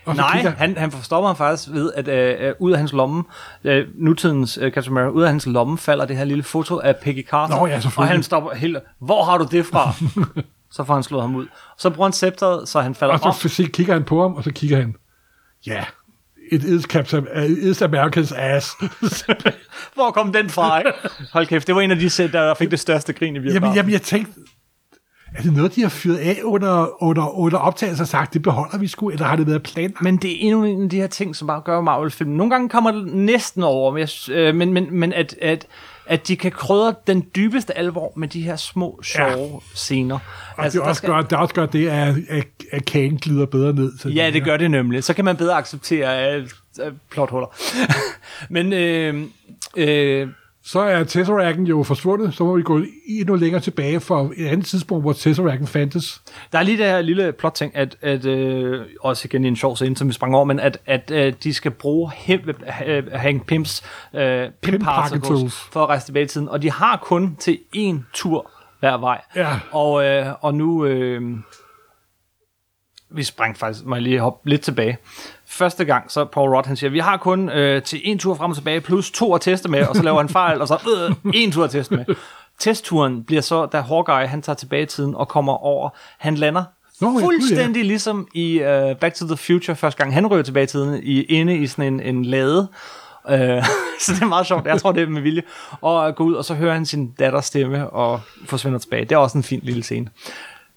[0.06, 2.78] Og så Nej, kigger- han, han forstår mig faktisk ved, at øh, øh, ud af
[2.78, 3.24] hans lomme,
[3.64, 6.96] øh, nutidens øh, Captain America, ud af hans lomme falder det her lille foto af
[6.96, 7.56] Peggy Carter.
[7.60, 7.82] Nå ja.
[7.98, 9.94] Og han stopper helt, hvor har du det fra?
[10.76, 11.48] så får han slået ham ud.
[11.78, 13.36] Så bruger han scepteret, så han falder og op.
[13.36, 14.96] så se, kigger han på ham, og så kigger han,
[15.68, 15.84] ja,
[16.52, 18.76] it is, Captain, uh, it is Americans ass.
[19.96, 20.80] Hvor kom den fra?
[20.80, 20.92] Ikke?
[21.34, 23.64] Hold kæft, det var en af de sæt, der fik det største grin i virkeligheden.
[23.64, 24.32] jamen, jamen, jeg tænkte,
[25.36, 28.78] er det noget, de har fyret af under, under, under optagelsen og sagt, det beholder
[28.78, 29.94] vi sgu, eller har det været plan?
[30.02, 32.30] Men det er endnu en af de her ting, som bare gør Marvel-film.
[32.30, 35.68] Nogle gange kommer det næsten over, men, jeg, øh, men, men, men at, at,
[36.08, 39.76] at de kan krydre den dybeste alvor med de her små, sjove ja.
[39.76, 40.20] scener.
[40.56, 43.74] Og altså, det, også gør, det også gør det, at, at, at kagen glider bedre
[43.74, 43.98] ned.
[43.98, 45.04] Så Ja, det gør det nemlig.
[45.04, 46.50] Så kan man bedre acceptere øh,
[46.82, 47.56] øh, plothuller.
[48.54, 49.24] Men øh,
[49.78, 50.28] øh,
[50.68, 54.66] Så er Tesseracten jo forsvundet, så må vi gå endnu længere tilbage for et andet
[54.66, 56.22] tidspunkt, hvor Tesseracten fandtes.
[56.52, 59.76] der er lige det her lille plotting, at, at øh, også igen i en sjov
[59.76, 62.42] scene, som vi sprang over, men at, at øh, de skal bruge Hank,
[62.86, 64.84] øh, Hank Pimps øh, Pimp,
[65.72, 66.50] for at rejse tilbage i tiden.
[66.50, 69.22] Og de har kun til én tur hver vej.
[69.36, 69.60] Ja.
[69.72, 70.86] Og, øh, og nu...
[70.86, 71.22] Øh,
[73.10, 74.98] vi sprang faktisk, må jeg lige hoppe lidt tilbage.
[75.50, 78.52] Første gang, så Paul Rudd, han siger, vi har kun øh, til en tur frem
[78.52, 80.80] og tilbage, plus to at teste med, og så laver han fejl, og så
[81.24, 82.06] øh, en tur at teste med.
[82.60, 86.64] Testturen bliver så, da Hawkeye, han tager tilbage i tiden og kommer over, han lander
[87.02, 87.26] Nå, gud, ja.
[87.26, 91.04] fuldstændig ligesom i uh, Back to the Future, første gang han rører tilbage i tiden,
[91.04, 92.68] i, inde i sådan en, en lade.
[93.30, 93.34] Uh,
[94.02, 95.44] så det er meget sjovt, jeg tror det er med vilje.
[95.82, 99.06] Og gå ud, og så hører han sin datters stemme, og forsvinder tilbage.
[99.06, 100.10] Det er også en fin lille scene.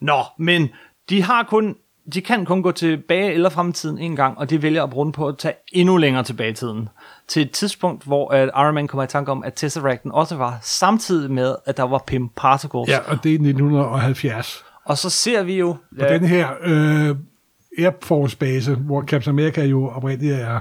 [0.01, 0.68] Nå, men
[1.11, 1.77] de har kun
[2.14, 4.90] de kan kun gå tilbage eller frem i tiden en gang, og de vælger at
[4.90, 6.88] bruge på at tage endnu længere tilbage i tiden.
[7.28, 10.59] Til et tidspunkt, hvor at Iron Man kommer i tanke om, at Tesseracten også var
[10.62, 12.88] samtidig med, at der var Pim Particles.
[12.88, 14.64] Ja, og det er 1970.
[14.84, 15.68] Og så ser vi jo...
[16.01, 17.16] Og den her øh,
[17.78, 20.61] Air Force base, hvor Captain America jo oprindeligt er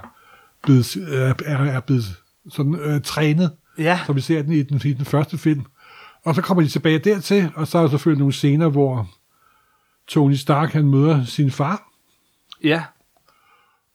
[0.63, 2.03] blevet, øh, er, er blevet
[2.49, 3.99] sådan, øh, trænet, Ja.
[4.05, 5.65] som vi ser den i den, i den første film.
[6.25, 9.09] Og så kommer de tilbage dertil, og så er der selvfølgelig nogle scener, hvor
[10.10, 11.89] Tony Stark han møder sin far,
[12.64, 12.84] Ja.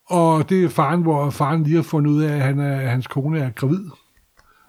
[0.07, 3.07] og det er faren, hvor faren lige har fundet ud af, at han er, hans
[3.07, 3.85] kone er gravid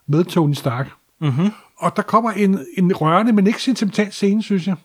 [0.07, 0.89] med Tony Stark.
[1.21, 1.51] Mm-hmm.
[1.77, 4.75] Og der kommer en, en rørende, men ikke sentimental scene, synes jeg.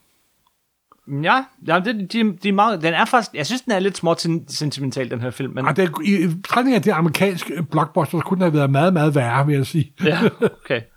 [1.22, 3.96] Ja, ja det, de, de er meget, den er faktisk, jeg synes, den er lidt
[3.96, 5.54] småt sentimental, den her film.
[5.54, 8.70] Men, Og det, er- i betragtning af det amerikanske blockbuster, så kunne den have været
[8.70, 9.92] meget, meget værre, vil jeg sige.
[10.04, 10.20] ja,
[10.64, 10.80] okay.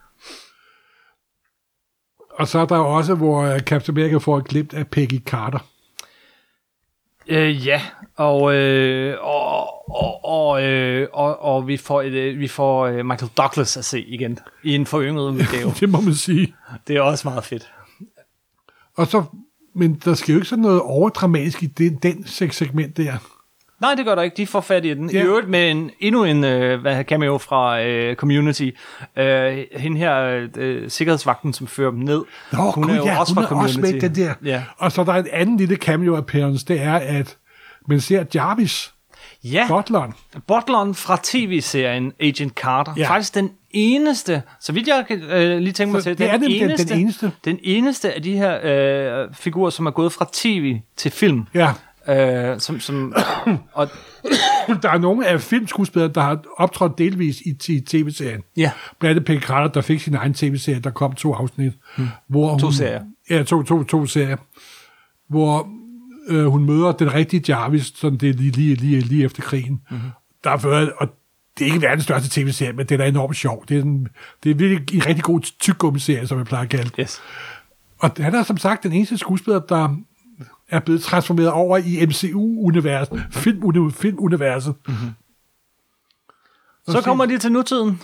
[2.35, 5.59] Og så er der også, hvor øh, Captain America får et glimt af Peggy Carter.
[7.27, 7.81] Øh, ja,
[8.15, 13.31] og, øh, og, og, og, øh, og, og vi får, øh, vi får øh, Michael
[13.37, 15.73] Douglas at se igen i en forynget udgave.
[15.79, 16.55] Det må man sige.
[16.87, 17.71] det er også meget fedt.
[18.95, 19.23] Og så,
[19.75, 23.32] men der sker jo ikke sådan noget overdramatisk i den sek- segment der.
[23.81, 24.37] Nej, det gør der ikke.
[24.37, 25.09] De får fat i den.
[25.09, 25.19] Ja.
[25.21, 28.69] I øvrigt med en, endnu en øh, hvad cameo fra øh, Community.
[29.17, 32.23] Øh, hende her, øh, sikkerhedsvagten, som fører dem ned.
[32.53, 34.33] Nå, hun er jo ja, også, hun er også med den der.
[34.45, 34.63] Ja.
[34.77, 37.37] Og så er der en anden lille cameo appearance, det er, at
[37.89, 38.93] man ser Jarvis,
[39.43, 40.13] Ja, butleren.
[40.47, 42.93] butleren fra tv-serien Agent Carter.
[42.97, 43.09] Ja.
[43.09, 46.37] Faktisk den eneste, så vidt jeg kan øh, lige tænke mig Så til, det er
[46.37, 47.31] nemlig den- den eneste.
[47.45, 48.59] den eneste af de her
[49.23, 51.43] øh, figurer, som er gået fra tv til film.
[51.53, 51.69] Ja,
[52.09, 53.13] Øh, som, som,
[53.73, 53.89] og,
[54.83, 58.41] der er nogle af filmskuespillere, der har optrådt delvis i, i tv-serien.
[58.57, 61.73] ja, Blandt andet Peggy Carter, der fik sin egen tv-serie, der kom to afsnit.
[61.97, 62.07] Hmm.
[62.27, 63.01] Hvor hun, To serier.
[63.29, 64.37] Ja, to, to, to serier.
[65.29, 65.67] Hvor
[66.27, 69.71] øh, hun møder den rigtige Jarvis, sådan det lige, lige, lige, lige efter krigen.
[69.71, 69.97] Mhm.
[69.97, 70.09] Mm-hmm.
[70.43, 71.07] Der er ført, og
[71.57, 73.65] det er ikke verdens største tv-serie, men det er enormt sjov.
[73.69, 74.07] Det er, en,
[74.43, 76.93] det er virkelig en rigtig god tyggegummi-serie, som jeg plejer at kalde det.
[76.99, 77.21] yes.
[77.99, 79.97] Og han er som sagt den eneste skuespiller, der
[80.69, 84.75] er blevet transformeret over i MCU-universet, film, filmuniverset.
[84.87, 85.11] Mm-hmm.
[86.87, 88.01] Så kommer de til nutiden.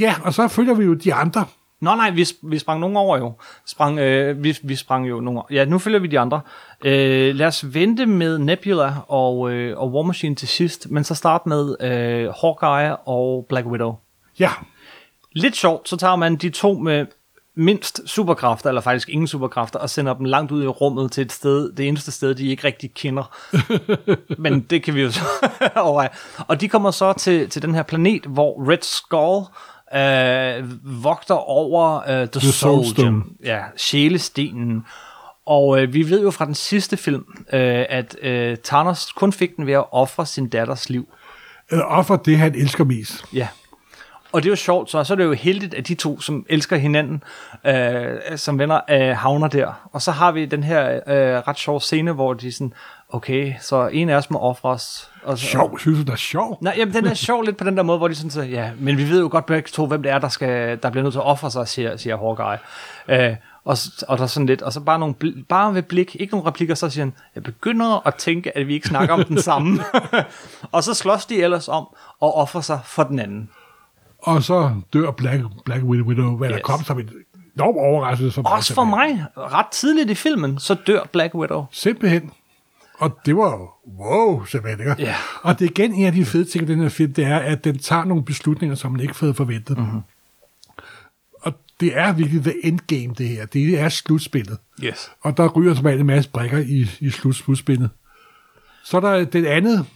[0.00, 1.44] Ja, og så følger vi jo de andre.
[1.80, 3.32] Nå nej, vi, vi sprang nogen over jo.
[3.66, 5.46] Sprang, øh, vi, vi sprang jo nogen over.
[5.50, 6.40] Ja, nu følger vi de andre.
[6.84, 11.14] Øh, lad os vente med Nebula og, øh, og War Machine til sidst, men så
[11.14, 13.94] start med øh, Hawkeye og Black Widow.
[14.38, 14.50] Ja,
[15.32, 17.06] Lidt sjovt, så tager man de to med
[17.56, 21.32] mindst superkræfter, eller faktisk ingen superkræfter, og sender dem langt ud i rummet til et
[21.32, 23.36] sted, det eneste sted, de ikke rigtig kender.
[24.42, 25.20] Men det kan vi jo så
[25.76, 26.08] overveje.
[26.48, 29.46] Og de kommer så til, til den her planet, hvor Red Skull
[29.94, 32.84] øh, vogter over øh, The, The Soul.
[32.96, 33.36] Gem.
[33.44, 34.84] Ja, sjælestenen.
[35.46, 39.56] Og øh, vi ved jo fra den sidste film, øh, at øh, Thanos kun fik
[39.56, 41.08] den ved at ofre sin datters liv.
[41.72, 43.24] øh, offer det, han elsker mest.
[43.32, 43.48] Ja.
[44.32, 46.46] Og det er jo sjovt, så, så er det jo heldigt, at de to, som
[46.48, 47.22] elsker hinanden,
[47.66, 49.88] øh, som venner, øh, havner der.
[49.92, 52.72] Og så har vi den her øh, ret sjove scene, hvor de sådan,
[53.08, 55.10] okay, så en af os må ofres.
[55.22, 56.58] Og så, Sjov, synes du, det er sjov?
[56.60, 58.70] Nej, jamen, den er sjov lidt på den der måde, hvor de sådan, så, ja,
[58.78, 61.12] men vi ved jo godt begge to, hvem det er, der, skal, der bliver nødt
[61.12, 62.58] til at ofre sig, siger, siger Hawkeye.
[63.08, 63.76] Øh, og,
[64.08, 65.14] og der er sådan lidt, og så bare, nogle,
[65.48, 68.74] bare ved blik, ikke nogen replikker, så siger han, jeg begynder at tænke, at vi
[68.74, 69.84] ikke snakker om den samme.
[70.72, 71.86] og så slås de ellers om
[72.20, 73.50] og offer sig for den anden.
[74.22, 76.56] Og så dør Black, Black Widow, hvad yes.
[76.56, 77.10] der kom som en
[77.54, 78.52] enorm overraskelse for mig.
[78.52, 81.64] Også for mig, ret tidligt i filmen, så dør Black Widow.
[81.72, 82.30] Simpelthen.
[82.98, 84.90] Og det var jo, wow, simpelthen.
[84.90, 85.02] Ikke?
[85.02, 85.14] Ja.
[85.42, 87.38] Og det er igen en af de fede ting i den her film, det er,
[87.38, 89.78] at den tager nogle beslutninger, som man ikke havde forventet.
[89.78, 89.86] Mhm.
[89.86, 90.02] Mm-hmm.
[91.40, 93.46] Og det er virkelig the endgame, det her.
[93.46, 94.58] Det er slutspillet.
[94.84, 95.10] Yes.
[95.20, 97.90] Og der ryger som en masse brækker i, i slut, slutspillet.
[98.84, 99.86] Så er der den andet,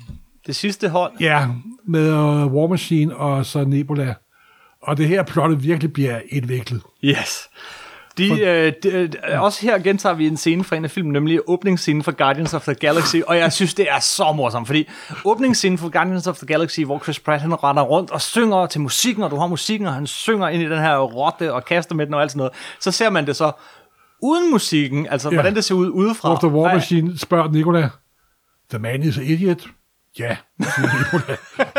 [0.47, 1.13] Det sidste hold.
[1.21, 1.47] ja,
[1.87, 4.15] med uh, War Machine og så Nebula.
[4.83, 6.83] Og det her plottet virkelig bliver indviklet.
[7.05, 7.49] Yes.
[8.19, 11.41] De, øh, de, øh, også her gentager vi en scene fra en af filmen, nemlig
[11.47, 14.89] åbningsscenen for Guardians of the Galaxy, og jeg synes, det er så morsomt, fordi
[15.25, 18.81] åbningsscenen for Guardians of the Galaxy, hvor Chris Pratt han render rundt og synger til
[18.81, 21.95] musikken, og du har musikken, og han synger ind i den her rotte og kaster
[21.95, 23.53] med den og alt sådan noget, så ser man det så
[24.23, 25.35] uden musikken, altså Ja.
[25.35, 26.39] hvordan det ser ud udefra.
[26.39, 27.89] The War Machine spørger Nicola,
[28.71, 29.67] The man is an idiot.
[30.19, 30.37] Ja.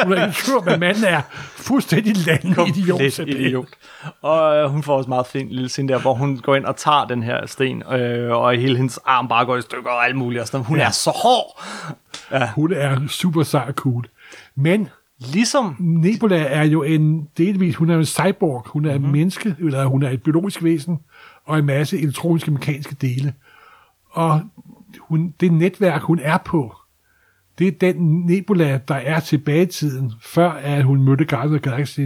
[0.04, 1.22] Hun er ikke tvivl, men manden er
[1.56, 3.02] fuldstændig landet idiot.
[4.22, 6.76] Og øh, hun får også meget fin lille scene der, hvor hun går ind og
[6.76, 10.16] tager den her sten, øh, og hele hendes arm bare går i stykker og alt
[10.16, 10.42] muligt.
[10.42, 10.66] Og sådan.
[10.66, 10.86] Hun ja.
[10.86, 11.64] er så hård.
[12.56, 14.06] Hun er super sej cool.
[14.56, 19.06] Men Ligesom Nebula er jo en delvis, hun er en cyborg, hun er mm-hmm.
[19.06, 21.00] et menneske, eller hun er et biologisk væsen,
[21.46, 23.34] og en masse elektroniske mekaniske dele.
[24.12, 24.42] Og
[25.00, 26.76] hun, det netværk, hun er på,
[27.60, 31.62] det er den Nebula, der er tilbage i tiden, før at hun mødte Guardians of
[31.62, 32.00] the Galaxy,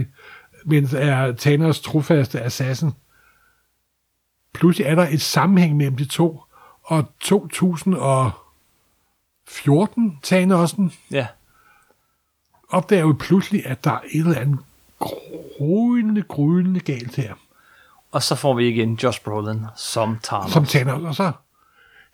[0.64, 2.90] mens er Thanos trofaste assassin.
[4.54, 6.40] Pludselig er der et sammenhæng mellem de to,
[6.82, 11.26] og 2014 Thanosen Ja.
[12.68, 14.58] opdager jo pludselig, at der er et eller andet
[14.98, 17.34] grønende, grønende galt her.
[18.12, 20.52] Og så får vi igen Josh Brolin som Thanos.
[20.52, 21.32] Som tænder, og så...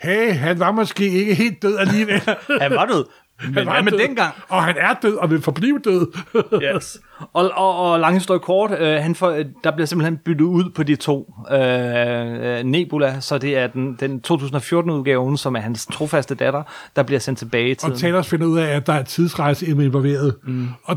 [0.01, 2.21] Hey, han var måske ikke helt død alligevel.
[2.63, 3.05] Han var død.
[3.45, 4.35] Men Han var med død, dengang?
[4.49, 6.07] Og han er død, og vil forblive død.
[6.75, 6.99] Yes.
[7.33, 10.83] Og, og, og lang historie kort, øh, han får, der bliver simpelthen byttet ud på
[10.83, 16.35] de to øh, øh, Nebula, så det er den, den 2014-udgaven, som er hans trofaste
[16.35, 16.63] datter,
[16.97, 17.93] der bliver sendt tilbage tiden.
[17.93, 20.37] og Thanos finder ud af, at der er tidsrejse involveret.
[20.45, 20.69] Mm.
[20.85, 20.97] Og,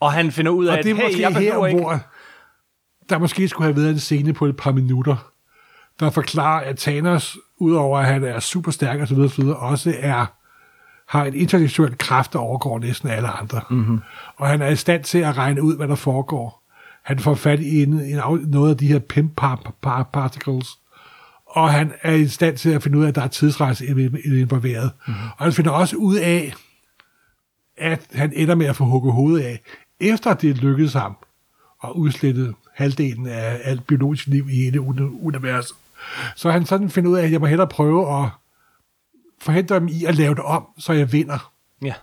[0.00, 1.80] Og han finder ud af, at det er hey, måske jeg her, ikke...
[1.80, 2.00] hvor
[3.10, 5.16] der måske skulle have været en scene på et par minutter,
[6.00, 10.26] der forklarer, at Thanos, udover at han er super stærk og så videre også er
[11.10, 13.60] har en intellektuel kraft, der overgår næsten alle andre.
[13.70, 14.00] Mm-hmm.
[14.36, 16.62] Og han er i stand til at regne ud, hvad der foregår.
[17.02, 20.68] Han får fat i en, en, noget af de her pimp par, par, particles,
[21.46, 23.86] og han er i stand til at finde ud af, at der er tidsrejse
[24.24, 24.90] involveret.
[25.06, 25.22] Mm-hmm.
[25.38, 26.54] Og han finder også ud af,
[27.76, 29.60] at han ender med at få hugget hovedet af,
[30.00, 31.16] efter det lykkedes ham
[31.84, 35.76] at udslette halvdelen af alt biologisk liv i hele uni- universet.
[36.36, 38.28] Så han sådan finder ud af, at jeg må hellere prøve at
[39.40, 41.52] forhindre dem i at lave det om, så jeg vinder.
[41.82, 41.94] Ja.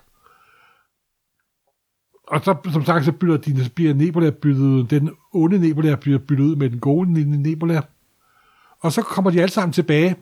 [2.26, 4.90] Og så, som sagt, så bytter de, bliver Nebula byttet.
[4.90, 7.12] Den onde Nebula bliver byttet ud med den gode
[7.42, 7.82] Nebula.
[8.80, 10.16] Og så kommer de alle sammen tilbage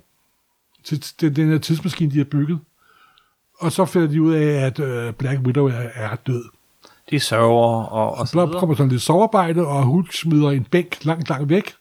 [0.84, 2.58] til den, den her tidsmaskine, de har bygget.
[3.58, 6.44] Og så finder de ud af, at øh, Black Widow er, er død.
[7.10, 8.60] De sørger og, og så videre.
[8.60, 11.74] kommer sådan lidt sovearbejde, og Hulk smider en bænk langt, langt væk.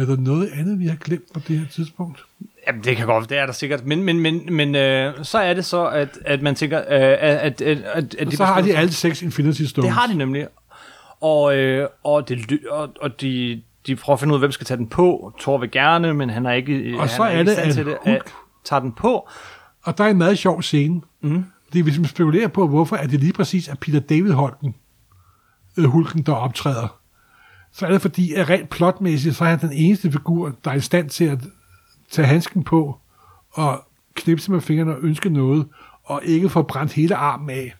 [0.00, 2.24] Er der noget andet, vi har glemt på det her tidspunkt?
[2.66, 3.86] Jamen, det kan godt, det er der sikkert.
[3.86, 7.18] Men, men, men, men øh, så er det så, at, at man tænker, øh, at,
[7.20, 9.84] at, at, at, at Og så har de alle seks Infinity Stones.
[9.86, 10.46] Det har de nemlig.
[11.20, 14.66] Og, øh, og, det, og, og de, de prøver at finde ud af, hvem skal
[14.66, 15.32] tage den på.
[15.40, 17.86] Thor vil gerne, men han er ikke, Og han så er er det, at til
[17.86, 17.96] det.
[18.02, 18.32] Hulk- At,
[18.64, 19.28] tager den på.
[19.82, 21.00] Og der er en meget sjov scene.
[21.20, 21.44] Mm.
[21.72, 24.74] Det er, hvis man spekulerer på, hvorfor er det lige præcis er Peter David Holten,
[25.76, 26.98] øh, Hulken, der optræder.
[27.78, 30.74] Så er det fordi, at rent plotmæssigt, så er han den eneste figur, der er
[30.74, 31.38] i stand til at
[32.10, 32.98] tage handsken på
[33.52, 33.84] og
[34.14, 35.66] knipse med fingrene og ønske noget,
[36.04, 37.74] og ikke få brændt hele armen af.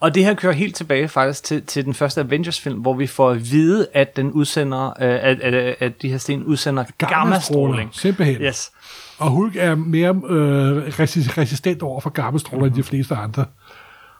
[0.00, 3.30] Og det her kører helt tilbage faktisk til, til den første Avengers-film, hvor vi får
[3.30, 7.90] at vide, at den udsender, øh, at, at, at de her sten udsender gammastråling.
[7.92, 8.42] Simpelthen.
[8.42, 8.72] Yes.
[9.18, 12.78] Og Hulk er mere øh, resi- resistent over for gammastråler mm-hmm.
[12.78, 13.44] end de fleste andre.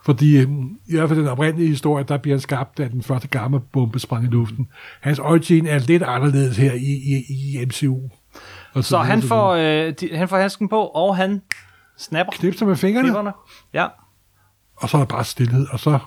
[0.05, 0.49] Fordi øh,
[0.87, 4.23] i hvert fald den oprindelige historie, der bliver han skabt, da den første gammabombe sprang
[4.23, 4.67] i luften.
[5.01, 6.77] Hans origin er lidt anderledes her i,
[7.15, 7.99] i, i MCU.
[8.73, 11.41] Og Så han videre, får, øh, de, han får handsken på, og han
[11.97, 13.31] snapper knipser med fingrene, knipperne.
[13.73, 13.87] Ja.
[14.75, 15.99] og så er der bare stillhed, og så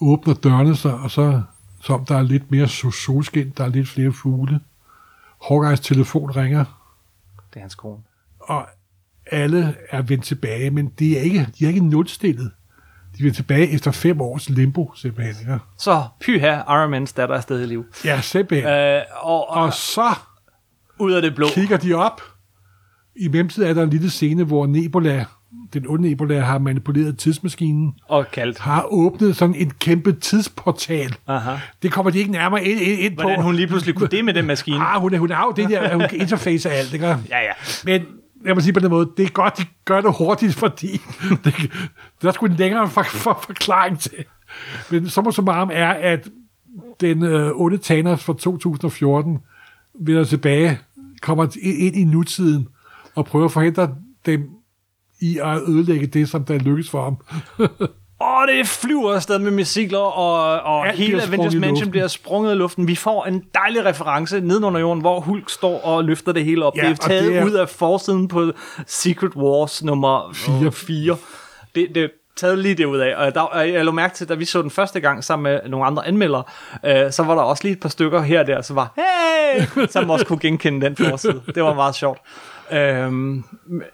[0.00, 1.42] åbner dørene sig, og så
[1.80, 4.60] som der er lidt mere so- solskin, der er lidt flere fugle.
[5.48, 6.64] Hawkeyes telefon ringer,
[7.50, 8.02] Det er hans kone.
[8.40, 8.66] og
[9.30, 12.50] alle er vendt tilbage, men de er ikke, de er ikke nulstillet.
[13.18, 15.46] De er tilbage efter fem års limbo, simpelthen.
[15.48, 17.84] Ja, Så pyha, Iron Mans datter er stadig i liv.
[18.04, 18.70] ja simpelthen.
[18.72, 20.14] Øh, og, og, Og så
[20.98, 21.46] ud af det blå.
[21.54, 22.22] kigger de op.
[23.16, 25.24] I mellemtiden er der en lille scene, hvor Nebula,
[25.72, 28.58] den onde Nebula, har manipuleret tidsmaskinen, Og kaldt.
[28.58, 31.14] har åbnet sådan en kæmpe tidsportal.
[31.28, 31.56] Aha.
[31.82, 33.22] Det kommer de ikke nærmere ind, ind, ind på.
[33.22, 34.76] Hvordan hun lige pludselig kunne det med den maskine.
[34.86, 37.06] Ah, hun, hun har jo det der, hun kan interface af alt, ikke?
[37.06, 37.52] Ja, ja.
[37.84, 38.02] Men
[38.44, 41.00] jeg må sige på den måde, det er godt, de gør det hurtigt, fordi
[41.44, 41.54] det,
[42.22, 44.24] der er sgu en længere for, for, forklaring til.
[44.90, 46.28] Men som og som arm er, at
[47.00, 49.38] den øh, onde Thanos fra 2014
[50.00, 50.80] vender tilbage,
[51.20, 52.68] kommer ind i nutiden
[53.14, 53.94] og prøver at forhindre
[54.26, 54.50] dem
[55.20, 57.16] i at ødelægge det, som der lykkes for ham.
[58.22, 62.56] Og det flyver afsted med missiler, og, og Alt hele Avengers Mansion bliver sprunget i
[62.56, 62.88] luften.
[62.88, 66.76] Vi får en dejlig reference nedenunder jorden, hvor Hulk står og løfter det hele op.
[66.76, 68.52] Ja, det er taget det er- ud af forsiden på
[68.86, 70.72] Secret Wars nummer Fire.
[70.72, 71.16] 4.
[71.74, 73.14] Det, det taget lige det ud af.
[73.26, 75.86] Og der, jeg lå mærke til, da vi så den første gang sammen med nogle
[75.86, 76.42] andre anmeldere,
[76.86, 79.86] øh, så var der også lige et par stykker her og der, som var, hey!
[79.90, 81.42] Som også kunne genkende den forside.
[81.54, 82.18] Det var meget sjovt.
[82.72, 83.44] Øhm,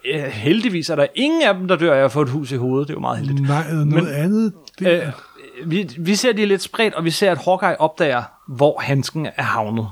[0.05, 2.55] øh, heldigvis er der ingen af dem, der dør af at få et hus i
[2.55, 2.87] hovedet.
[2.87, 3.41] Det er jo meget heldigt.
[3.41, 4.53] Nej, noget Men, andet.
[4.79, 5.11] Det, Øh,
[5.65, 9.25] vi, vi ser de er lidt spredt, og vi ser, at Hawkeye opdager, hvor handsken
[9.25, 9.87] er havnet.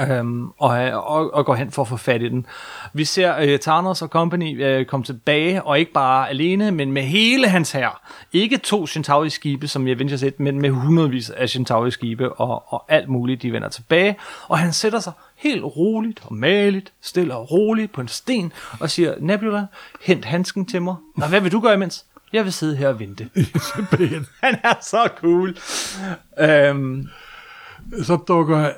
[0.00, 2.46] Øhm, og, og, og går hen for at få fat i den.
[2.92, 7.02] Vi ser uh, Thanos og company uh, komme tilbage, og ikke bare alene, men med
[7.02, 8.08] hele hans hær.
[8.32, 13.08] Ikke to Centauri-skibe, som i Avengers 1, men med hundredvis af Centauri-skibe og, og alt
[13.08, 14.16] muligt, de vender tilbage.
[14.48, 18.90] Og han sætter sig helt roligt og maligt, stille og roligt på en sten, og
[18.90, 19.66] siger, Nebula,
[20.02, 20.94] hent handsken til mig.
[21.16, 22.04] Nå, hvad vil du gøre imens?
[22.32, 23.28] Jeg vil sidde her og vente.
[24.44, 25.56] Han er så cool.
[26.40, 27.08] Øhm,
[28.02, 28.70] så dukker,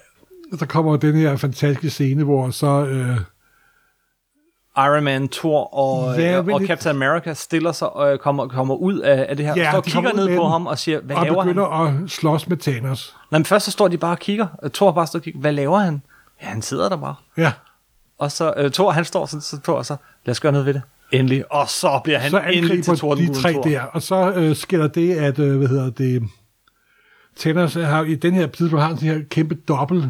[0.59, 3.16] så kommer den her fantastiske scene, hvor så øh,
[4.77, 8.99] Iron Man, Thor og, Ja, men og Captain America stiller sig og kommer, kommer ud
[8.99, 11.23] af, af det her, Ja, står og kigger ned på ham og siger, hvad og
[11.24, 11.49] laver han?
[11.49, 11.66] begynder
[12.05, 13.16] at slås med Thanos.
[13.31, 14.47] Nej, men først så står de bare og kigger.
[14.62, 15.41] Øh, Thor bare står og kigger.
[15.41, 16.03] Hvad laver han?
[16.42, 17.14] Ja, han sidder der bare.
[17.36, 17.52] Ja.
[18.18, 20.66] Og så uh, Thor, han står så, så Thor, og så, lad os gøre noget
[20.66, 20.82] ved det.
[21.12, 21.52] Endelig.
[21.52, 23.62] Og så bliver han så endelig til de Tordenbuen tre Thor.
[23.62, 26.22] der, og så øh, sker der det, at, øh, hvad hedder det,
[27.38, 30.04] Thanos har i den her tidspunkt har han sådan her kæmpe dobbelt,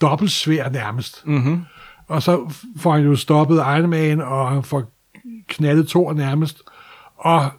[0.00, 1.26] dobbelt svær nærmest.
[1.26, 1.62] Mm-hmm.
[2.08, 4.84] Og så får han jo stoppet Iron Man, og han får
[5.48, 6.62] knaldet Thor nærmest.
[7.16, 7.50] Og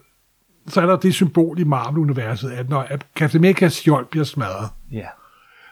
[0.67, 5.07] så er der det symbol i Marvel-universet, at når Captain America's skjold bliver smadret, Ja.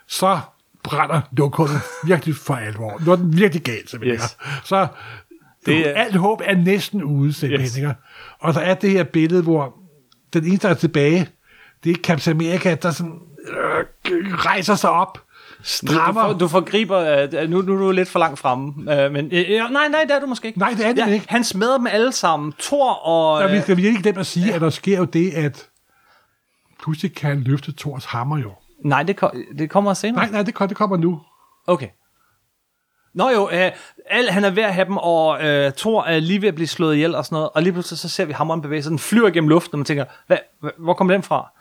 [0.08, 0.40] så
[0.84, 3.02] brænder lokummet virkelig for alvor.
[3.06, 4.16] Nu er den virkelig galt, simpelthen.
[4.24, 4.38] Yes.
[4.64, 4.88] Så Det
[5.66, 7.84] det er- alt håb er næsten ude, simpelthen.
[7.84, 7.96] Yes.
[8.40, 9.74] Og så er det her billede, hvor
[10.34, 11.28] den eneste, der er tilbage,
[11.84, 13.20] det er Captain America, der sådan,
[14.12, 16.22] øh, rejser sig op, Du, strammer.
[16.22, 19.32] for, du forgriber, uh, nu, nu er du lidt for langt fremme, uh, men uh,
[19.32, 20.60] nej, nej, det er du måske ikke.
[20.60, 21.26] Nej, det er det ikke.
[21.30, 22.54] Han smadrer dem alle sammen.
[22.60, 23.42] Thor og...
[23.42, 24.56] Der, vi øh, skal virkelig glemme at sige, ja.
[24.56, 25.68] at der sker jo det, at
[26.84, 28.52] pludselig kan han løfte Thors hammer jo.
[28.84, 30.24] Nej, det, kom, det kommer senere.
[30.24, 31.20] Nej, nej, det, kom- det kommer nu.
[31.68, 31.88] Okay.
[33.16, 33.72] Nå jo, øh,
[34.10, 36.68] al, han er ved at have dem, og øh, Thor er lige ved at blive
[36.68, 39.00] slået ihjel og sådan noget, og lige pludselig så ser vi hammeren bevæge sig, den
[39.00, 40.38] flyver gennem luften, og man tænker, hvad,
[40.78, 41.52] hvor kom den fra?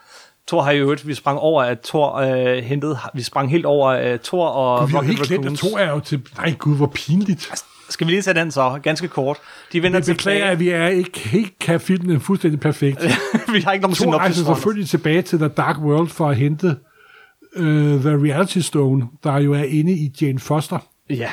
[0.48, 3.88] Thor har jo øvrigt, vi sprang over, at Thor øh, hentede, vi sprang helt over
[3.88, 5.58] øh, Thor og Vi har jo Rocket helt glemt, at.
[5.58, 6.28] Thor er jo til...
[6.36, 7.52] Nej, gud, hvor pinligt.
[7.90, 9.36] Skal vi lige tage den så, ganske kort.
[9.72, 10.50] De vender Jeg beklager, tilbage.
[10.52, 13.02] at vi er ikke helt kan filmen fuldstændig perfekt.
[13.54, 16.76] vi har ikke nogen Thor rejser selvfølgelig tilbage til The Dark World for at hente
[17.56, 17.62] uh,
[18.02, 20.78] The Reality Stone, der jo er inde i Jane Foster,
[21.10, 21.30] Ja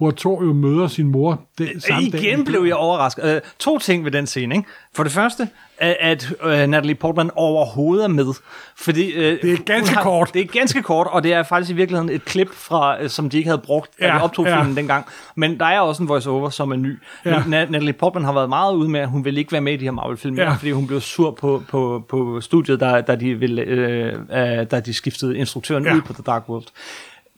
[0.00, 2.20] hvor Thor jo møder sin mor den samme dag.
[2.24, 3.34] Igen blev jeg overrasket.
[3.34, 4.54] Uh, to ting ved den scene.
[4.54, 4.68] Ikke?
[4.94, 5.48] For det første,
[5.78, 8.34] at, uh, Natalie Portman overhovedet er med.
[8.76, 10.30] Fordi, uh, Det er ganske har, kort.
[10.34, 13.30] Det er ganske kort, og det er faktisk i virkeligheden et klip, fra, uh, som
[13.30, 14.58] de ikke havde brugt, da Ja, de optog ja.
[14.58, 15.04] filmen dengang.
[15.36, 16.98] Men der er også en voice-over, som er ny.
[17.24, 17.42] Ja.
[17.46, 19.84] Natalie Portman har været meget ude med, at hun vil ikke være med i de
[19.84, 20.52] her Marvel-film, Ja.
[20.52, 24.36] fordi hun blev sur på, på, på studiet, da, da, de ville, øh, uh,
[24.70, 25.94] da de skiftede instruktøren ja.
[25.94, 26.66] ud på The Dark World.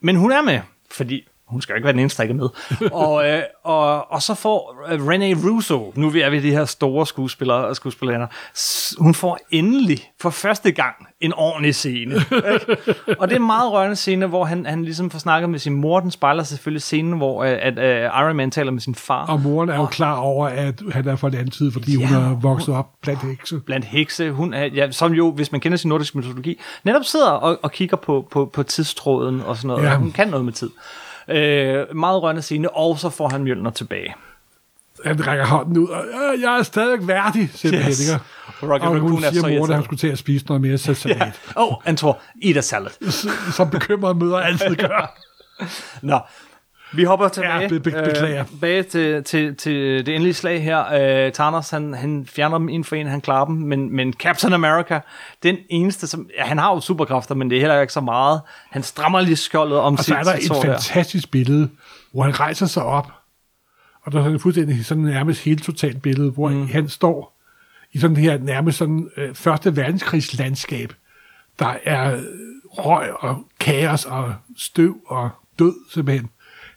[0.01, 0.61] Men hun er med,
[0.91, 2.49] fordi hun skal jo ikke være den eneste, der ikke er med.
[3.07, 7.07] og, øh, og, og så får øh, René Russo, nu er vi de her store
[7.07, 8.29] skuespillere og skuespillere,
[8.99, 12.15] hun får endelig for første gang en ordentlig scene.
[12.15, 12.77] ikke?
[13.19, 15.75] og det er en meget rørende scene, hvor han, han ligesom får snakket med sin
[15.75, 16.01] mor.
[16.01, 19.27] Den spejler selvfølgelig scenen, hvor øh, at, øh, Iron Man taler med sin far.
[19.27, 22.07] Og moren er jo klar over, at han er fra en anden tid, fordi ja,
[22.07, 23.61] hun er vokset op blandt hekse.
[23.61, 27.31] blandt hekse, hun er, ja, som jo, hvis man kender sin nordiske mytologi, netop sidder
[27.31, 29.85] og, og kigger på, på, på tidstråden og sådan noget.
[29.85, 29.97] Ja.
[29.97, 30.71] Hun kan noget med tid.
[31.29, 34.15] Øh, meget rørende scene, og så får han Mjølner tilbage.
[35.05, 37.91] Han rækker hånden ud, og øh, jeg er stadig værdig, simpelthen.
[37.91, 37.99] Yes.
[37.99, 38.21] Yes.
[38.63, 41.41] Rocket Og hun er siger mor, at han skulle til at spise noget mere salat.
[41.57, 43.13] Åh, oh, Antor, eat a salad.
[43.53, 45.19] Som bekymrede møder altid gør.
[46.03, 46.19] Nå,
[46.95, 48.41] vi hopper tilbage, Ja, be- be- beklager.
[48.41, 51.25] øh, tilbage til, til, til det endelige slag her.
[51.27, 54.53] Øh, Thanos, han, han fjerner dem en for en, han klarer dem, men, men Captain
[54.53, 55.01] America,
[55.43, 58.41] den eneste, som, ja, han har jo superkræfter, men det er heller ikke så meget.
[58.71, 61.69] Han strammer lige skjoldet om Og så sit, er der sit et sår fantastisk billede,
[62.13, 63.13] hvor han rejser sig op,
[64.05, 66.69] og der er sådan fuldstændig sådan nærmest helt totalt billede, hvor mm.
[66.69, 67.39] han står
[67.93, 70.93] i sådan det her nærmest sådan øh, første verdenskrigslandskab,
[71.59, 72.23] der er øh,
[72.65, 76.29] røg og kaos og støv og død simpelthen.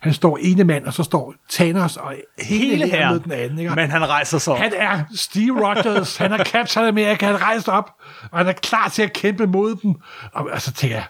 [0.06, 3.32] Han står ene mand, og så står Thanos og hele, Hele her her, med den
[3.32, 3.60] anden.
[3.60, 3.76] Ikke?
[3.76, 4.60] men han rejser sig op.
[4.60, 7.92] Han er Steve Rogers, han er Captain America, han rejser op,
[8.32, 9.96] og han er klar til at kæmpe mod dem.
[10.34, 11.06] Og, og så tænker jeg,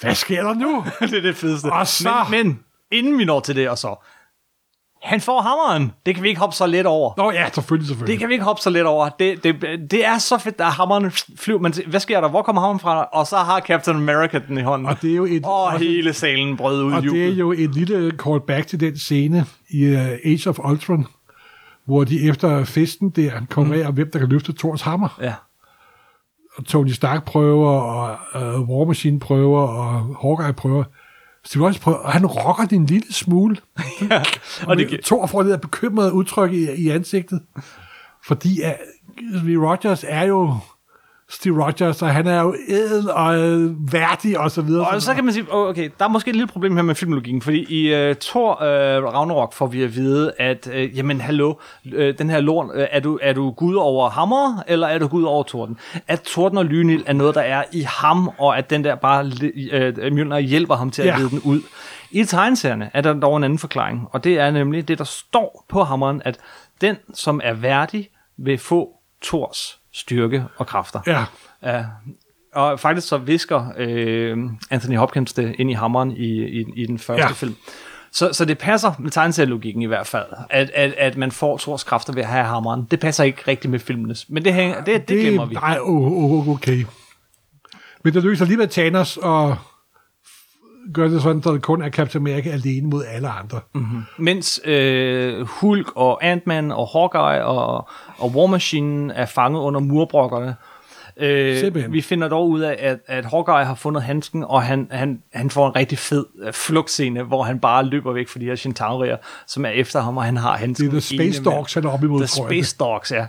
[0.00, 0.84] hvad sker der nu?
[1.00, 1.66] det er det fedeste.
[1.72, 2.60] Og så- Men, men,
[2.90, 4.04] inden vi når til det, og så,
[5.02, 5.92] han får hammeren.
[6.06, 7.12] Det kan vi ikke hoppe så let over.
[7.16, 8.12] Nå ja, selvfølgelig, selvfølgelig.
[8.12, 9.08] Det kan vi ikke hoppe så let over.
[9.08, 9.54] Det, det,
[9.90, 11.58] det er så fedt, at hammeren flyver.
[11.60, 12.28] Men hvad sker der?
[12.28, 13.04] Hvor kommer hammeren fra?
[13.12, 14.88] Og så har Captain America den i hånden.
[14.88, 17.38] Og det er jo et, og også- hele salen brød ud og det er jubel.
[17.38, 21.06] jo et lille callback til den scene i uh, Age of Ultron,
[21.84, 25.18] hvor de efter festen der kommer af, om hvem der kan løfte Thors hammer.
[25.22, 25.34] Ja.
[26.56, 30.84] Og Tony Stark prøver, og uh, War Machine prøver, og Hawkeye prøver.
[31.44, 33.56] Steve Rogers prøver, og han rocker en lille smule.
[34.10, 34.22] ja.
[34.66, 37.42] Og det, Thor får det der bekymrede udtryk i, i ansigtet.
[38.24, 40.56] Fordi uh, Steve Rogers er jo
[41.34, 44.88] Steve Rogers, og han er jo ædel og øh, værdig og så videre.
[44.88, 46.94] og så kan man sige, oh, okay, der er måske et lille problem her med
[46.94, 51.54] filmologikken, fordi i uh, Thor uh, Ragnarok får vi at vide, at, uh, jamen hallo,
[51.86, 55.08] uh, den her lort, uh, er, du, er du gud over hammer, eller er du
[55.08, 55.76] gud over torden?
[56.08, 59.24] At torden og lynild er noget, der er i ham, og at den der bare,
[59.24, 61.16] uh, Mjølner hjælper ham til at Ja.
[61.18, 61.60] lede den ud.
[62.10, 65.64] I tegneserierne er der dog en anden forklaring, og det er nemlig det, der står
[65.68, 66.38] på hammeren, at
[66.80, 68.88] den, som er værdig, vil få
[69.24, 71.00] Thors styrke og kræfter.
[71.06, 71.24] Ja,
[71.62, 71.84] Ja,
[72.54, 74.38] og faktisk så visker øh,
[74.70, 77.32] Anthony Hopkins det ind i hammeren i, i, i den første Ja.
[77.32, 77.54] film.
[78.12, 81.84] Så, så det passer med tegneserielogikken i hvert fald, at, at, at man får Thors
[81.84, 82.86] kræfter ved at have hammeren.
[82.90, 85.54] Det passer ikke rigtigt med filmenes, men det, hænger, det, det glemmer vi.
[85.54, 86.84] Nej, okay.
[88.04, 89.56] Men det lykkes alligevel Thanos og
[90.94, 93.60] gør det sådan, at det kun er Captain America alene mod alle andre.
[93.74, 94.02] Mm.
[94.18, 100.56] Mens øh, Hulk og Ant-Man og Hawkeye og, og War Machine er fanget under murbrokkerne.
[101.16, 101.92] Øh, Simpelthen.
[101.92, 105.50] vi finder dog ud af, at, at Hawkeye har fundet handsken, og han, han, han
[105.50, 109.16] får en rigtig fed øh, flugtscene, hvor han bare løber væk fra de her Centaurier,
[109.46, 110.86] som er efter ham, og han har Det handsken.
[110.86, 111.42] er The Space.
[111.44, 112.26] Dogs, han er op imod, The.
[112.28, 113.26] Space Dogs, ja.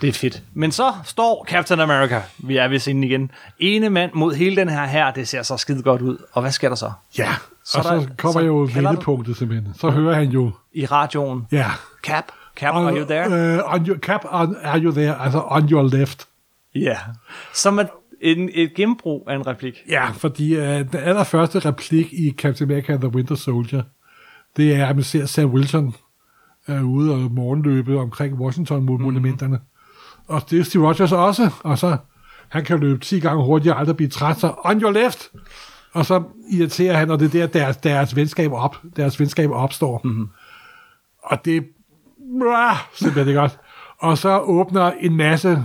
[0.00, 0.42] Det er fedt.
[0.54, 4.68] Men så står Captain America, vi er ved scenen igen, ene mand mod hele den
[4.68, 6.16] her her, det ser så skide godt ud.
[6.32, 6.92] Og hvad sker der så?
[7.18, 7.28] Ja,
[7.64, 9.74] Så og så der- kommer så jo vendepunktet simpelthen.
[9.78, 11.66] Så hører han jo, I radioen, ja.
[12.02, 12.24] Cap,
[12.56, 13.58] Cap, are you there?
[13.64, 15.20] Uh, on your, cap, on, are you there?
[15.20, 16.27] Altså on your left.
[16.74, 16.98] Ja.
[17.54, 17.84] Som er
[18.20, 19.84] en, et gennembrug af en replik.
[19.88, 23.82] Ja, fordi uh, den allerførste replik i Captain America and the Winter Soldier,
[24.56, 25.94] det er, at man ser Sam Wilson
[26.68, 29.56] uh, ude og morgenløbe omkring Washington-monumenterne.
[29.56, 29.60] Mhm.
[30.28, 30.34] Mm.
[30.34, 31.96] Og det er Steve Rogers også, og så
[32.48, 35.30] han kan løbe 10 gange hurtigere og aldrig blive træt, så on your left!
[35.92, 40.00] Og så irriterer han, og det er der, deres, deres venskab, op, deres venskab opstår.
[40.04, 40.12] Mhm.
[40.12, 40.28] Mm-hmm.
[41.22, 43.58] Og det er simpelthen det godt.
[43.98, 45.62] Og så åbner en masse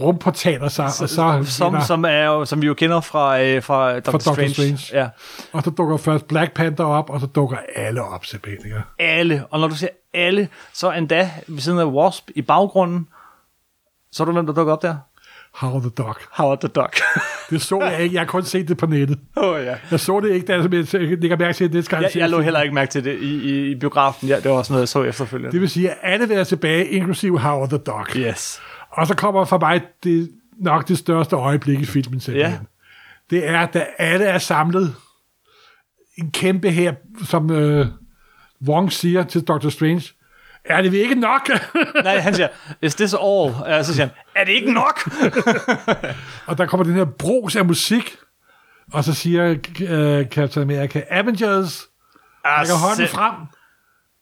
[0.00, 3.62] rumportaler sig, og så Som, vinder- som, er jo, som vi jo kender fra, øh,
[3.62, 4.54] fra Doctor, Doctor Strange.
[4.54, 4.78] Strange.
[4.92, 5.08] Ja.
[5.52, 8.72] Og så dukker først Black Panther op, og så dukker alle op, simpelthen.
[8.98, 9.44] Alle.
[9.50, 13.08] Og når du siger alle, så endda ved siden af Wasp i baggrunden,
[14.12, 14.96] så er du hvem, der dukker op der?
[15.54, 16.16] How the Dog.
[16.32, 17.00] Howard the Duck.
[17.50, 18.14] Det så jeg ikke.
[18.14, 19.18] Jeg har kun set det på nettet.
[19.36, 19.74] Oh, ja.
[19.90, 22.60] Jeg så det ikke, da jeg lægger mærke til, det skal Jeg, jeg lå heller
[22.62, 24.28] ikke mærke til det i, i, i biografen.
[24.28, 25.52] Ja, det var også noget, jeg så efterfølgende.
[25.52, 28.06] Det vil sige, at alle vil tilbage, inklusive Howard the Dog.
[28.16, 28.60] Yes.
[28.98, 32.52] Og så kommer for mig det, nok det største øjeblik i filmen simpelthen.
[32.52, 32.58] Ja.
[33.30, 34.94] Det er, da alle er samlet.
[36.16, 36.94] En kæmpe her,
[37.24, 37.86] som øh,
[38.66, 40.02] Wong siger til Doctor Strange.
[40.64, 41.50] Er det ikke nok?
[42.04, 42.48] Nej, han siger,
[42.82, 43.54] is this all?
[43.78, 45.10] Og så siger han, er det ikke nok?
[46.46, 48.16] og der kommer den her brus af musik.
[48.92, 49.50] Og så siger
[49.80, 51.86] øh, Captain America, Avengers,
[52.44, 53.34] rækker hånden frem.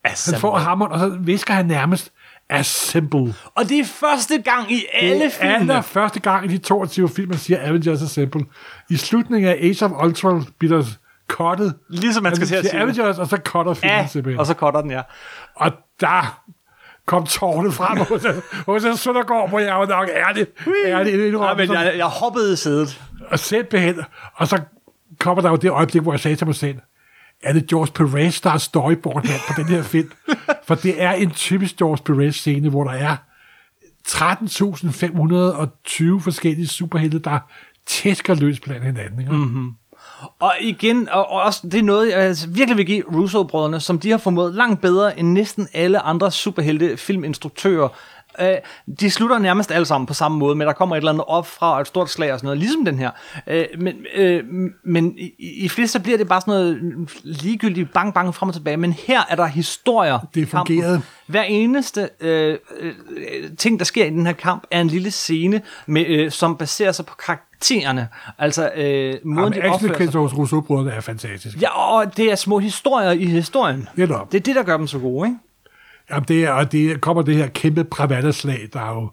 [0.05, 2.13] Han får hammeren, og så visker han nærmest,
[2.51, 3.35] Assemble.
[3.55, 5.59] Og det er første gang i alle Det er filmene.
[5.61, 8.45] aller første gang i de 22 film, man siger Avengers Assemble.
[8.91, 10.85] I slutningen af Age of Ultron bliver
[11.29, 11.75] cuttet.
[11.91, 12.83] Ligesom man skal til at sige det.
[12.83, 14.41] Avengers, og så cutter filmen Ja, simpelthen.
[14.41, 15.03] og så cutter den, ja.
[15.55, 16.43] Og der
[17.07, 20.47] kom tårnet frem hos, hos Søndergaard, hvor jeg var nok ærlig.
[20.87, 23.03] ærlig Ja, indrømme, men som- jeg, jeg hoppede i sædet.
[23.31, 24.01] og simpelthen,
[24.35, 24.61] og så
[25.21, 26.77] kommer der jo det øjeblik, hvor jeg sagde til mig selv,
[27.43, 30.13] er det George Perez, der er storyboardmand på den her film?
[30.67, 33.17] For det er en typisk George Perez-scene, hvor der er
[34.09, 37.39] 13.520 forskellige superhelte, der
[37.87, 39.21] tæsker løs blandt hinanden.
[39.21, 39.33] Ikke?
[39.33, 39.73] Mm-hmm.
[40.41, 43.99] Og igen, og, og også, det er noget, jeg altså virkelig vil give Russo-brødrene, som
[43.99, 47.89] de har formået langt bedre end næsten alle andre superhelte filminstruktører.
[48.41, 48.47] Uh,
[49.01, 51.47] de slutter nærmest alle sammen på samme måde, men der kommer et eller andet op
[51.47, 53.11] fra et stort slag og sådan noget, ligesom den her.
[53.47, 54.41] Uh, men uh,
[54.85, 56.79] men i, i flest så bliver det bare sådan noget
[57.25, 60.19] ligegyldigt bang bang frem og tilbage, men her er der historier.
[60.35, 61.03] Det fungerede.
[61.27, 62.95] Hver eneste øh, øh,
[63.59, 66.93] ting, der sker i den her kamp, er en lille scene, med, øh, som baserer
[66.93, 68.09] sig på karaktererne.
[68.39, 71.63] Altså øh, måden, de Jamen, opfører sig Rousseau-brødrene er fantastisk.
[71.63, 73.89] Ja, og det er små historier i historien.
[73.97, 74.33] Netop.
[74.33, 75.39] Det er det, der gør dem så gode, ikke?
[76.11, 79.11] Jamen, det er, og det kommer det her kæmpe Bravada-slag, der jo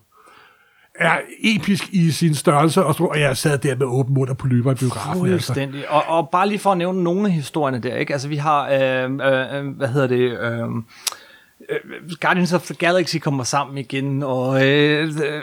[0.95, 4.37] er episk i sin størrelse, og, så, og jeg sad der med åben mund og
[4.37, 5.33] polyper i biografen.
[5.33, 5.67] Altså.
[5.89, 8.13] Og, og bare lige for at nævne nogle af historierne der, ikke?
[8.13, 10.59] Altså, vi har, øh, øh, øh hvad hedder det, øh,
[11.69, 15.41] øh, Guardians of the Galaxy kommer sammen igen, og øh, øh,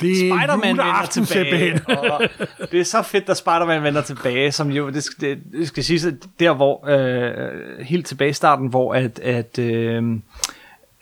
[0.00, 1.80] det er Spider-Man vender tilbage.
[1.88, 2.22] og
[2.72, 6.06] det er så fedt, at Spider-Man vender tilbage, som jo, det, det, det skal siges,
[6.40, 10.02] der hvor, øh, helt tilbage i starten, hvor at, at, øh,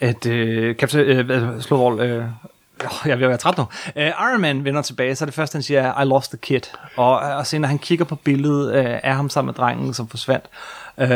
[0.01, 2.25] at øh, Captain, øh, slå øh,
[3.07, 3.63] jeg være træt nu.
[3.97, 6.61] Uh, Iron Man vender tilbage, så er det første, han siger, I lost the kid.
[6.97, 10.09] Og, og så når han kigger på billedet uh, af ham sammen med drengen, som
[10.09, 10.45] forsvandt.
[10.97, 11.07] Uh,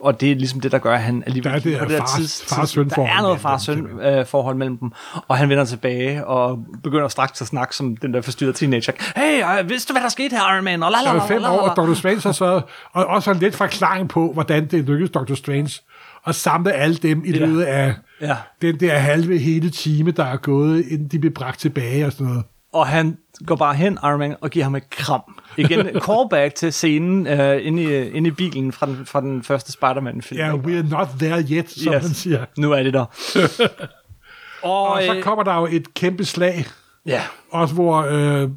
[0.00, 1.90] og det er ligesom det, der gør, at han alligevel Der er det på der
[1.90, 4.92] der far- tids- far-søn Der er noget mellem far-søn dem, øh, forhold mellem dem,
[5.28, 8.92] og han vender tilbage og begynder straks at snakke som den der forstyrrede teenager.
[9.16, 10.82] Hey, øh, vidste du, hvad der skete her, Iron Man?
[10.82, 11.76] Og la, la, er fem år, og.
[11.76, 11.94] Dr.
[11.94, 12.60] Strange har så
[12.92, 15.34] og også en lidt forklaring på, hvordan det lykkedes Dr.
[15.34, 15.80] Strange
[16.26, 17.46] at samle alle dem i Ja.
[17.46, 18.36] løbet af Ja.
[18.62, 22.26] den der halve hele time, der er gået, inden de blev bragt tilbage og sådan
[22.26, 22.44] noget.
[22.72, 25.22] Og han går bare hen, Iron Man, og giver ham et kram.
[25.56, 29.72] Igen, callback til scenen øh, inde, i, inde i bilen fra den, fra den første
[29.72, 30.38] Spider-Man-film.
[30.40, 32.02] Ja, yeah, we're not there yet, som yes.
[32.02, 32.44] man siger.
[32.58, 33.04] Nu er det der.
[34.62, 36.64] og, Og så øh, kommer der jo et kæmpe slag,
[37.06, 38.48] ja, også hvor øh,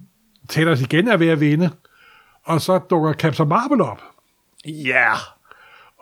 [0.49, 1.69] Thanos igen er ved at vinde,
[2.45, 4.01] og så dukker Captain Marvel op.
[4.65, 5.13] ja.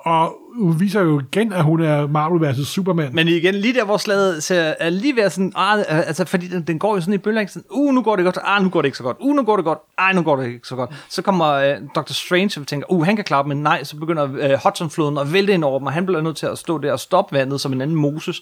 [0.05, 2.67] Og hun viser jo igen, at hun er Marvel vs.
[2.67, 3.15] Superman.
[3.15, 6.61] Men igen, lige der, hvor slaget ser, er lige ved sådan, ah, altså, fordi den,
[6.61, 8.81] den, går jo sådan i bølger, sådan, uh, nu går det godt, ah, nu går
[8.81, 10.75] det ikke så godt, uh, nu går det godt, ej, nu går det ikke så
[10.75, 10.89] godt.
[11.09, 12.13] Så kommer uh, Dr.
[12.13, 15.53] Strange og tænker, uh, han kan klare men nej, så begynder uh, Hudson-floden at vælte
[15.53, 17.73] ind over dem, og han bliver nødt til at stå der og stoppe vandet som
[17.73, 18.41] en anden Moses,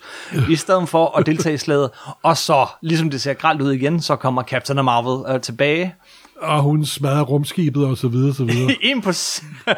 [0.49, 1.89] i stedet for at deltage i slaget.
[2.23, 5.95] Og så, ligesom det ser gralt ud igen, så kommer Captain Marvel uh, tilbage,
[6.43, 8.75] og hun smadrer rumskibet og så videre, så videre.
[8.89, 9.11] en på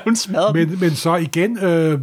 [0.03, 1.99] hun smadrer men, men så igen, øh,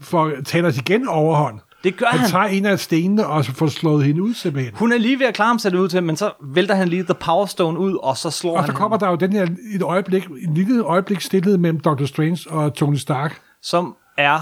[0.00, 1.60] for Thanos igen overhånd.
[1.84, 2.20] Det gør han.
[2.20, 4.74] Han tager en af stenene, og så får slået hende ud simpelthen.
[4.74, 7.02] Hun er lige ved at klare ham sætte ud til, men så vælter han lige
[7.02, 9.32] The Power Stone ud, og så slår Og han så kommer hende, der jo den
[9.32, 12.04] her, et øjeblik, en lille øjeblik stillhed mellem Dr.
[12.04, 13.40] Strange og Tony Stark.
[13.62, 14.38] som er...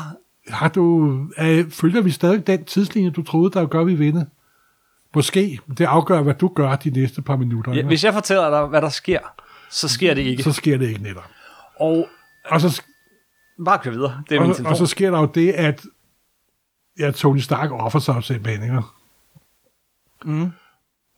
[0.49, 4.27] Har du, er, følger vi stadig den tidslinje, du troede, der gør, vi vinde?
[5.17, 5.61] Måske.
[5.79, 7.73] Det afgør, hvad du gør de næste par minutter.
[7.73, 7.87] Ja, ikke?
[7.87, 9.19] hvis jeg fortæller dig, hvad der sker,
[9.71, 10.43] så sker det ikke.
[10.43, 11.25] Så sker det ikke netop.
[11.81, 12.09] Og
[12.45, 12.83] Og så,
[13.65, 14.23] bare kør videre.
[14.29, 14.71] Det er min og, telefon.
[14.73, 15.83] og så sker der jo det, at
[16.99, 18.83] ja, Tony Stark offer sig simpelthen, ikke?
[20.25, 20.53] Mm.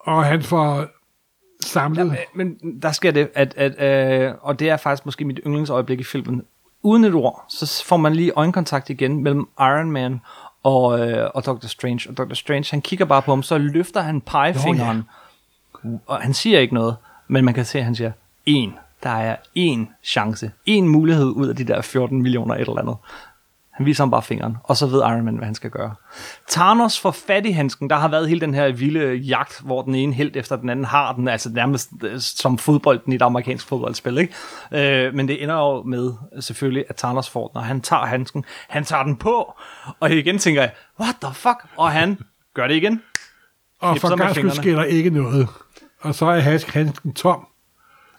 [0.00, 0.86] Og han får
[1.64, 2.12] samlet...
[2.12, 6.00] Ja, men der sker det, at, at øh, og det er faktisk måske mit yndlingsøjeblik
[6.00, 6.42] i filmen,
[6.82, 10.20] uden et ord, så får man lige øjenkontakt igen mellem Iron Man
[10.62, 11.66] og, øh, og Dr.
[11.66, 12.10] Strange.
[12.10, 12.34] Og Dr.
[12.34, 15.02] Strange, han kigger bare på ham, så løfter han pegefingeren,
[16.06, 16.96] og han siger ikke noget,
[17.28, 18.12] men man kan se, at han siger,
[18.46, 18.74] en.
[19.02, 22.96] Der er en chance, en mulighed ud af de der 14 millioner et eller andet.
[23.78, 25.94] Han viser ham bare fingeren, og så ved Iron Man, hvad han skal gøre.
[26.48, 27.90] Thanos får fat i handsken.
[27.90, 30.84] Der har været hele den her vilde jagt, hvor den ene helt efter den anden
[30.84, 34.18] har den, altså nærmest øh, som fodbolden i et amerikansk fodboldspil.
[34.18, 35.06] Ikke?
[35.06, 38.44] Øh, men det ender jo med selvfølgelig, at Thanos får den, og han tager handsken.
[38.68, 39.54] Han tager den på,
[40.00, 41.66] og igen tænker jeg, what the fuck?
[41.76, 42.18] Og han
[42.54, 43.02] gør det igen.
[43.80, 45.48] Og for gang skyld sker der ikke noget.
[46.00, 47.46] Og så er handsken tom,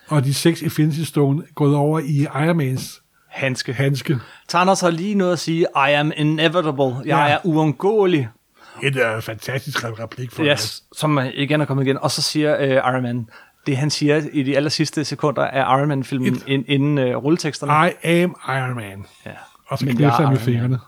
[0.07, 3.73] og de seks Infinity Stone gået over i Iron Mans Handske.
[3.73, 4.19] handske.
[4.49, 6.85] Thanos har lige noget at sige, I am inevitable.
[6.85, 7.27] Jeg Ja.
[7.34, 8.30] er uundgåelig.
[8.84, 11.97] Et uh, fantastisk replik for Yes, som igen er kommet igen.
[11.97, 13.30] Og så siger øh, Iron Man,
[13.68, 17.91] det han siger i de aller sidste sekunder af Iron Man-filmen, ind, inden øh, rulleteksterne.
[18.03, 19.06] I am Iron Man.
[19.26, 19.31] Ja.
[19.68, 20.80] Og så knipser er han med fingrene.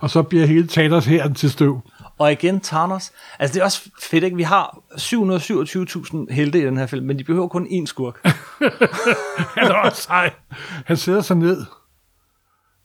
[0.00, 1.80] Og så bliver hele Thanos her til støv.
[2.22, 3.12] Og igen Thanos.
[3.38, 4.36] Altså det er også fedt, ikke?
[4.36, 8.20] Vi har 727.000 helte i den her film, men de behøver kun én skurk.
[9.58, 10.30] Han er også sej.
[10.86, 11.64] Han sætter sig ned,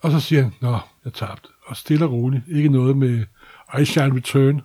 [0.02, 1.50] og så siger han, Nå, jeg tabte.
[1.66, 2.44] Og stille og roligt.
[2.48, 3.26] Ikke noget med,
[3.80, 4.62] I shall return.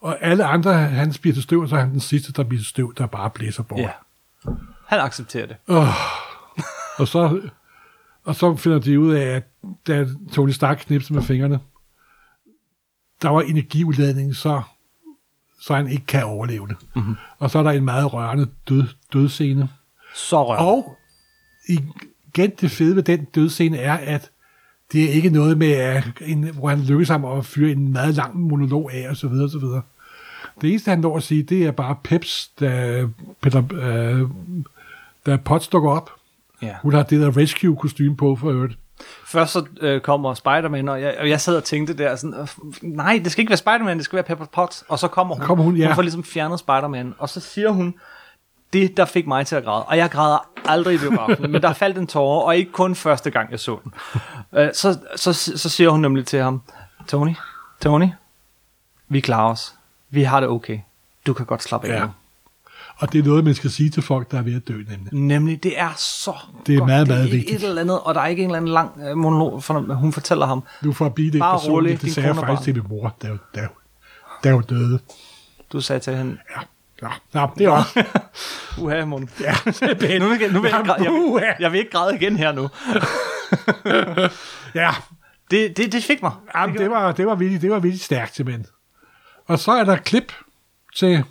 [0.00, 2.60] Og alle andre, han bliver til støv, og så er han den sidste, der bliver
[2.60, 3.80] til støv, der bare blæser bort.
[3.80, 3.90] ja.
[4.86, 5.56] Han accepterer det.
[6.98, 7.40] Og så,
[8.24, 9.42] og så finder de ud af, at
[9.86, 11.60] da Tony Stark knipser med fingrene,
[13.22, 14.62] der var energiudladning, så,
[15.60, 16.76] så han ikke kan overleve det.
[16.80, 17.02] Mhm.
[17.02, 17.16] Mm-hmm.
[17.38, 19.68] Og så er der en meget rørende død, dødscene.
[20.14, 20.56] Så rør.
[20.56, 20.96] Og
[21.68, 24.30] igen, det fede ved den dødscene er, at
[24.92, 28.40] det er ikke noget med, en, hvor han lykkes ham at fyre en meget lang
[28.40, 29.82] monolog af, og så videre, og så videre.
[30.60, 33.06] Det eneste, han når at sige, det er bare Peps, da,
[33.42, 33.62] Peter,
[35.26, 36.10] øh, Potts dukker op.
[36.62, 36.74] Ja.
[36.82, 38.78] Hun har det der rescue-kostume på for øvrigt.
[39.26, 42.48] Først så øh, kommer Spider-Man, og jeg, og jeg sad og tænkte der sådan, øh,
[42.82, 44.84] nej, det skal ikke være Spider-Man, det skal være Pepper Potts.
[44.88, 45.86] Og så kommer hun, kommer hun, ja.
[45.86, 47.94] hun får ligesom fjernet Spider-Man, og så siger hun,
[48.72, 49.84] det der fik mig til at græde.
[49.84, 53.30] Og jeg græder aldrig i biografen, men der faldt en tårer, og ikke kun første
[53.30, 53.94] gang, jeg så den.
[54.52, 56.62] Øh, så, så, så siger hun nemlig til ham,
[57.08, 57.34] Tony,
[57.80, 58.08] Tony,
[59.08, 59.74] vi klarer os.
[60.10, 60.78] Vi har det okay.
[61.26, 62.06] Du kan godt slappe af Ja.
[63.00, 63.06] Nu.
[63.06, 65.12] Og det er noget, man skal sige til folk, der er ved at dø, nemlig.
[65.12, 66.32] Nemlig, det er så
[66.66, 66.88] Det er godt.
[66.88, 67.62] meget, det meget er vigtigt.
[67.62, 70.12] et eller andet, og der er ikke en eller anden lang øh, monolog, for hun
[70.12, 72.74] fortæller ham, Nu for at blive det Bare personligt, rolig, det sagde jeg faktisk til
[72.74, 73.66] min mor, der er jo, der er
[74.44, 74.98] der er jo døde.
[75.72, 76.60] du sagde til hende, Ja,
[77.08, 77.12] ja.
[77.40, 78.04] Nå, det er også.
[78.82, 79.28] uha, Mon.
[79.40, 80.18] Ja, Nu vil, jeg-
[80.52, 82.68] nu vil jeg, ikke jeg, jeg vil ikke græde igen her nu.
[84.80, 84.90] ja.
[85.50, 86.32] Det, det, det fik mig.
[86.56, 88.66] Jamen, det var, det var virkelig, det var virkelig stærkt, simpelthen.
[89.46, 90.32] Og så er der klip
[90.96, 91.24] til,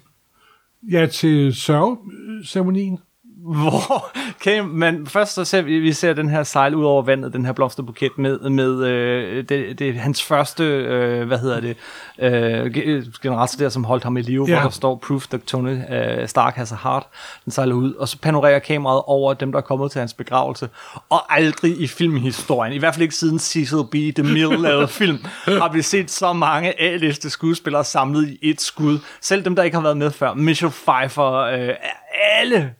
[0.91, 2.99] ja, til sørgeceremonien.
[3.45, 4.10] Hvor
[4.44, 7.45] kan man, først så ser vi, vi ser den her sejl ud over vandet, den
[7.45, 11.78] her blomsterbuket med, med øh, det, det er hans første, øh, hvad hedder det,
[12.20, 14.53] øh, ge- generalsekretær, som holdt ham i live, Ja.
[14.53, 17.03] hvor der står proof that Tony øh, Stark has a heart.
[17.45, 20.70] Den sejler ud, og så panorerer kameraet over dem, der er kommet til hans begravelse.
[21.10, 23.95] Og aldrig i filmhistorien, i hvert fald ikke siden Cecil B.
[24.18, 28.99] DeMille lavede film, har vi set så mange A-liste skuespillere samlet i et skud.
[29.22, 30.34] Selv dem, der ikke har været med før.
[30.34, 31.70] Michelle Pfeiffer, øh,
[32.40, 32.74] alle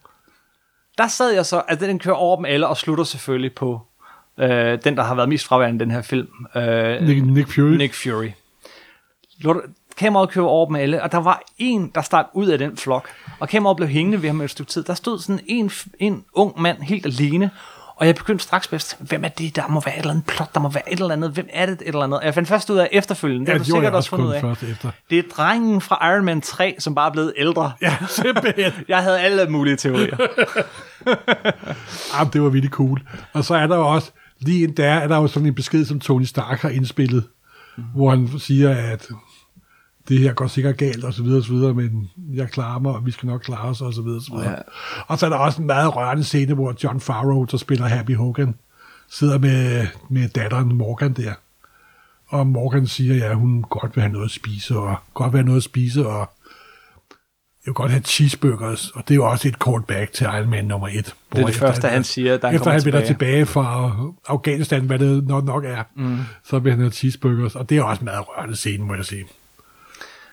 [0.98, 3.80] der sad jeg så, altså den kører over dem alle, og slutter selvfølgelig på
[4.38, 6.28] øh, den, der har været mest fraværende i den her film.
[6.56, 7.76] Øh, Nick, Nick Fury.
[7.76, 8.28] Nick Fury.
[9.40, 9.62] Lort-
[9.96, 13.08] Kameraet kører over dem alle, og der var en, der startede ud af den flok,
[13.40, 14.82] og kameraet blev hængende ved ham et stykke tid.
[14.84, 17.50] Der stod sådan en, en ung mand helt alene,
[18.00, 20.54] Og jeg begyndte straks bedst, hvem er det, der må være et eller andet plot,
[20.54, 22.18] der må være et eller andet, hvem er det et eller andet.
[22.20, 24.10] Og jeg fandt først ud af efterfølgende, det Ja, har det du gjorde sikkert også
[24.10, 24.52] fundet ud af.
[24.70, 24.90] efter.
[25.10, 27.72] Det er drengen fra Iron Man 3, som bare er blevet ældre.
[27.82, 28.72] Ja, simpelthen.
[28.88, 30.16] Jeg havde alle mulige teorier.
[32.18, 33.00] Jamen, det var virkelig cool.
[33.32, 34.10] Og så er der jo også,
[34.40, 37.24] lige der, er der jo sådan en besked, som Tony Stark har indspillet,
[37.76, 37.84] mm.
[37.94, 39.08] hvor han siger, at
[40.10, 42.92] det her går sikkert galt, og så videre, og så videre, men jeg klarer mig,
[42.92, 44.50] og vi skal nok klare os, og så videre, og så videre.
[44.50, 44.56] Ja.
[45.06, 48.16] Og så er der også en meget rørende scene, hvor John Farrow, der spiller Happy
[48.16, 48.54] Hogan,
[49.10, 51.32] sidder med, med datteren Morgan der.
[52.28, 55.46] Og Morgan siger, ja, hun godt vil have noget at spise, og godt vil have
[55.46, 56.18] noget at spise, og
[57.66, 60.64] jeg vil godt have cheeseburgers, og det er jo også et callback til Iron Man
[60.64, 60.94] nummer 1.
[61.32, 63.32] Det er det første, han siger, da han efter han vender tilbage.
[63.32, 63.92] tilbage fra
[64.28, 66.18] Afghanistan, hvad det nok, nok er, mm.
[66.44, 69.04] så vil han have cheeseburgers, og det er også en meget rørende scene, må jeg
[69.04, 69.24] sige.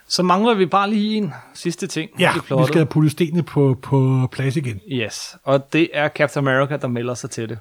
[0.08, 2.10] Så mangler vi bare lige en sidste ting.
[2.20, 2.68] Ja, i vi plottet.
[2.68, 4.80] skal have puttet stenene på, på plads igen.
[4.92, 7.60] Yes, og det er Captain America, der melder sig til det.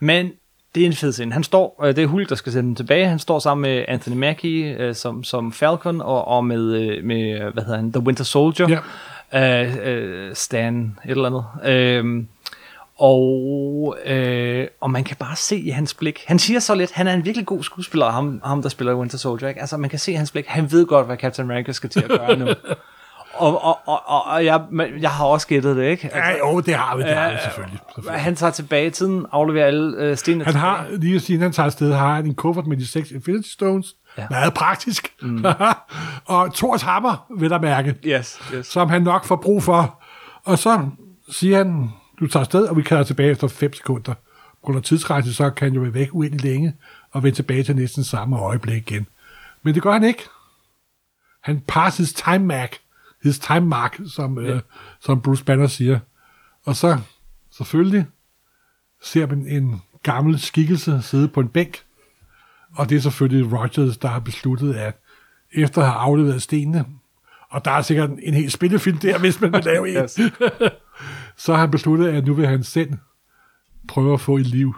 [0.00, 0.30] Men
[0.74, 1.32] det er en fed scene.
[1.32, 3.08] Han står, øh, det er Hulk, der skal sende dem tilbage.
[3.08, 7.52] Han står sammen med Anthony Mackie øh, som, som Falcon, og, og med, øh, med,
[7.52, 8.68] hvad hedder han, The Winter Soldier.
[9.32, 9.64] Ja.
[9.64, 11.44] Øh, øh, Stan, et eller andet.
[11.64, 12.24] Øh,
[13.00, 16.24] og, øh, og man kan bare se i hans blik.
[16.26, 19.18] Han siger så lidt, han er en virkelig god skuespiller, ham, ham der spiller Winter
[19.18, 19.48] Soldier.
[19.48, 19.60] Ikke?
[19.60, 22.00] Altså, man kan se i hans blik, han ved godt, hvad Captain America skal til
[22.00, 22.46] at gøre nu.
[23.34, 24.62] og, og, og, og, og jeg,
[25.00, 26.10] jeg har også gættet det, ikke?
[26.14, 27.78] Ja, jo, det har vi, det har vi Øh, selvfølgelig.
[27.94, 28.22] selvfølgelig.
[28.22, 31.66] Han tager tilbage i tiden, afleverer alle øh, stenene Han har, lige siden han tager
[31.66, 33.94] afsted, har han en kuffert med de seks Infinity Stones.
[34.18, 34.26] Ja.
[34.30, 35.12] Meget praktisk.
[35.22, 35.44] Mm.
[36.26, 38.66] og Thors hammer, vil der mærke, Yes, yes.
[38.66, 40.02] som han nok får brug for.
[40.44, 40.80] Og så
[41.32, 41.90] siger han,
[42.20, 44.14] du tager afsted, og vi kalder tilbage efter 5 sekunder.
[44.14, 46.76] På grund af tidsrejse, så kan han jo være væk uendelig længe,
[47.10, 49.06] og vende tilbage til næsten samme øjeblik igen.
[49.62, 50.22] Men det gør han ikke.
[51.40, 52.78] Han passer his time mark,
[53.22, 54.54] his time mark, som, ja.
[54.54, 54.60] øh,
[55.00, 55.98] som Bruce Banner siger.
[56.64, 56.98] Og så,
[57.50, 58.06] selvfølgelig,
[59.02, 61.84] ser man en gammel skikkelse sidde på en bænk,
[62.76, 65.00] og det er selvfølgelig Rogers, der har besluttet, at
[65.52, 66.84] efter at have afleveret stenene,
[67.50, 70.18] og der er sikkert en hel spillefilm der, hvis man vil lave en, Yes.
[71.40, 72.92] Så har han besluttet, at nu vil han selv
[73.88, 74.74] prøve at få et liv.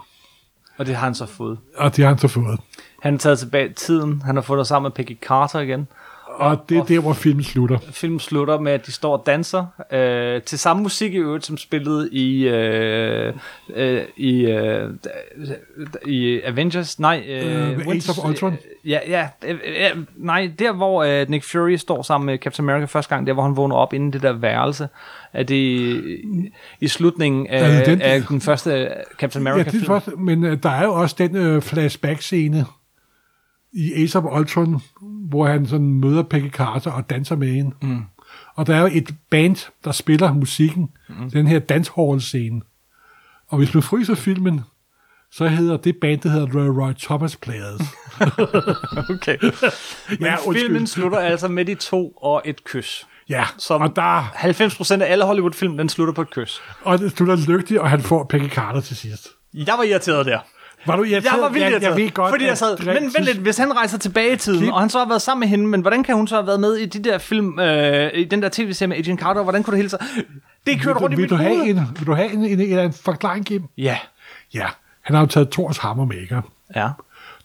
[0.79, 1.59] Og det har han så fået.
[1.77, 2.61] Og det har han så fået.
[3.03, 4.23] Han er taget tilbage i tiden.
[4.23, 5.89] Han har fået det sammen med Peggy Carter igen.
[6.35, 7.79] Og det er der, hvor filmen slutter.
[7.91, 11.57] Filmen slutter med, at de står og danser øh, til samme musik i øvrigt, som
[11.59, 13.35] spillede i, øh,
[13.75, 14.91] øh, i, øh,
[16.07, 16.99] i Avengers.
[17.01, 18.57] Nej, øh, Øh, Age of Ultron?
[18.85, 22.85] Ja, ja, øh, ja, nej, der hvor øh, Nick Fury står sammen med Captain America
[22.87, 24.89] første gang, der hvor han vågner op inden det der værelse,
[25.33, 26.01] er det i,
[26.81, 28.89] i slutningen af, Er det den- af den første
[29.21, 32.65] Captain Ja, America det er men øh, der er jo også den øh, flashback-scene
[33.73, 34.81] i Ace of Ultron,
[35.29, 37.71] hvor han sådan møder Peggy Carter og danser med hende.
[37.83, 38.03] Mm.
[38.55, 41.31] Og der er jo et band, der spiller musikken, mm.
[41.31, 42.61] den her dancehall-scene.
[43.49, 44.61] Og hvis man fryser filmen,
[45.31, 47.81] så hedder det band, der hedder The Roy Thomas Players.
[49.11, 49.37] Okay.
[49.43, 50.67] Men ja, undskyld.
[50.67, 53.07] filmen slutter altså med de to og et kys.
[53.29, 56.63] ja, Som og der 90% af alle Hollywood-film, den slutter på et kys.
[56.83, 59.29] og det slutter lykkeligt, og han får Peggy Carter til sidst.
[59.55, 60.39] Jeg var irriteret der.
[60.87, 61.33] Var du irriteret?
[61.33, 61.99] Jeg var vildt jeg, irriteret.
[61.99, 64.59] jeg ved godt, fordi jeg sad, men vent lidt, hvis han rejser tilbage i tiden,
[64.61, 64.73] Klip.
[64.73, 66.61] og han så har været sammen med hende, men hvordan kan hun så have været
[66.61, 69.73] med i de der film, øh, i den der tv-serie med Agent Carter, hvordan kunne
[69.73, 69.99] det hele sig?
[70.67, 71.51] Det kørte rundt i mit hoved.
[71.51, 73.63] en, vil du have en, en, en, en forklaring, Kim?
[73.79, 73.99] Ja.
[74.55, 74.67] Ja,
[75.01, 76.43] han har jo taget Thors hammer med, ikke?
[76.77, 76.89] Ja.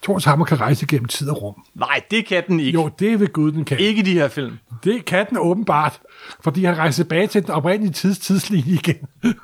[0.04, 1.64] Thors hammer kan rejse gennem tid og rum.
[1.76, 2.80] Nej, det kan den ikke.
[2.80, 3.80] Jo, det vil Gud, den kan.
[3.80, 4.58] Ikke i de her film.
[4.84, 6.00] Det kan den åbenbart,
[6.44, 9.08] fordi han rejser tilbage til den oprindelige tids, tidslinje igen.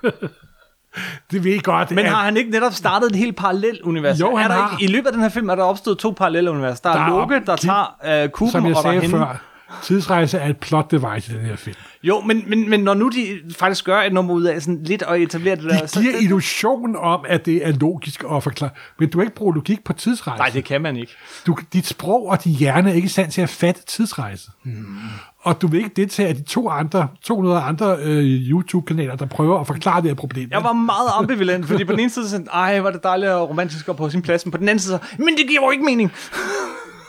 [1.32, 1.92] det ved jeg godt.
[1.92, 4.20] Men at- har han ikke netop startet et helt parallelt univers?
[4.20, 4.78] Jo, er han der har.
[4.80, 6.82] Ikke, I løbet af den her film er der opstået to parallelle universer.
[6.84, 9.18] Der er, Der er Loke, der tager øh, kuben, som jeg og er sagde hende.
[9.18, 9.42] før,
[9.84, 11.76] tidsrejse er et plot device i den her film.
[12.04, 15.04] Jo, men, men, men når nu de faktisk gør et nummer ud af sådan lidt
[15.08, 15.86] at etablere det der...
[15.86, 18.72] De giver illusion om, at det er logisk at forklare.
[19.00, 20.40] Men du kan ikke bruge logik på tidsrejse.
[20.40, 21.14] Nej, det kan man ikke.
[21.48, 24.52] Du, dit sprog og din hjerne er ikke i stand til at fatte tidsrejse.
[24.64, 24.98] Hmm.
[25.40, 29.60] Og du vil ikke deltage af de to andre, 200 andre øh, YouTube-kanaler, der prøver
[29.60, 30.50] at forklare det her problem.
[30.52, 33.50] Jeg var meget ambivalent, fordi på den ene side sådan, ej, var det dejligt og
[33.50, 35.72] romantisk og på sin plads, men på den anden side så, men det giver jo
[35.72, 36.12] ikke mening.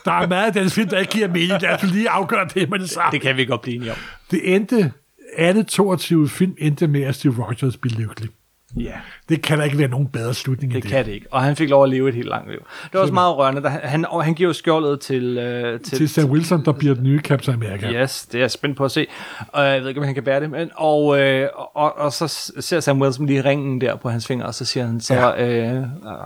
[0.04, 1.62] Der er meget af den film, der ikke giver mening.
[1.62, 3.12] Lad os lige afgøre det med det samme.
[3.12, 3.96] Det kan vi godt blive enige om.
[4.30, 4.92] Det endte,
[5.36, 8.30] alle 22 film endte med, at Steve Rogers blev lykkelig.
[8.76, 8.92] Ja,
[9.28, 10.90] Det kan der ikke være nogen bedre slutning det end det.
[10.90, 11.26] kan det ikke.
[11.30, 12.58] Og han fik lov at leve et helt langt liv.
[12.84, 13.62] Det var også meget rørende.
[13.62, 15.38] da Han, han, og han giver jo skjoldet til...
[15.38, 17.92] Øh, til, Til Sam Wilson, der bliver den nye Captain America.
[18.02, 19.06] Yes, det er jeg spændt på at se.
[19.48, 20.50] Og jeg ved ikke, om han kan bære det.
[20.50, 24.46] Men, og, øh, og, og så ser Sam Wilson lige ringen der på hans finger,
[24.46, 25.46] og så siger han, så ja.
[25.76, 25.82] øh,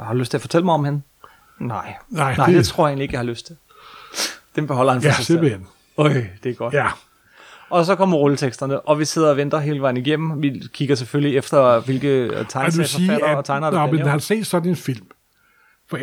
[0.07, 1.01] har du lyst til at fortælle mig om hende?
[1.61, 3.57] Nej, Nej, Nej det, det- det tror jeg egentlig ikke, jeg har lyst til.
[4.57, 5.37] Den beholder han for Ja, sig selv.
[5.39, 5.67] simpelthen.
[5.97, 6.13] Øj,
[6.43, 6.75] det er godt.
[6.75, 6.87] Ja.
[7.71, 10.43] Og så kommer rulleteksterne, og vi sidder og venter hele vejen igennem.
[10.43, 14.23] Vi kigger selvfølgelig efter, hvilke øh, tegneserieforfattere og tegnere, når der man bliver har nævnt.
[14.23, 15.07] set sådan en film,
[15.91, 15.99] for,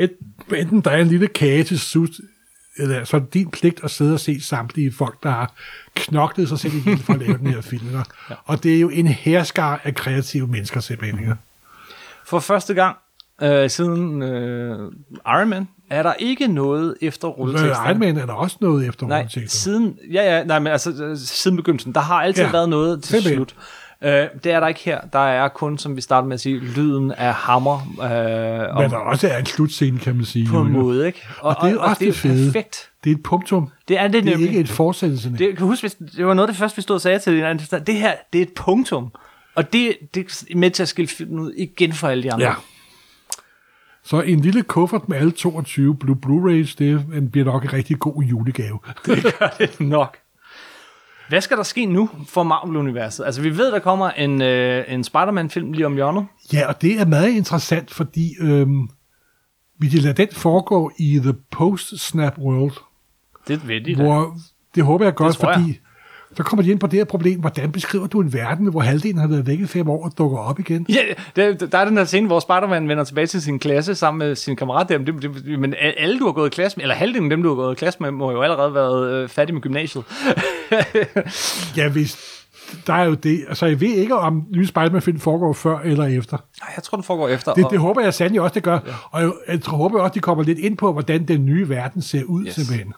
[0.48, 2.10] for enten der er en lille kage til slut,
[2.78, 5.54] eller så er det din pligt at sidde og se samtlige folk, der har
[5.96, 7.88] knoklet sig selv ihjel for at lave den her film.
[8.30, 8.36] Ja.
[8.46, 11.34] Og det er jo en herskar af kreative mennesker simpelthen.
[12.26, 12.98] For første gang
[13.42, 14.92] øh, siden øh,
[15.28, 17.90] Iron Man, er der ikke noget efter rulleteksterne.
[17.90, 19.50] Iron Man er der også noget efter Nej, rulleteksterne.
[19.50, 21.94] siden, ja, ja, nej, men altså, øh, siden begyndelsen.
[21.94, 23.36] Der har altid Ja, været noget til simpelthen.
[23.36, 23.56] slut.
[24.04, 25.02] Øh, det er der ikke her.
[25.14, 27.76] Der er kun, som vi startede med at sige, lyden af hammer.
[28.02, 30.48] Øh, Men der også er en slutscene, kan man sige.
[30.48, 31.22] på en måde, ikke?
[31.40, 32.46] Og det er også det er det fede.
[32.46, 32.90] perfekt.
[33.04, 33.70] Det er et punktum.
[33.88, 35.32] Det er det, Det er ikke et fortsættelse.
[35.38, 37.80] Det, kan huske, det var noget af det første, vi stod og sagde til hinanden.
[37.88, 39.12] Det her, det er et punktum.
[39.56, 42.46] Og det, det er med til at skille filmen ud igen for alle de andre.
[42.48, 42.54] Ja.
[44.06, 48.24] Så en lille kuffert med alle 22 Blu- Blu-rays, det bliver nok en rigtig god
[48.24, 48.80] julegave.
[49.04, 50.18] gør det nok.
[51.30, 53.26] Hvad skal der ske nu for Marvel-universet?
[53.26, 56.26] Altså, vi ved, der kommer en, øh, en Spider-Man-film lige om hjørnet.
[56.54, 58.90] Ja, og det er meget interessant, fordi øhm,
[59.80, 62.74] vi lader den foregå i The Post-Snap World,
[63.48, 64.04] Det ved de da.
[64.04, 64.36] hvor
[64.76, 65.80] det håber jeg godt, Det tror jeg.
[66.38, 69.18] Så kommer de ind på det her problem, hvordan beskriver du en verden, hvor halvdelen
[69.18, 70.86] har været væk i fem år og dukker op igen?
[70.90, 71.02] Ja,
[71.36, 74.36] der, der er den der scene, hvor Spider-Man vender tilbage til sin klasse sammen med
[74.36, 74.98] sin kammerat der.
[74.98, 77.44] Men, det, det, men alle, du har gået i klasse med, eller halvdelen af dem,
[77.44, 80.04] du har gået i klasse med, må jo allerede have været øh, færdige med gymnasiet.
[81.78, 82.18] Ja, hvis
[82.88, 83.46] der er jo det.
[83.50, 86.38] Altså, jeg ved ikke, om nye Spider-Man-film foregår før eller efter.
[86.62, 87.54] Nej, jeg tror, den foregår efter.
[87.54, 88.74] Det, og- det håber jeg sandelig også, det gør.
[88.88, 88.94] Ja.
[89.12, 92.24] Og jeg, jeg håber også, de kommer lidt ind på, hvordan den nye verden ser
[92.24, 92.46] ud.
[92.46, 92.54] Yes.
[92.56, 92.94] simpelthen.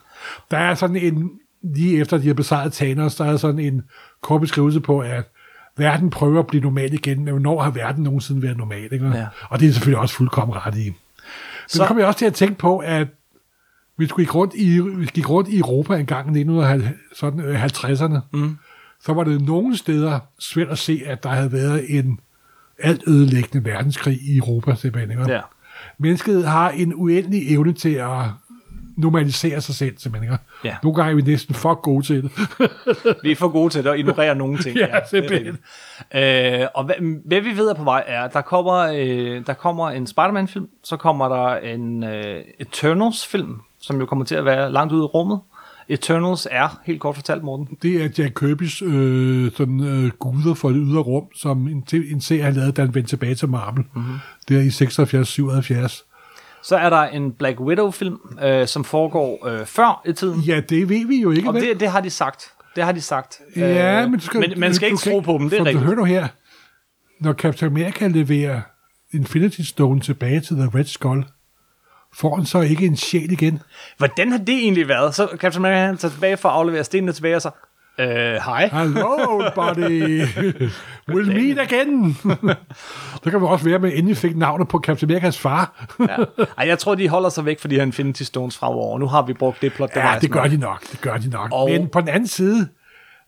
[0.52, 1.30] Der er sådan en,
[1.62, 3.84] lige efter de har besejret Thanos, der er sådan en
[4.22, 5.32] kort beskrivelse på, at
[5.78, 8.90] verden prøver at blive normal igen, men hvornår har verden nogensinde været normal?
[8.92, 9.08] Ikke?
[9.08, 9.28] Ja.
[9.50, 10.90] Og det er selvfølgelig også fuldkommen ret i.
[10.90, 10.96] Men
[11.68, 13.08] så kommer jeg også til at tænke på, at
[13.98, 18.58] vi gik rundt i, vi gik rundt i Europa en gang i 1950'erne, mm.
[19.02, 22.20] så var det nogle steder svært at se, at der havde været en
[22.80, 25.12] alt ødelæggende verdenskrig i Europa, simpelthen.
[25.12, 25.32] Ikke?
[25.32, 25.42] Ja.
[25.98, 28.24] Mennesket har en uendelig evne til at
[28.98, 30.34] normalisere sig selv, simpelthen.
[30.34, 30.44] Ikke?
[30.64, 30.76] Ja.
[30.84, 32.32] Nogle gange er vi næsten for gode til det.
[33.24, 34.78] Vi er for gode til det at ignorere nogle ting.
[34.80, 35.58] Ja, det er simpelthen.
[36.14, 36.62] rigtigt.
[36.62, 36.96] øh, og hvad,
[37.26, 40.68] hvad vi ved er på vej er, at der kommer, øh, der kommer en Spider-Man-film,
[40.84, 45.06] så kommer der en øh, Eternals-film, som jo kommer til at være langt ude i
[45.06, 45.40] rummet.
[45.90, 47.78] Eternals er, helt kort fortalt, Morten.
[47.82, 52.22] Det er Jack Kirby's øh, sådan, øh, guder for det ydre rum, som en, en
[52.22, 53.84] serie, han lavede, da han vendte tilbage til Marvel.
[53.94, 54.04] Mhm.
[54.04, 54.20] Mm-hmm.
[54.50, 56.17] Der i 76-77.
[56.68, 60.42] Så er der en Black Widow-film, øh, som foregår øh, før i tiden.
[60.42, 61.62] Ja, det ved vi jo ikke, Og vel?
[61.64, 62.52] det, det har de sagt.
[62.76, 63.40] Det har de sagt.
[63.56, 65.66] Ja, Øh, men, du skal, men man skal du ikke tro på dem, det er
[65.66, 65.80] rigtigt.
[65.82, 66.28] Du hører nu her,
[67.22, 68.62] når Captain America leverer
[69.14, 71.26] Infinity Stone tilbage til The Red Skull,
[72.14, 73.62] får han så ikke en sjæl igen?
[73.98, 75.16] Hvordan har det egentlig været?
[75.16, 77.52] Så Captain America han tager tilbage for at aflevere stenene tilbage, og så...
[78.00, 78.08] Øh,
[78.46, 78.68] hej.
[78.74, 80.24] Hello, buddy.
[81.10, 82.14] We'll meet again.
[83.24, 85.88] så kan vi også være med, at endelig fik navnet på Captain Amerikas far.
[86.00, 86.06] Ja.
[86.58, 89.00] Ej, jeg tror, de holder sig væk, fordi han Infinity Stones fremover.
[89.00, 89.90] Nu har vi brugt det plot.
[89.96, 90.82] ja, det gør de nok.
[90.92, 91.50] Det gør de nok.
[91.52, 92.68] Og- Men på den anden side,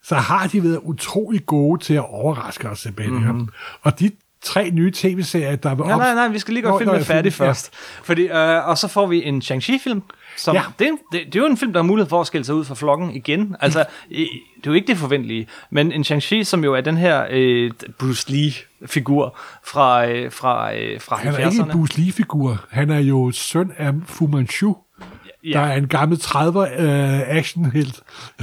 [0.03, 3.15] så har de været utrolig gode til at overraske os simpelthen.
[3.17, 3.47] Mm-hmm.
[3.81, 4.11] Og de
[4.43, 7.03] tre nye tv-serier, der var Nej, nej, nej, vi skal lige gøre Nå, filmen nå,
[7.03, 7.49] færdig film, ja.
[7.49, 7.73] først.
[8.03, 10.01] Fordi, øh, og så får vi en Shang-Chi-film.
[10.37, 10.61] Som, Ja.
[10.61, 10.65] ja.
[10.79, 12.55] det, er det, det, er jo en film, der har mulighed for at skille sig
[12.55, 13.55] ud fra flokken igen.
[13.59, 14.27] Altså, det er
[14.65, 15.47] jo ikke det forventelige.
[15.69, 21.01] Men en Shang-Chi, som jo er den her øh, Bruce Lee-figur fra, øh, fra, øh,
[21.01, 21.71] fra Han er ikke en 70'erne.
[21.71, 22.65] Bruce Lee-figur.
[22.69, 24.75] Han er jo søn af Fu Manchu,
[25.51, 25.59] ja.
[25.59, 28.01] der er en gammel 30'er uh, actionhelt.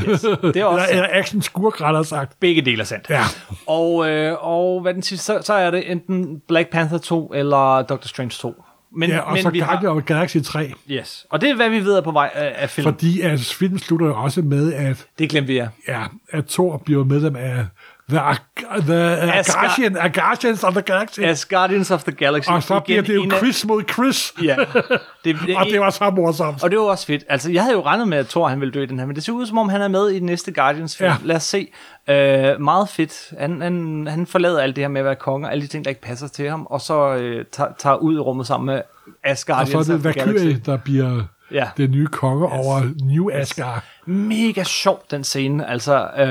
[0.09, 0.21] Yes.
[0.21, 2.41] Det er også eller, action-skurk, rettere sagt.
[2.41, 3.11] begge dele er sandt.
[3.11, 3.23] Ja.
[3.67, 7.83] Og, øh, og hvad den siger, så, så er det enten Black Panther 2 eller
[7.83, 8.63] Doctor Strange 2.
[8.97, 10.73] Men, ja, og men så vi Guardian har, Galaxy 3.
[10.91, 11.27] yes.
[11.31, 12.95] Og det er, hvad vi ved er på vej af, af filmen.
[12.95, 15.69] Fordi at filmen slutter jo også med, at, Det glemte vi, ja.
[15.89, 17.67] ja, at Thor bliver medlem af
[18.11, 21.21] The, Ag- the Agarthian, Agarthians of the Galaxy.
[21.21, 22.49] As Guardians of the Galaxy.
[22.51, 24.33] og så bliver det jo Chris mod Chris.
[24.43, 24.57] Ja.
[25.25, 26.63] Det, det, Og det var så morsomt.
[26.63, 27.25] og det var også fedt.
[27.29, 29.17] Altså, jeg havde jo regnet med, at Thor han ville dø i den her, men
[29.17, 31.11] det ser ud som om, han er med i den næste Guardians-film.
[31.11, 31.17] Ja.
[31.25, 31.69] Lad os se.
[32.11, 32.15] Uh,
[32.63, 33.33] meget fedt.
[33.39, 35.85] Han, han, han forlader alt det her med at være konge, og alle de ting,
[35.85, 38.75] der ikke passer til ham, og så uh, tager, tager ud i rummet sammen med
[38.75, 40.61] Og Asgardians så er det of the Valkyrie, Galaxy.
[40.67, 41.69] der bliver Ja.
[41.77, 43.85] den nye konge over New Asgard.
[44.07, 45.69] Mega sjov, den scene.
[45.71, 46.27] Altså, øh,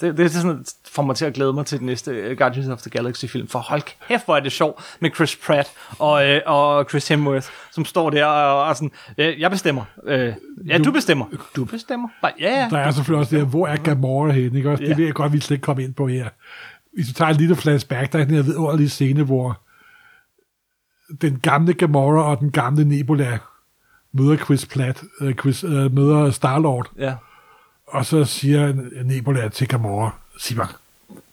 [0.00, 2.68] det, det er sådan, får mig til at glæde mig til den næste øh, Guardians
[2.68, 3.48] of the Galaxy-film.
[3.48, 5.68] For hold kæft, hvor er det sjov med Chris Pratt
[5.98, 9.84] og, øh, og Chris Hemsworth, som står der og, og sådan, øh, jeg bestemmer.
[10.06, 10.34] Øh,
[10.66, 11.26] ja, du, bestemmer.
[11.56, 12.08] Du bestemmer.
[12.22, 12.68] Bare, ja, ja.
[12.70, 14.58] Der er selvfølgelig også det her, hvor er Gamora henne?
[14.58, 14.70] Ikke?
[14.70, 14.88] Også, Ja.
[14.88, 16.28] Det vil jeg godt, vi slet ikke komme ind på her.
[16.94, 19.60] Hvis du tager en lille flashback, der er den her vidunderlige scene, hvor
[21.20, 23.38] den gamle Gamora og den gamle Nebula
[24.12, 27.14] møder Chris Platt, øh, Chris, øh, møder Star-Lord, ja.
[27.86, 28.72] Og så siger
[29.04, 30.68] Nebula til Gamora, sig mig,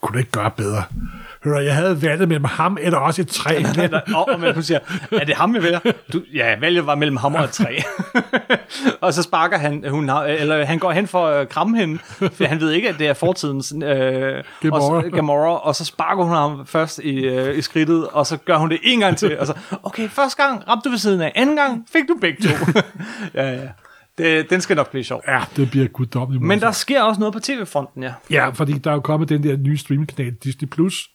[0.01, 0.83] kunne du ikke gøre bedre?
[1.43, 3.63] Hør jeg havde valget mellem ham eller også et træ.
[4.15, 4.79] og, og man siger,
[5.11, 5.79] er det ham, jeg vælger?
[6.13, 7.77] Du, ja, valget var mellem ham og et træ.
[9.01, 12.45] og så sparker han, hun, har- eller han går hen for at kramme hende, for
[12.45, 13.81] han ved ikke, at det er fortidens øh,
[14.61, 14.95] Gamora.
[14.95, 18.37] Og, så, Gamora, og så sparker hun ham først i, øh, i skridtet, og så
[18.37, 21.21] gør hun det en gang til, og så, okay, første gang ramte du ved siden
[21.21, 22.81] af, anden gang fik du begge to.
[23.33, 23.67] ja, ja.
[24.17, 25.21] Det, den skal nok blive sjov.
[25.27, 26.43] Ja, det bliver guddommeligt.
[26.43, 28.13] Men der sker også noget på tv-fronten, ja.
[28.31, 30.67] Ja, fordi der er jo kommet den der nye streamingkanal, Disney+.
[30.69, 31.09] Plus.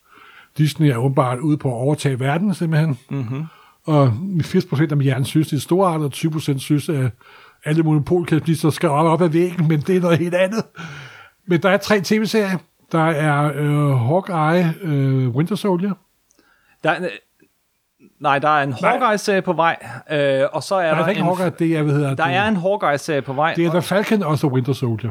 [0.58, 2.98] Disney er åbenbart ude på at overtage verden, simpelthen.
[3.10, 3.44] Mm-hmm.
[3.84, 4.06] Og
[4.40, 7.10] 80% af hjernen synes, det er storartet, og 20% synes, at
[7.64, 10.64] alle monopolkapitalister skal op, op ad væggen, men det er noget helt andet.
[11.46, 12.58] Men der er tre tv-serier.
[12.92, 15.92] Der er øh, Hawkeye, øh, Winter Soldier.
[16.84, 17.08] Der, er-
[18.22, 19.76] nej, der er en Hawkeye-serie på vej,
[20.10, 22.14] øh, og så er Nej, der, der er ikke en, Hawkeye, det er, hvad hedder
[22.14, 22.34] der det?
[22.34, 23.54] er en Hawkeye-serie på vej.
[23.54, 25.10] Det er The Falcon og The Winter Soldier.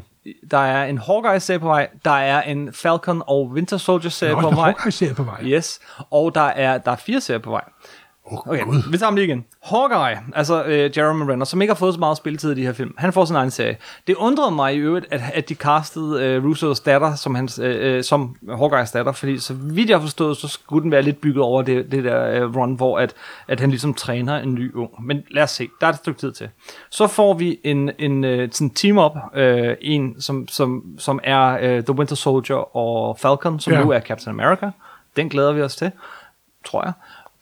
[0.51, 4.41] Der er en Hawkeye-serie på vej, der er en Falcon og Winter Soldier-serie Der er
[4.41, 4.65] på også en vej.
[4.65, 5.43] Hawkeye-serie på vej.
[5.43, 5.79] Yes,
[6.11, 7.61] og der er, der er fire serier på vej.
[8.26, 8.91] Åh, Okay, Gud.
[8.91, 9.45] vi tager dem lige igen.
[9.64, 12.73] Hawkeye, altså øh, Jeremy Renner, som ikke har fået så meget spilletid i de her
[12.73, 13.77] film, han får sin egen serie.
[14.07, 17.95] Det undrede mig i øvrigt, at, at de castede øh, Russos datter som, hans, øh,
[17.98, 21.22] øh, som Hawkeyes datter, fordi så vidt jeg har forstået, så skulle den være lidt
[21.22, 23.14] bygget over det, det der øh, run, hvor at,
[23.48, 25.06] at han ligesom træner en ny ung.
[25.06, 26.49] Men lad os se, der er et stykke tid til.
[26.89, 31.84] Så får vi en, en øh, sådan team-up, øh, en som, som, som er øh,
[31.84, 33.84] The Winter Soldier og Falcon, som ja.
[33.84, 34.72] nu er Captain America.
[35.15, 35.91] Den glæder vi os til,
[36.65, 36.93] tror jeg.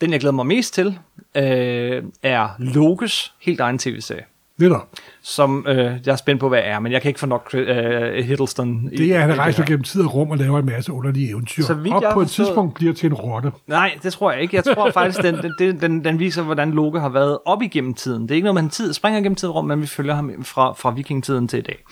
[0.02, 1.00] Den, jeg glæder mig mest til,
[1.36, 4.24] øh, er Loges helt egen tv-serie,
[4.62, 4.88] er
[5.22, 8.26] som øh, jeg er spændt på, hvad er, men jeg kan ikke få nok øh,
[8.26, 8.90] Hiddleston.
[8.90, 11.64] Det er, han rejser gennem tid og rum og laver en masse underlige eventyr.
[11.64, 13.52] Så vidt og jeg på et tidspunkt bliver til en rotte.
[13.68, 14.56] Nej, det tror jeg ikke.
[14.56, 18.22] Jeg tror faktisk, den, den, den, den, viser, hvordan Loke har været op igennem tiden.
[18.22, 20.44] Det er ikke noget, man tid, springer gennem tid og rum, men vi følger ham
[20.44, 21.84] fra, fra vikingetiden til i dag.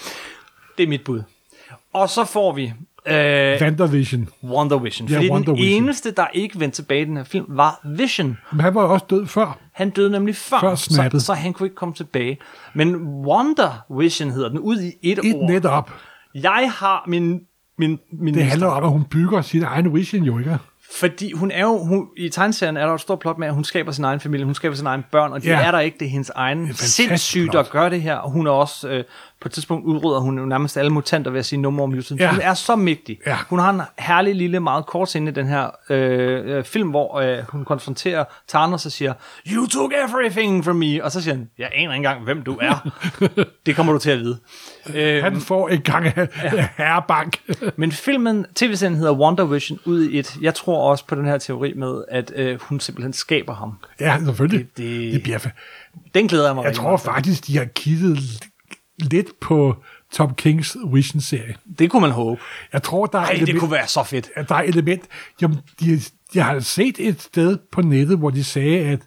[0.77, 1.21] Det er mit bud.
[1.93, 2.73] Og så får vi
[3.07, 4.29] øh, WandaVision.
[4.43, 5.07] Wonder Vision.
[5.09, 5.83] Ja, Fordi Wonder den Vision.
[5.83, 8.37] eneste, der ikke vendte tilbage i den her film, var Vision.
[8.51, 9.57] Men han var jo også død før.
[9.73, 12.37] Han døde nemlig før, Før så, så han kunne ikke komme tilbage.
[12.73, 15.49] Men Wonder Vision hedder den, ud i et, Et ord.
[15.49, 15.91] net op.
[16.35, 17.39] Jeg har min...
[17.77, 20.57] min, min Det handler om, at hun bygger sin egen vision jo, ikke?
[20.99, 23.63] Fordi hun er jo, hun, i tegneserien er der et stort plot med, at hun
[23.63, 25.61] skaber sin egen familie, hun skaber sin egen børn, og de Ja.
[25.63, 26.67] er der ikke, det er hendes egen
[27.51, 27.65] plot.
[27.65, 29.03] at gøre det her, og hun er også, øh,
[29.41, 32.21] på et tidspunkt udrydder hun jo nærmest alle mutanter ved at sige no more mutants.
[32.21, 32.31] Ja.
[32.31, 33.19] Hun er så mægtig.
[33.27, 33.37] Ja.
[33.49, 37.19] Hun har en herlig lille, meget kort scene i den her øh, øh, film, hvor
[37.19, 39.13] øh, hun konfronterer Thanos og siger,
[39.51, 42.57] you took everything from me, og så siger han, jeg aner ikke engang, hvem du
[42.61, 42.89] er.
[43.65, 44.37] det kommer du til at vide.
[44.95, 46.27] Øh, Han får en gang af
[46.77, 47.37] herrebank.
[47.77, 50.35] men filmen, tv-serien hedder Wonder Vision ud i et.
[50.41, 53.73] Jeg tror også på den her teori med, at øh, hun simpelthen skaber ham.
[53.99, 54.59] ja, selvfølgelig.
[54.59, 55.39] Det- det- det bliver
[56.13, 58.17] Den glæder jeg mig Jeg tror faktisk, de har kigget
[58.97, 59.75] lidt på
[60.11, 61.55] Tom Kings Vision-serie.
[61.79, 62.41] Det kunne man håbe.
[62.73, 64.29] Jeg tror, der er, Ej, det element, kunne være så fedt.
[64.35, 65.03] at der er element...
[65.41, 66.01] Jamen, de,
[66.35, 68.99] jeg har set et sted på nettet, hvor de sagde, at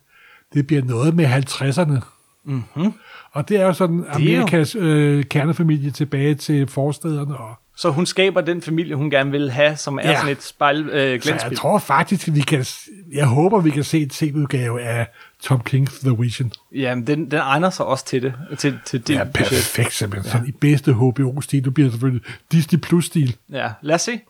[0.55, 2.05] det bliver noget med 50'erne.
[2.45, 2.93] Mm-hmm.
[3.33, 7.37] Og det er jo sådan er Amerikas øh, kernefamilie tilbage til forstederne.
[7.37, 10.17] Og, Så hun skaber den familie, hun gerne vil have, som er Ja.
[10.17, 12.65] sådan et spejl øh, så jeg tror faktisk, at vi kan...
[13.13, 15.07] Jeg håber, vi kan se et tv-udgave af
[15.43, 16.53] Tom King's The Vision.
[16.75, 18.35] Jamen, den, den egner sig også til det.
[18.59, 19.33] Til, til det budget.
[19.33, 20.31] perfekt, simpelthen.
[20.33, 21.65] Sådan i bedste HBO-stil.
[21.65, 23.37] Du bliver selvfølgelig Disney Plus-stil.
[23.53, 24.21] Ja, lad os se.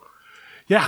[0.70, 0.82] Ja,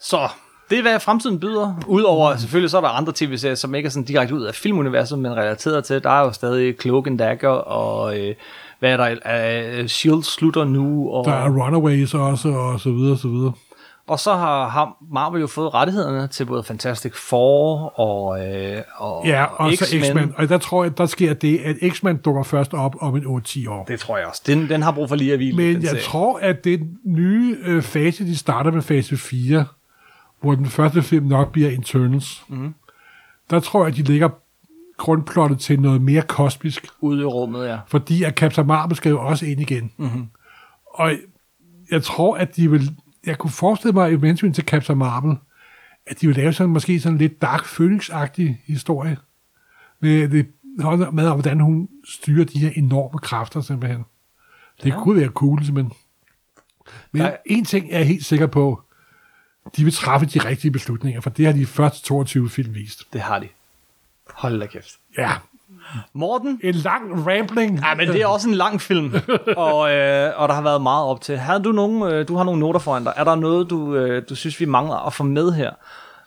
[0.00, 0.28] Så,
[0.70, 1.82] det er, hvad fremtiden byder.
[1.86, 5.18] Udover, selvfølgelig, så er der andre tv-serier, som ikke er sådan direkte ud af filmuniverset,
[5.18, 6.02] men relateret til.
[6.02, 8.34] Der er jo stadig Cloak and Dagger, og øh,
[8.78, 9.80] hvad er der?
[9.82, 10.22] Uh, S.H.I.E.L.D.
[10.22, 13.52] slutter nu, og, der er Runaways også, og så videre, og så videre.
[14.06, 19.26] og så har, har Marvel jo fået rettighederne til både Fantastic Four og, øh, og
[19.26, 20.34] Ja, og så X-Men.
[20.36, 23.70] Og der tror jeg, der sker det, at X-Men dukker først op om en 8-10
[23.70, 23.84] år.
[23.84, 24.42] Det tror jeg også.
[24.46, 25.56] Den, den har brug for lige at hvile.
[25.56, 26.02] Men jeg serie.
[26.02, 29.64] tror, at den nye øh, fase, de starter med fase 4,
[30.40, 32.74] hvor den første film nok bliver Internals, mm.
[33.50, 34.28] der tror jeg, at de lægger
[34.98, 37.78] grundplottet til noget mere kosmisk, Ude i rummet, ja.
[37.86, 39.92] fordi at Captain Marvel skal jo også ind igen.
[39.96, 40.26] Mm-hmm.
[40.86, 41.12] Og
[41.90, 42.96] jeg tror, at de vil...
[43.26, 45.36] Jeg kunne forestille mig, i hensyn til Captain Marvel,
[46.06, 49.16] at de vil lave sådan måske sådan lidt Dark Phoenix-agtig historie.
[50.00, 50.46] Med, det,
[51.12, 54.04] med, hvordan hun styrer de her enorme kræfter, simpelthen.
[54.82, 55.02] Det ja.
[55.02, 55.92] kunne være cool, simpelthen.
[57.12, 58.82] Men Der- en ting er jeg helt sikker på,
[59.76, 63.12] de vil træffe de rigtige beslutninger, for det har de første 22 film vist.
[63.12, 63.48] Det har de.
[64.38, 64.90] Hold da kæft.
[65.18, 65.30] Ja,
[66.12, 66.60] Morten?
[66.62, 67.78] en lang rambling.
[67.80, 69.14] Ja, men det er også en lang film,
[69.56, 71.36] og, øh, og der har været meget op til.
[71.38, 73.12] Har du, nogle, øh, du har nogle noter foran dig.
[73.16, 75.70] Er der noget, du, øh, du synes, vi mangler at få med her?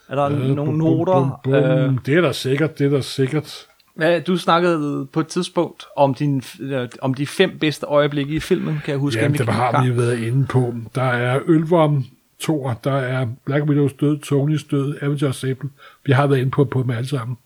[0.09, 1.39] Er der øh, nogle Bum, bum, noter?
[1.43, 1.53] bum, bum.
[1.53, 3.65] Øh, Det er der sikkert, det er der sikkert.
[3.95, 8.39] Hvad, du snakkede på et tidspunkt om, din, øh, om de fem bedste øjeblikke i
[8.39, 9.21] filmen, kan jeg huske.
[9.21, 10.73] Jamen, det har vi været inde på.
[10.95, 12.05] Der er Ølvorm,
[12.41, 15.69] Thor, der er Black Widows død, Tonys død, Avengers Sable.
[16.05, 17.37] Vi har været inde på, på dem alle sammen.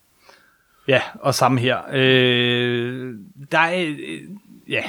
[0.88, 1.78] Ja, og samme her.
[1.94, 3.14] Øh,
[3.52, 4.20] der er, øh,
[4.70, 4.84] ja,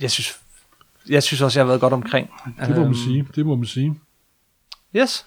[0.00, 0.40] jeg synes,
[1.08, 2.30] jeg synes også, jeg har været godt omkring.
[2.60, 3.26] Det må man Øhm, sige.
[3.34, 3.94] Det må man sige.
[4.96, 5.26] Yes.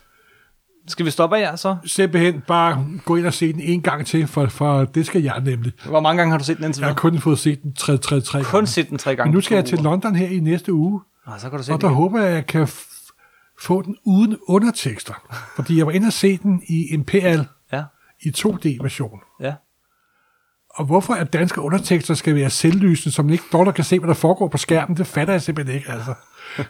[0.88, 1.78] Skal vi stoppe af jer så?
[1.86, 5.42] Simpelthen bare gå ind og se den en gang til, for, for det skal jeg
[5.42, 5.74] nemlig.
[5.86, 7.98] Hvor mange gange har du set den indtil Jeg har kun fået set den 3
[7.98, 9.30] 3 3 Kun set den tre gange.
[9.30, 9.78] Men nu skal jeg til.
[9.80, 11.96] London her i næste uge, Ah, så kan du se og der igen.
[11.96, 12.68] håber jeg, at jeg kan
[13.62, 15.14] få den uden undertekster.
[15.56, 17.84] Fordi jeg var inde og se den i Imperial Ja,
[18.22, 19.20] i 2D-version.
[19.40, 19.54] ja.
[20.76, 24.14] Og hvorfor at danske undertekster skal være selvlysende, man ikke dårligt kan se, hvad der
[24.14, 26.14] foregår på skærmen, det fatter jeg simpelthen ikke, altså.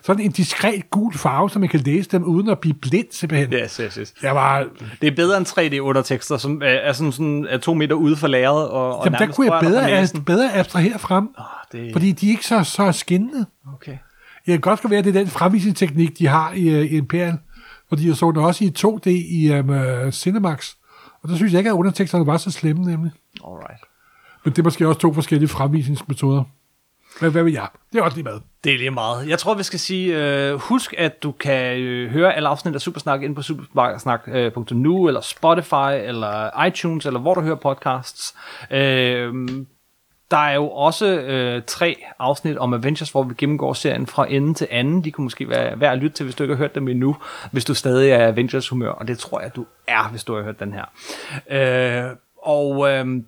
[0.02, 3.54] Sådan en diskret gul farve, så man kan læse dem uden at blive blind, simpelthen.
[3.54, 4.14] Yes, yes, yes.
[4.22, 4.66] Jeg var,
[5.02, 8.28] Det er bedre end 3D-undertekster, som er, er sådan, sådan er to meter ude for
[8.28, 8.68] lageret.
[8.70, 10.24] Og, og jamen, der kunne jeg bedre, næsen.
[10.24, 13.46] bedre abstrahere frem, Ah, det, fordi de er ikke så, så skinnende.
[13.76, 13.98] okay.
[14.48, 16.98] Jeg kan godt skal være, at det er den fremvisningsteknik, de har i, uh, i
[16.98, 17.38] Imperial.
[17.90, 20.70] Fordi jeg så den også i 2D i um, uh, Cinemax.
[21.24, 23.12] Og der synes jeg ikke, at underteksterne var så slemme, nemlig.
[23.46, 23.84] Alright.
[24.46, 26.44] Men det er måske også to forskellige fremvisningsmetoder.
[27.20, 27.68] Hvad, hvad vil jeg?
[27.94, 28.40] Det er også lige med.
[28.64, 29.30] Det er lige meget.
[29.30, 32.82] Jeg tror, vi skal sige, øh, husk, at du kan øh, høre alle afsnit af
[32.82, 38.36] Supersnak ind på supersnak.nu, eller Spotify, eller iTunes, eller hvor du hører podcasts.
[38.72, 39.34] Øh,
[40.32, 44.54] der er jo også øh, tre afsnit om Avengers, hvor vi gennemgår serien fra ende
[44.54, 45.04] til anden.
[45.04, 47.16] De kunne måske være værd at lytte til, hvis du ikke har hørt dem endnu,
[47.52, 50.44] hvis du stadig er Avengers humør, og det tror jeg, du er, hvis du har
[50.44, 50.86] hørt den her.
[51.50, 53.24] Øh, og øh,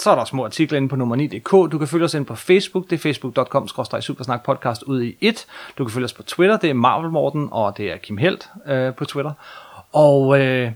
[0.00, 1.72] så er der små artikler inde på nummer 9.dk.
[1.72, 2.84] Du kan følge os ind på Facebook.
[2.90, 3.68] Det er facebook.com
[4.00, 5.46] supersnak podcast ud i et.
[5.78, 6.56] Du kan følge os på Twitter.
[6.56, 9.32] Det er Marvel Morten, og det er Kim Helt øh, på Twitter.
[9.92, 10.72] Og øh,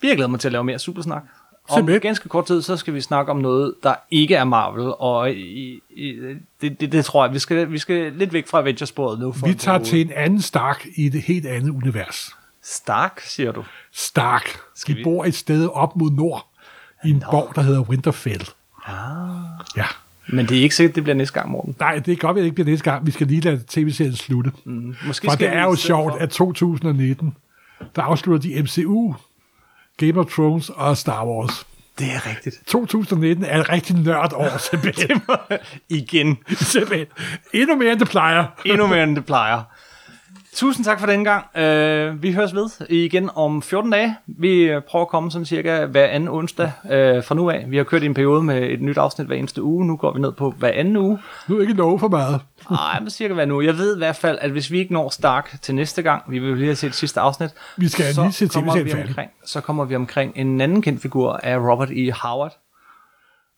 [0.00, 1.22] vi har glædet mig til at lave mere Supersnak.
[1.68, 5.30] Om ganske kort tid, så skal vi snakke om noget, der ikke er Marvel, og
[5.32, 6.12] i, i,
[6.60, 9.32] det, det, det tror jeg, vi skal, vi skal lidt væk fra Avengers-sporet nu.
[9.32, 12.30] For Vi tager til en anden Stark i et helt andet univers.
[12.62, 13.64] Stark, siger du.
[13.92, 14.58] Stark.
[14.74, 16.46] Skal De vi- bor et sted op mod nord,
[17.04, 18.48] i en borg, der hedder Winterfell.
[18.86, 19.66] Ah.
[19.76, 19.84] Ja.
[20.28, 21.76] Men det er ikke sikkert, det bliver næste gang, Morten.
[21.80, 23.06] Nej, det er godt, at det ikke bliver næste gang.
[23.06, 24.52] Vi skal lige lade tv-serien slutte.
[24.64, 24.96] Mm.
[25.06, 27.36] Måske For skal det er jo sjovt, for- at 2019,
[27.96, 29.14] der afslutter de MCU,
[29.96, 31.66] Game of Thrones og Star Wars.
[31.98, 32.56] Det er rigtigt.
[32.66, 35.20] 2019 er et rigtig nørdår, simpelthen.
[35.88, 36.38] Igen.
[36.50, 37.06] simpelthen.
[37.54, 38.44] Endnu mere, end det plejer.
[38.64, 39.62] Endnu mere, end det plejer.
[40.56, 41.44] Tusind tak for den gang.
[41.54, 44.16] Uh, vi høres ved igen om 14 dage.
[44.26, 46.90] Vi øh, prøver at komme sådan cirka hver anden onsdag uh,
[47.24, 47.64] fra nu af.
[47.68, 49.86] Vi har kørt i en periode med et nyt afsnit hver eneste uge.
[49.86, 51.18] Nu går vi ned på hver anden uge.
[51.48, 52.40] Nu er ikke love for meget.
[52.70, 53.60] Nej, men cirka hver nu.
[53.60, 56.38] Jeg ved i hvert fald, at hvis vi ikke når Stark til næste gang, vi
[56.38, 59.60] vil lige have set sidste afsnit, Vi skal så lige se kommer vi omkring, så
[59.60, 62.12] kommer vi omkring en anden kendt figur af Robert E.
[62.12, 62.58] Howard,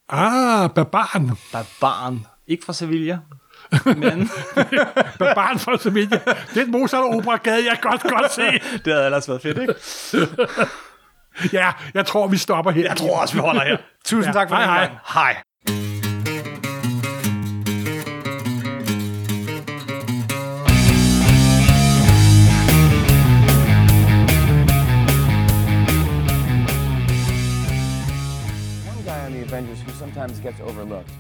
[0.09, 1.31] Ah, barbaren.
[1.53, 2.27] barbaren.
[2.47, 3.19] Ikke fra Sevilla,
[3.97, 4.31] men
[5.19, 6.21] Barbaren fra Sevilla.
[6.55, 8.43] Den Mozart-opera gad jeg godt, godt se.
[8.85, 9.75] det havde ellers været fedt, ikke?
[11.53, 12.83] Ja, jeg tror, vi stopper her.
[12.83, 13.77] Jeg tror også, vi holder her.
[14.05, 15.35] Tusind Ja, tak for hej, den hej.
[15.35, 15.43] Hej.
[28.91, 31.13] One guy on the Avengers who sometimes gets overlooked.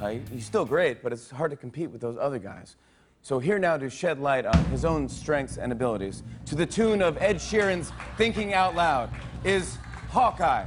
[0.00, 2.76] Uh, he's still great, but it's hard to compete with those other guys.
[3.22, 7.02] So here now to shed light on his own strengths and abilities, to the tune
[7.02, 9.10] of Ed Sheeran's "Thinking Out Loud,"
[9.42, 9.78] is
[10.10, 10.66] Hawkeye.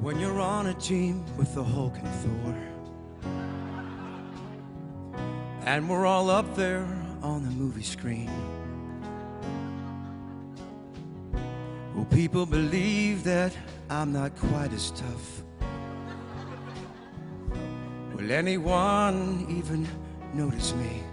[0.00, 2.71] When you're on a team with the Hulk and Thor.
[5.64, 6.84] And we're all up there
[7.22, 8.28] on the movie screen.
[11.94, 13.56] Will people believe that
[13.88, 15.42] I'm not quite as tough?
[18.14, 19.86] Will anyone even
[20.34, 21.04] notice me?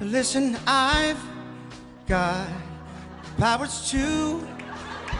[0.00, 1.20] Listen, I've
[2.06, 2.46] got
[3.38, 4.46] powers too,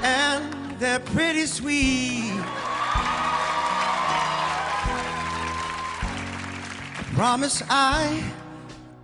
[0.03, 2.35] and they're pretty sweet.
[7.15, 8.23] Promise I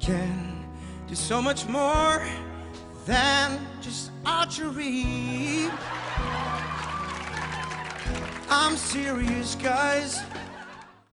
[0.01, 0.65] can
[1.07, 2.27] do so much more
[3.05, 5.69] than just archery.
[8.49, 10.23] I'm serious, guys.